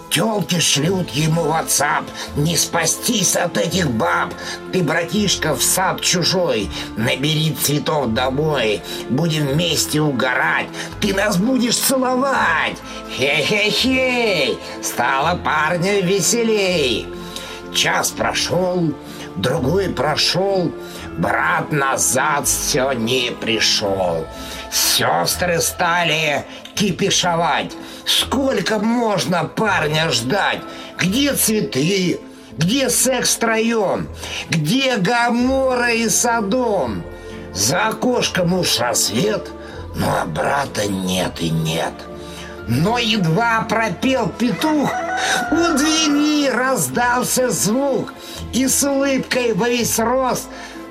Телки 0.10 0.60
шлют 0.60 1.10
ему 1.10 1.44
в 1.44 1.48
WhatsApp 1.48 2.06
Не 2.36 2.56
спастись 2.56 3.36
от 3.36 3.58
этих 3.58 3.92
баб 3.92 4.34
Ты, 4.72 4.84
братишка, 4.84 5.56
в 5.56 5.64
сад 5.64 6.02
чужой 6.02 6.70
Набери 6.96 7.54
цветов 7.54 8.14
домой 8.14 8.82
Будем 9.10 9.48
вместе 9.48 10.02
угорать 10.02 10.68
Ты 11.02 11.14
нас 11.14 11.38
будешь 11.38 11.78
целовать 11.78 12.78
Хе-хе-хей 13.18 14.58
Стало 14.82 15.38
парня 15.38 16.02
веселей 16.02 17.08
Час 17.76 18.12
прошел, 18.12 18.94
другой 19.36 19.90
прошел, 19.90 20.72
брат 21.18 21.74
назад 21.74 22.48
все 22.48 22.94
не 22.94 23.32
пришел. 23.32 24.26
Сестры 24.72 25.60
стали 25.60 26.46
кипишовать. 26.74 27.74
Сколько 28.06 28.80
можно 28.80 29.46
парня 29.46 30.10
ждать? 30.12 30.62
Где 31.00 31.34
цветы? 31.34 32.20
Где 32.58 32.90
секс 32.90 33.36
втроем? 33.36 34.08
Где 34.50 34.98
Гамора 34.98 35.92
и 35.92 36.08
Содом? 36.08 37.04
За 37.54 37.88
окошком 37.88 38.54
уж 38.54 38.80
рассвет, 38.80 39.50
ну 39.96 40.08
а 40.08 40.26
брата 40.26 40.88
нет 40.88 41.34
и 41.40 41.50
нет. 41.50 41.94
Но 42.68 42.98
едва 42.98 43.66
пропел 43.68 44.30
петух, 44.30 44.92
у 45.52 45.78
двери 45.78 46.50
раздался 46.50 47.50
звук, 47.50 48.14
и 48.54 48.68
с 48.68 48.84
улыбкой 48.84 49.54
во 49.54 49.70
весь 49.70 50.00
рост 50.00 50.48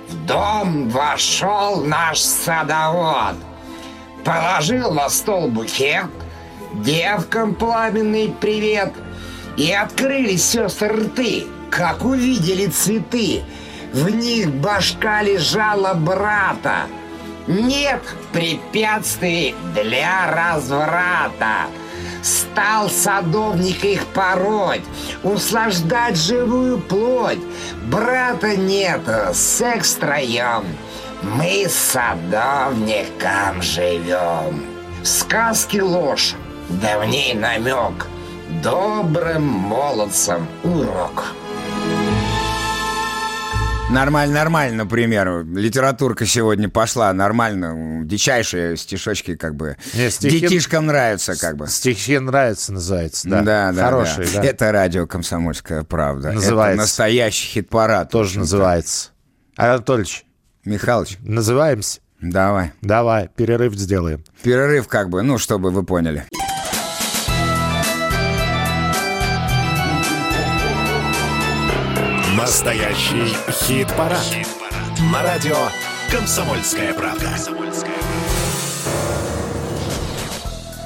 в 0.09 0.27
дом 0.27 0.89
вошел 0.89 1.85
наш 1.85 2.21
садовод. 2.21 3.37
Положил 4.25 4.93
на 4.93 5.09
стол 5.11 5.49
букет, 5.49 6.07
девкам 6.83 7.55
пламенный 7.55 8.35
привет, 8.41 8.93
и 9.57 9.71
открылись 9.73 10.45
сестры 10.45 10.89
рты, 10.89 11.45
как 11.71 12.05
увидели 12.05 12.67
цветы. 12.67 13.43
В 13.93 14.09
них 14.11 14.51
башка 14.51 15.23
лежала 15.23 15.95
брата. 15.95 16.87
Нет 17.47 18.03
препятствий 18.33 19.55
для 19.75 20.33
разврата. 20.33 21.67
Стал 22.23 22.89
садовник 22.89 23.85
их 23.85 24.07
пороть, 24.07 24.81
услаждать 25.23 26.17
живую 26.17 26.79
плоть. 26.79 27.39
Брата 27.87 28.57
нет, 28.57 29.03
секс 29.35 29.95
втроем. 29.95 30.65
Мы 31.23 31.67
с 31.69 31.75
садовником 31.75 33.61
живем. 33.61 34.65
В 35.03 35.07
сказке 35.07 35.83
ложь, 35.83 36.35
да 36.69 36.99
в 36.99 37.07
ней 37.07 37.35
намек. 37.35 38.07
Добрым 38.63 39.43
молодцам 39.43 40.47
урок. 40.63 41.25
Нормально, 43.91 44.35
нормально, 44.35 44.85
например. 44.85 45.45
Литературка 45.45 46.25
сегодня 46.27 46.69
пошла 46.69 47.13
нормально. 47.13 48.03
Дичайшие 48.05 48.77
стишочки, 48.77 49.37
как 49.37 49.55
бы. 49.55 49.77
Не, 49.93 50.09
стихи- 50.09 50.41
Детишкам 50.41 50.87
нравятся, 50.87 51.39
как 51.39 51.57
бы. 51.57 51.69
Стихи 51.69 52.19
нравятся, 52.19 52.73
называется, 52.73 53.29
да. 53.29 53.43
Да, 53.43 53.73
да, 53.73 53.85
Хорошие, 53.85 54.27
да. 54.35 54.43
Это 54.43 54.73
радио 54.73 55.07
«Комсомольская 55.07 55.85
правда». 55.85 56.33
Называется. 56.33 56.73
Это 56.75 56.83
настоящий 56.83 57.47
хит-парад. 57.49 58.11
Тоже 58.11 58.39
называется. 58.39 59.11
Анатольевич. 59.57 60.25
Михалыч. 60.65 61.19
Называемся. 61.21 62.01
Давай. 62.21 62.73
Давай, 62.81 63.29
перерыв 63.37 63.75
сделаем. 63.75 64.25
Перерыв, 64.43 64.89
как 64.89 65.11
бы, 65.11 65.23
ну, 65.23 65.37
чтобы 65.39 65.71
вы 65.71 65.85
поняли. 65.85 66.25
Настоящий 72.45 73.35
хит-парад. 73.49 74.23
На 75.11 75.23
радио 75.23 75.57
«Комсомольская 76.13 76.93
правда». 76.93 77.31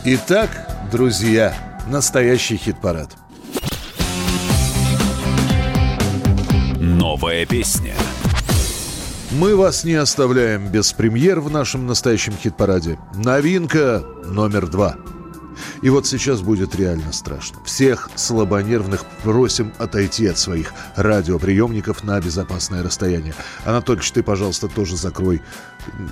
Итак, 0.04 0.50
друзья, 0.92 1.52
настоящий 1.88 2.56
хит-парад. 2.56 3.10
Новая 6.78 7.44
песня. 7.44 7.96
Мы 9.32 9.56
вас 9.56 9.82
не 9.82 9.94
оставляем 9.94 10.68
без 10.68 10.92
премьер 10.92 11.40
в 11.40 11.50
нашем 11.50 11.88
настоящем 11.88 12.34
хит-параде. 12.40 13.00
Новинка 13.16 14.04
номер 14.26 14.68
два. 14.68 14.94
И 15.82 15.90
вот 15.90 16.06
сейчас 16.06 16.40
будет 16.40 16.74
реально 16.74 17.12
страшно. 17.12 17.58
Всех 17.64 18.10
слабонервных 18.16 19.04
просим 19.22 19.72
отойти 19.78 20.26
от 20.26 20.38
своих 20.38 20.72
радиоприемников 20.96 22.02
на 22.04 22.20
безопасное 22.20 22.82
расстояние. 22.82 23.34
Анатольевич, 23.64 24.10
ты, 24.12 24.22
пожалуйста, 24.22 24.68
тоже 24.68 24.96
закрой. 24.96 25.40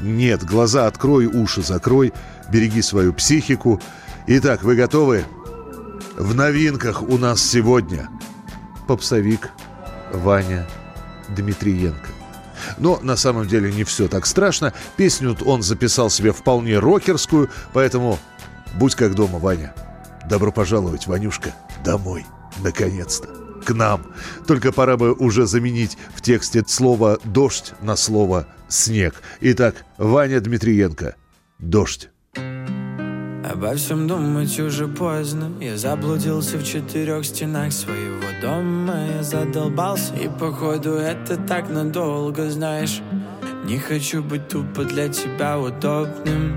Нет, 0.00 0.44
глаза 0.44 0.86
открой, 0.86 1.26
уши 1.26 1.62
закрой. 1.62 2.12
Береги 2.50 2.82
свою 2.82 3.12
психику. 3.12 3.80
Итак, 4.26 4.62
вы 4.62 4.76
готовы? 4.76 5.24
В 6.16 6.34
новинках 6.34 7.02
у 7.02 7.18
нас 7.18 7.42
сегодня 7.42 8.08
попсовик 8.86 9.50
Ваня 10.12 10.66
Дмитриенко. 11.28 12.08
Но 12.78 12.98
на 13.02 13.16
самом 13.16 13.46
деле 13.46 13.72
не 13.72 13.84
все 13.84 14.08
так 14.08 14.26
страшно. 14.26 14.72
Песню 14.96 15.36
он 15.44 15.62
записал 15.62 16.10
себе 16.10 16.32
вполне 16.32 16.78
рокерскую, 16.78 17.50
поэтому 17.72 18.18
будь 18.78 18.94
как 18.94 19.14
дома, 19.14 19.38
Ваня. 19.38 19.74
Добро 20.28 20.52
пожаловать, 20.52 21.06
Ванюшка, 21.06 21.54
домой. 21.84 22.24
Наконец-то. 22.62 23.28
К 23.64 23.74
нам. 23.74 24.06
Только 24.46 24.72
пора 24.72 24.96
бы 24.96 25.12
уже 25.12 25.46
заменить 25.46 25.98
в 26.14 26.20
тексте 26.20 26.62
слово 26.66 27.18
«дождь» 27.24 27.72
на 27.82 27.96
слово 27.96 28.46
«снег». 28.68 29.14
Итак, 29.40 29.84
Ваня 29.98 30.40
Дмитриенко. 30.40 31.16
«Дождь». 31.58 32.10
Обо 33.52 33.74
всем 33.76 34.08
думать 34.08 34.58
уже 34.58 34.88
поздно 34.88 35.52
Я 35.60 35.76
заблудился 35.76 36.58
в 36.58 36.64
четырех 36.64 37.24
стенах 37.24 37.72
своего 37.72 38.24
дома 38.42 39.06
Я 39.16 39.22
задолбался 39.22 40.14
И 40.16 40.28
походу 40.28 40.94
это 40.94 41.36
так 41.36 41.70
надолго, 41.70 42.50
знаешь 42.50 43.00
Не 43.66 43.78
хочу 43.78 44.22
быть 44.22 44.46
тупо 44.46 44.84
для 44.84 45.08
тебя 45.08 45.58
удобным. 45.58 46.56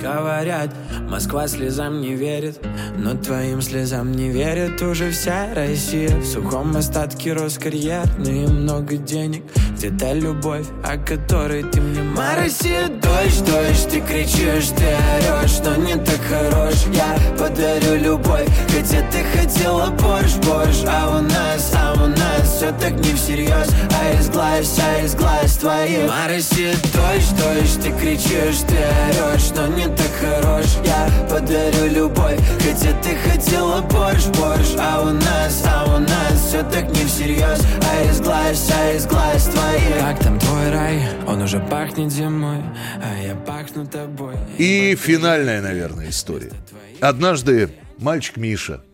Говорят, 0.00 0.70
Москва 1.08 1.48
слезам 1.48 2.00
не 2.00 2.14
верит 2.14 2.60
Но 2.96 3.14
твоим 3.14 3.60
слезам 3.62 4.12
не 4.12 4.28
верит 4.28 4.80
уже 4.80 5.10
вся 5.10 5.52
Россия. 5.52 6.16
В 6.16 6.24
сухом 6.24 6.76
остатке 6.76 7.32
рос 7.32 7.58
карьерный 7.58 8.46
много 8.46 8.96
денег. 8.96 9.42
Где-то 9.76 10.12
любовь, 10.12 10.66
о 10.84 10.96
которой 10.96 11.64
ты 11.64 11.80
мне 11.80 12.00
Россия, 12.36 12.88
дождь, 12.88 13.44
дождь, 13.44 13.88
ты 13.90 14.00
кричишь, 14.00 14.68
ты 14.68 14.84
орешь 14.84 15.58
Но 15.64 15.76
не 15.76 15.94
так 15.94 16.20
хорош, 16.28 16.74
я 16.94 17.18
подарю 17.36 17.96
любовь 17.96 18.48
Хотя 18.68 19.02
ты 19.10 19.24
хотела 19.36 19.90
борщ, 19.90 20.34
борщ. 20.46 20.84
А 20.86 21.18
у 21.18 21.22
нас, 21.22 21.72
а 21.76 21.92
у 21.94 22.06
нас 22.06 22.56
все 22.56 22.72
так 22.72 22.92
не 22.92 23.14
всерьез. 23.14 23.68
А 23.90 24.18
из 24.18 24.28
глаз, 24.30 24.78
а 24.80 25.04
из 25.04 25.14
глаз 25.14 25.56
твоих 25.56 26.08
Россия, 26.44 26.74
дождь, 26.92 27.34
дождь, 27.38 27.82
ты 27.82 27.90
кричишь, 27.98 28.60
ты 28.68 28.76
орешь 28.76 29.50
Но 29.56 29.66
не 29.68 29.86
так 29.96 30.10
хорош, 30.20 30.66
я 30.84 31.26
подарю 31.26 31.90
любовь 31.90 32.38
Хотя 32.58 32.92
ты 33.00 33.16
хотела 33.16 33.80
борщ, 33.80 34.26
борщ 34.38 34.74
А 34.78 35.00
у 35.00 35.10
нас, 35.14 35.62
а 35.66 35.96
у 35.96 35.98
нас 36.00 36.46
все 36.46 36.62
так 36.64 36.86
не 36.90 37.06
всерьез 37.06 37.62
А 37.90 38.10
из 38.10 38.20
глаз, 38.20 38.70
а 38.70 38.92
из 38.92 39.06
глаз 39.06 39.44
твоих 39.46 39.98
Как 39.98 40.18
там 40.18 40.38
твой 40.38 40.70
рай? 40.70 41.08
Он 41.26 41.40
уже 41.40 41.60
пахнет 41.60 42.12
зимой 42.12 42.62
А 43.02 43.22
я 43.22 43.34
пахну 43.34 43.86
тобой 43.86 44.36
И 44.58 44.94
финальная, 44.96 45.62
наверное, 45.62 46.10
история. 46.10 46.52
Однажды 47.00 47.70
мальчик 47.96 48.36
Миша 48.36 48.84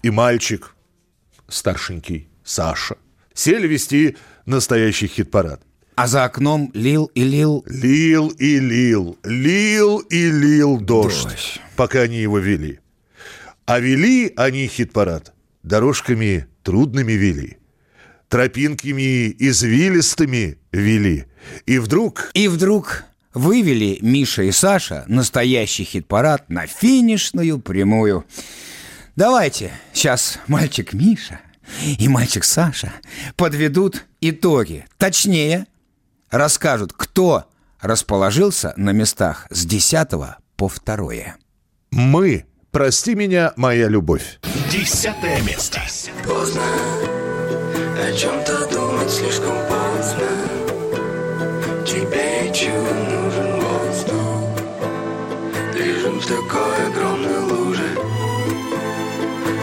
и 0.00 0.08
мальчик 0.08 0.74
старшенький 1.46 2.30
Саша 2.42 2.96
сели 3.34 3.66
вести 3.66 4.16
настоящий 4.46 5.08
хит-парад. 5.08 5.60
А 6.00 6.06
за 6.06 6.24
окном 6.24 6.70
лил 6.72 7.10
и 7.14 7.22
лил... 7.24 7.62
Лил 7.68 8.28
и 8.28 8.58
лил, 8.58 9.18
лил 9.22 9.98
и 9.98 10.30
лил 10.30 10.80
дождь, 10.80 11.24
Дождь. 11.24 11.60
пока 11.76 12.00
они 12.00 12.16
его 12.16 12.38
вели. 12.38 12.80
А 13.66 13.80
вели 13.80 14.32
они 14.34 14.66
хит-парад 14.66 15.34
дорожками 15.62 16.46
трудными 16.62 17.12
вели, 17.12 17.58
тропинками 18.30 19.28
извилистыми 19.38 20.56
вели. 20.72 21.26
И 21.66 21.78
вдруг... 21.78 22.30
И 22.32 22.48
вдруг 22.48 23.04
вывели 23.34 23.98
Миша 24.00 24.44
и 24.44 24.52
Саша 24.52 25.04
настоящий 25.06 25.84
хит-парад 25.84 26.48
на 26.48 26.66
финишную 26.66 27.58
прямую. 27.58 28.24
Давайте, 29.16 29.70
сейчас 29.92 30.38
мальчик 30.46 30.94
Миша 30.94 31.40
и 31.98 32.08
мальчик 32.08 32.44
Саша 32.44 32.90
подведут 33.36 34.06
итоги. 34.22 34.86
Точнее, 34.96 35.66
расскажут, 36.30 36.92
кто 36.96 37.44
расположился 37.80 38.72
на 38.76 38.90
местах 38.90 39.46
с 39.50 39.64
10 39.64 40.08
по 40.56 40.70
2. 40.84 41.12
Мы, 41.90 42.46
прости 42.70 43.14
меня, 43.14 43.52
моя 43.56 43.88
любовь. 43.88 44.38
Десятое 44.70 45.40
место. 45.42 45.80
Поздно 46.26 46.62
О 46.62 48.12
чем-то 48.12 48.66
думать 48.72 49.10
слишком 49.10 49.56
поздно 49.68 50.28
Тебе 51.84 52.52
чего 52.54 52.94
нужен 52.94 53.60
воздух 53.60 54.60
Лежим 55.74 56.20
в 56.20 56.26
такой 56.26 56.86
огромной 56.86 57.38
луже 57.40 57.98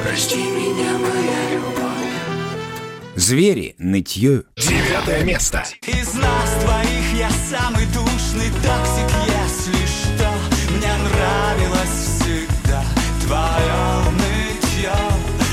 Прости 0.03 0.44
меня, 0.44 0.98
моя 0.98 1.53
любовь 1.53 1.86
Звери 3.28 3.76
нытье. 3.78 4.44
Девятое 4.56 5.26
место. 5.26 5.62
Из 5.86 6.14
нас 6.14 6.64
двоих 6.64 7.14
я 7.20 7.30
самый 7.30 7.86
душный 7.88 8.49
токсик, 8.64 9.12
если 9.28 9.86
что 9.86 10.32
Мне 10.72 10.94
нравилось 10.95 12.22
всегда 12.22 12.86
твое 13.26 14.14
нытье 14.14 14.94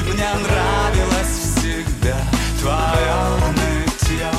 Мне 0.06 0.28
нравилось 0.46 1.56
всегда 1.56 2.16
твое 2.60 3.42
нытье 3.56 4.30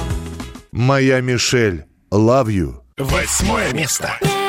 Моя 0.72 1.20
Мишель, 1.20 1.84
love 2.14 2.48
you. 2.48 2.76
Восьмое 2.98 3.74
место. 3.74 4.18
Ненавижу 4.22 4.45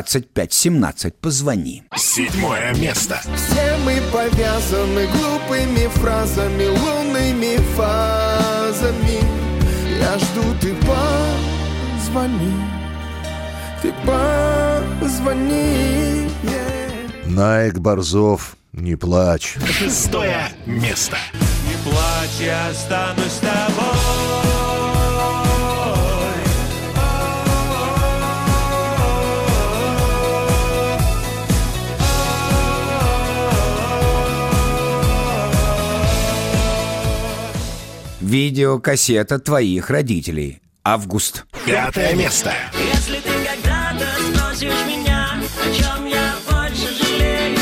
2517 0.00 1.14
позвони. 1.14 1.82
Седьмое 1.96 2.74
место. 2.74 3.20
Все 3.36 3.76
мы 3.84 4.00
повязаны 4.10 5.06
глупыми 5.08 5.86
фразами, 5.88 6.66
лунными 6.66 7.56
фазами. 7.76 9.20
Я 10.00 10.18
жду, 10.18 10.42
ты 10.60 10.74
позвони, 12.06 12.54
ты 13.82 13.92
позвони. 15.00 16.26
yeah. 16.42 17.26
Найк 17.26 17.78
Борзов, 17.78 18.56
не 18.72 18.96
плачь. 18.96 19.56
Шестое 19.70 20.48
место. 20.66 21.18
Не 21.68 21.90
плачь, 21.90 22.40
я 22.40 22.68
останусь 22.68 23.32
с 23.32 23.38
тобой 23.38 24.41
Видеокассета 38.32 39.38
твоих 39.38 39.90
родителей. 39.90 40.62
Август. 40.82 41.44
Пятое 41.66 42.14
место. 42.14 42.54
Если 42.72 43.16
ты 43.16 43.28
когда-то 43.28 44.06
спросишь 44.32 44.86
меня, 44.86 45.34
о 45.60 45.74
чем 45.74 46.06
я 46.06 46.32
больше 46.50 46.94
жалею, 46.94 47.58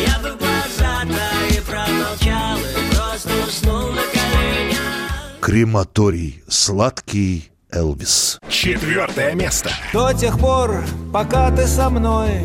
я 0.00 0.18
бы 0.20 0.34
глаза 0.38 1.02
твои 1.02 1.60
промолчал 1.60 2.58
и 2.58 2.94
просто 2.94 3.30
уснул 3.46 3.90
на 3.90 4.00
коленях. 4.14 5.40
Крематорий, 5.42 6.42
сладкий 6.48 7.50
Элвис. 7.70 8.40
Четвертое 8.48 9.34
место. 9.34 9.72
До 9.92 10.14
тех 10.14 10.38
пор, 10.38 10.82
пока 11.12 11.54
ты 11.54 11.66
со 11.66 11.90
мной 11.90 12.40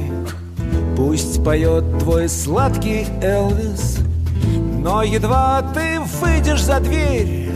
Пусть 0.98 1.42
поет 1.46 1.86
твой 2.00 2.28
сладкий 2.28 3.08
Элвис 3.22 4.00
Но 4.82 5.04
едва 5.04 5.62
ты 5.76 6.00
выйдешь 6.00 6.64
за 6.64 6.80
дверь 6.80 7.52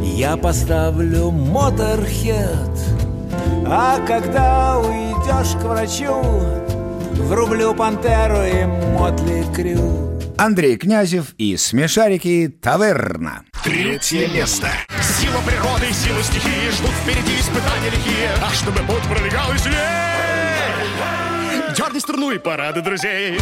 Я 0.00 0.36
поставлю 0.36 1.32
моторхед. 1.32 2.70
А 3.66 3.98
когда 4.06 4.78
уйдешь 4.78 5.60
к 5.60 5.64
врачу 5.64 6.22
Врублю 7.14 7.74
пантеру 7.74 8.42
и 8.44 8.64
мотли 8.96 9.44
крю. 9.52 10.20
Андрей 10.38 10.76
Князев 10.76 11.34
и 11.36 11.56
смешарики 11.56 12.54
Таверна. 12.62 13.42
Третье 13.64 14.28
место. 14.28 14.68
Сила 15.02 15.40
природы, 15.44 15.92
сила 15.92 16.22
стихии 16.22 16.70
Ждут 16.70 16.92
впереди 17.02 17.40
испытания 17.40 17.90
лихие. 17.90 18.30
Ах, 18.40 18.54
чтобы 18.54 18.78
путь 18.86 19.02
пролегал 19.10 19.52
и 19.52 19.58
Дерни 21.96 21.98
струну 21.98 22.30
и 22.30 22.38
парады 22.38 22.82
друзей 22.82 23.40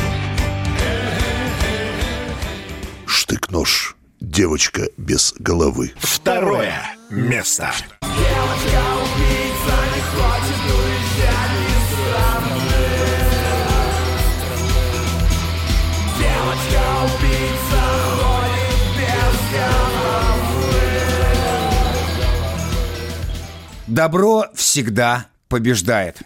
Штык-нож. 3.24 3.96
Девочка 4.20 4.82
без 4.98 5.32
головы. 5.38 5.94
Второе 5.96 6.74
место. 7.08 7.72
Девочка-убийца 8.02 9.76
не 9.94 10.02
хочет 10.12 10.60
уезжать 10.68 11.56
из 11.64 11.84
страны 11.88 12.68
Девочка-убийца 16.18 17.82
ходит 18.20 18.82
без 18.98 19.36
головы 19.54 20.76
Добро 23.86 24.50
всегда 24.54 25.28
побеждает. 25.48 26.20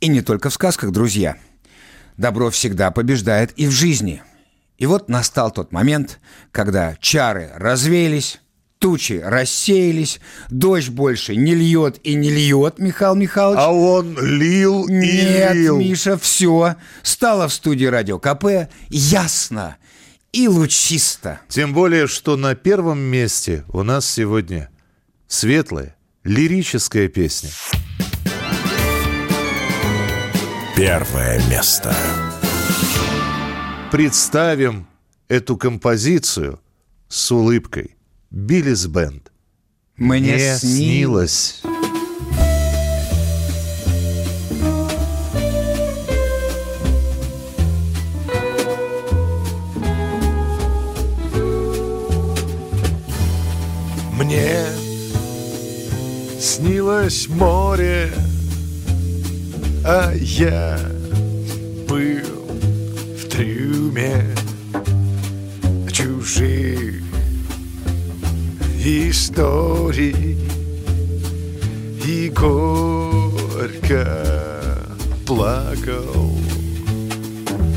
И 0.00 0.06
не 0.06 0.22
только 0.22 0.50
в 0.50 0.54
сказках, 0.54 0.92
друзья. 0.92 1.36
Добро 2.16 2.50
всегда 2.50 2.92
побеждает 2.92 3.50
и 3.56 3.66
в 3.66 3.72
жизни. 3.72 4.22
И 4.82 4.86
вот 4.86 5.08
настал 5.08 5.52
тот 5.52 5.70
момент, 5.70 6.18
когда 6.50 6.96
чары 6.98 7.52
развеялись, 7.54 8.40
тучи 8.80 9.22
рассеялись, 9.24 10.18
дождь 10.50 10.88
больше 10.88 11.36
не 11.36 11.54
льет 11.54 12.00
и 12.02 12.14
не 12.14 12.30
льет, 12.30 12.80
Михаил 12.80 13.14
Михайлович. 13.14 13.60
А 13.60 13.70
он 13.70 14.18
лил 14.18 14.88
и 14.88 14.92
Нет, 14.92 15.54
лил. 15.54 15.78
Миша, 15.78 16.18
все. 16.18 16.74
Стало 17.04 17.46
в 17.46 17.52
студии 17.52 17.84
Радио 17.84 18.18
КП 18.18 18.72
ясно 18.88 19.76
и 20.32 20.48
лучисто. 20.48 21.38
Тем 21.48 21.74
более, 21.74 22.08
что 22.08 22.36
на 22.36 22.56
первом 22.56 22.98
месте 22.98 23.64
у 23.68 23.84
нас 23.84 24.04
сегодня 24.04 24.68
светлая, 25.28 25.94
лирическая 26.24 27.06
песня. 27.06 27.50
Первое 30.74 31.40
место. 31.48 31.94
Представим 33.92 34.86
эту 35.28 35.58
композицию 35.58 36.58
с 37.08 37.30
улыбкой. 37.30 37.94
Биллис 38.30 38.86
Бенд. 38.86 39.30
Мне 39.98 40.32
Не 40.32 40.56
снилось. 40.56 41.60
снилось. 41.60 41.82
Мне 54.14 54.64
снилось 56.40 57.28
море, 57.28 58.10
а 59.84 60.14
я 60.14 60.80
был 61.86 62.41
трюме 63.32 64.26
чужих 65.90 67.02
историй 68.84 70.36
и 72.04 72.28
горько 72.28 74.06
плакал 75.26 76.36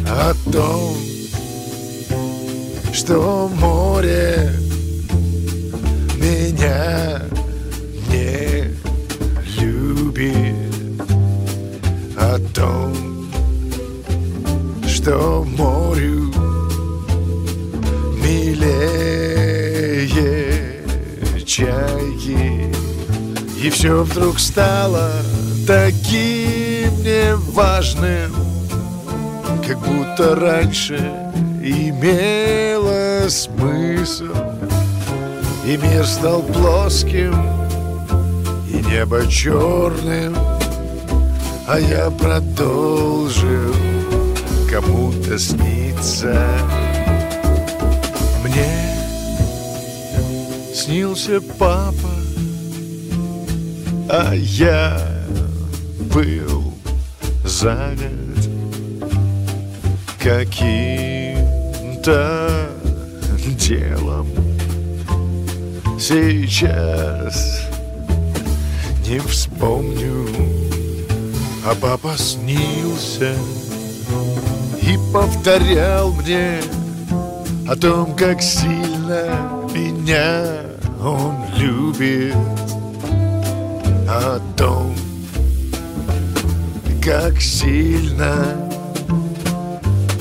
о 0.09 0.33
том, 0.51 0.97
что 2.91 3.49
море 3.55 4.51
меня 6.17 7.21
не 8.09 8.75
любит. 9.61 10.53
О 12.17 12.39
том, 12.53 13.04
что 15.05 15.45
морю 15.55 16.33
милее 18.23 20.09
чайки. 21.45 22.73
И 23.61 23.69
все 23.69 24.01
вдруг 24.01 24.39
стало 24.39 25.11
таким 25.67 26.89
неважным, 27.03 28.33
как 29.67 29.77
будто 29.77 30.35
раньше 30.35 30.97
имело 31.61 33.29
смысл. 33.29 34.33
И 35.67 35.77
мир 35.77 36.03
стал 36.03 36.41
плоским, 36.41 37.35
и 38.67 38.77
небо 38.87 39.27
черным, 39.27 40.35
а 41.67 41.79
я 41.79 42.09
продолжил 42.09 43.75
кому-то 44.81 45.39
сниться. 45.39 46.35
Мне 48.43 48.67
снился 50.73 51.39
папа, 51.57 52.11
а 54.09 54.33
я 54.33 54.99
был 56.13 56.73
занят 57.45 58.49
каким-то 60.19 60.49
делом. 63.57 64.27
Сейчас 65.97 67.61
не 69.07 69.19
вспомню, 69.19 70.27
а 71.65 71.73
папа 71.75 72.17
снился 72.17 73.37
и 74.85 74.99
повторял 75.11 76.11
мне 76.11 76.61
о 77.67 77.75
том, 77.75 78.15
как 78.15 78.41
сильно 78.41 79.59
меня 79.73 80.45
он 81.03 81.35
любит, 81.57 82.35
о 84.07 84.39
том, 84.55 84.95
как 87.03 87.41
сильно 87.41 88.69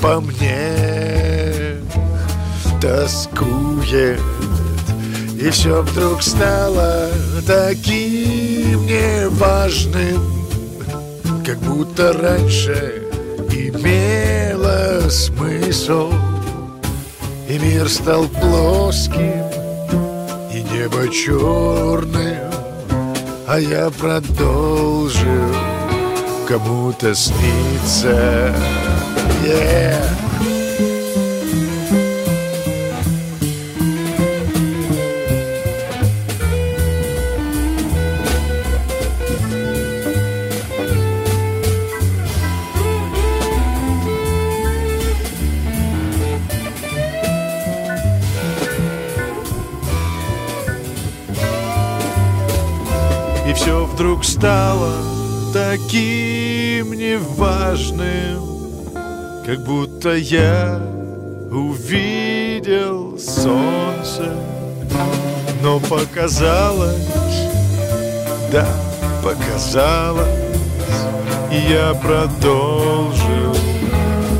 по 0.01 0.19
мне 0.19 1.75
тоскует. 2.81 4.19
И 5.39 5.49
все 5.51 5.83
вдруг 5.83 6.23
стало 6.23 7.09
таким 7.45 8.85
неважным, 8.87 10.47
как 11.45 11.59
будто 11.59 12.13
раньше 12.13 13.05
смысл. 15.09 16.11
И 17.47 17.59
мир 17.59 17.87
стал 17.89 18.27
плоским, 18.27 19.45
и 20.51 20.61
небо 20.73 21.07
черным, 21.09 22.51
а 23.47 23.59
я 23.59 23.89
продолжил 23.91 25.55
кому-то 26.47 27.13
сниться. 27.13 28.53
Yeah. 29.43 30.24
Вдруг 53.95 54.25
стало 54.25 54.91
таким 55.53 56.91
неважным, 56.91 58.43
как 59.45 59.63
будто 59.63 60.13
я 60.15 60.81
увидел 61.49 63.17
солнце, 63.17 64.35
но 65.61 65.79
показалось, 65.79 67.07
да, 68.51 68.67
показалось, 69.23 70.27
и 71.49 71.71
я 71.71 71.93
продолжил 71.93 73.55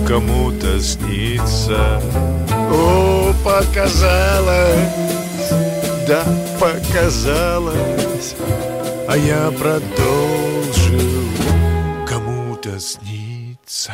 кому-то 0.06 0.82
сниться. 0.82 2.02
О, 2.74 3.32
показалось, 3.42 4.92
да, 6.06 6.26
показалось, 6.60 7.95
а 9.08 9.18
я 9.18 9.52
продолжил 9.52 11.02
кому-то 12.08 12.80
сниться. 12.80 13.94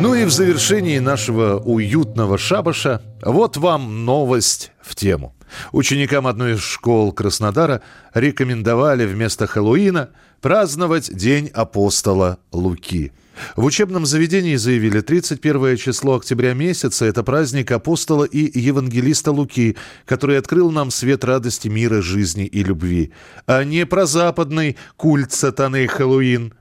Ну 0.00 0.14
и 0.14 0.24
в 0.24 0.30
завершении 0.30 0.98
нашего 0.98 1.58
уютного 1.58 2.38
шабаша 2.38 3.02
вот 3.22 3.56
вам 3.56 4.04
новость 4.04 4.72
в 4.80 4.94
тему. 4.94 5.34
Ученикам 5.72 6.26
одной 6.26 6.54
из 6.54 6.60
школ 6.60 7.12
Краснодара 7.12 7.82
рекомендовали 8.14 9.04
вместо 9.04 9.46
Хэллоуина 9.46 10.10
праздновать 10.40 11.14
День 11.14 11.48
апостола 11.48 12.38
Луки. 12.52 13.12
В 13.56 13.64
учебном 13.64 14.06
заведении 14.06 14.56
заявили, 14.56 15.00
31 15.00 15.76
число 15.76 16.16
октября 16.16 16.54
месяца– 16.54 17.04
это 17.06 17.22
праздник 17.22 17.70
апостола 17.70 18.24
и 18.24 18.58
евангелиста 18.58 19.32
Луки, 19.32 19.76
который 20.06 20.38
открыл 20.38 20.70
нам 20.70 20.90
свет 20.90 21.24
радости, 21.24 21.68
мира, 21.68 22.02
жизни 22.02 22.46
и 22.46 22.62
любви, 22.62 23.12
а 23.46 23.64
не 23.64 23.86
про 23.86 24.06
западный 24.06 24.76
культ 24.96 25.32
сатаны 25.32 25.86
Хэллоуин– 25.86 26.54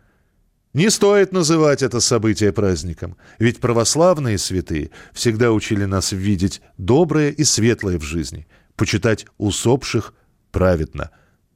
не 0.73 0.91
стоит 0.91 1.31
называть 1.31 1.81
это 1.81 1.99
событие 1.99 2.53
праздником, 2.53 3.17
ведь 3.39 3.59
православные 3.59 4.37
святые 4.37 4.91
всегда 5.13 5.51
учили 5.51 5.85
нас 5.85 6.11
видеть 6.11 6.61
доброе 6.77 7.31
и 7.31 7.43
светлое 7.43 7.97
в 7.97 8.03
жизни, 8.03 8.47
почитать 8.75 9.25
усопших 9.39 10.13
праведно. 10.51 11.09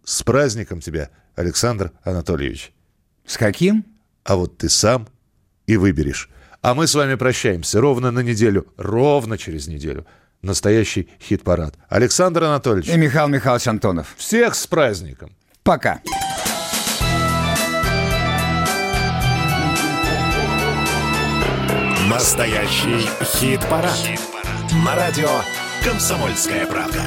С 0.03 0.23
праздником 0.23 0.81
тебя, 0.81 1.11
Александр 1.35 1.91
Анатольевич. 2.03 2.73
С 3.25 3.37
каким? 3.37 3.85
А 4.23 4.35
вот 4.35 4.57
ты 4.57 4.67
сам 4.67 5.07
и 5.67 5.77
выберешь. 5.77 6.29
А 6.61 6.73
мы 6.73 6.87
с 6.87 6.95
вами 6.95 7.15
прощаемся 7.15 7.81
ровно 7.81 8.11
на 8.11 8.21
неделю, 8.21 8.67
ровно 8.77 9.37
через 9.37 9.67
неделю. 9.67 10.05
Настоящий 10.41 11.09
хит-парад. 11.21 11.75
Александр 11.89 12.43
Анатольевич. 12.43 12.89
И 12.89 12.97
Михаил 12.97 13.27
Михайлович 13.27 13.67
Антонов. 13.67 14.13
Всех 14.17 14.55
с 14.55 14.67
праздником. 14.67 15.31
Пока. 15.63 16.01
Настоящий 22.09 23.07
хит-парад. 23.23 23.99
На 24.85 24.95
радио 24.95 25.29
«Комсомольская 25.83 26.65
правда». 26.67 27.01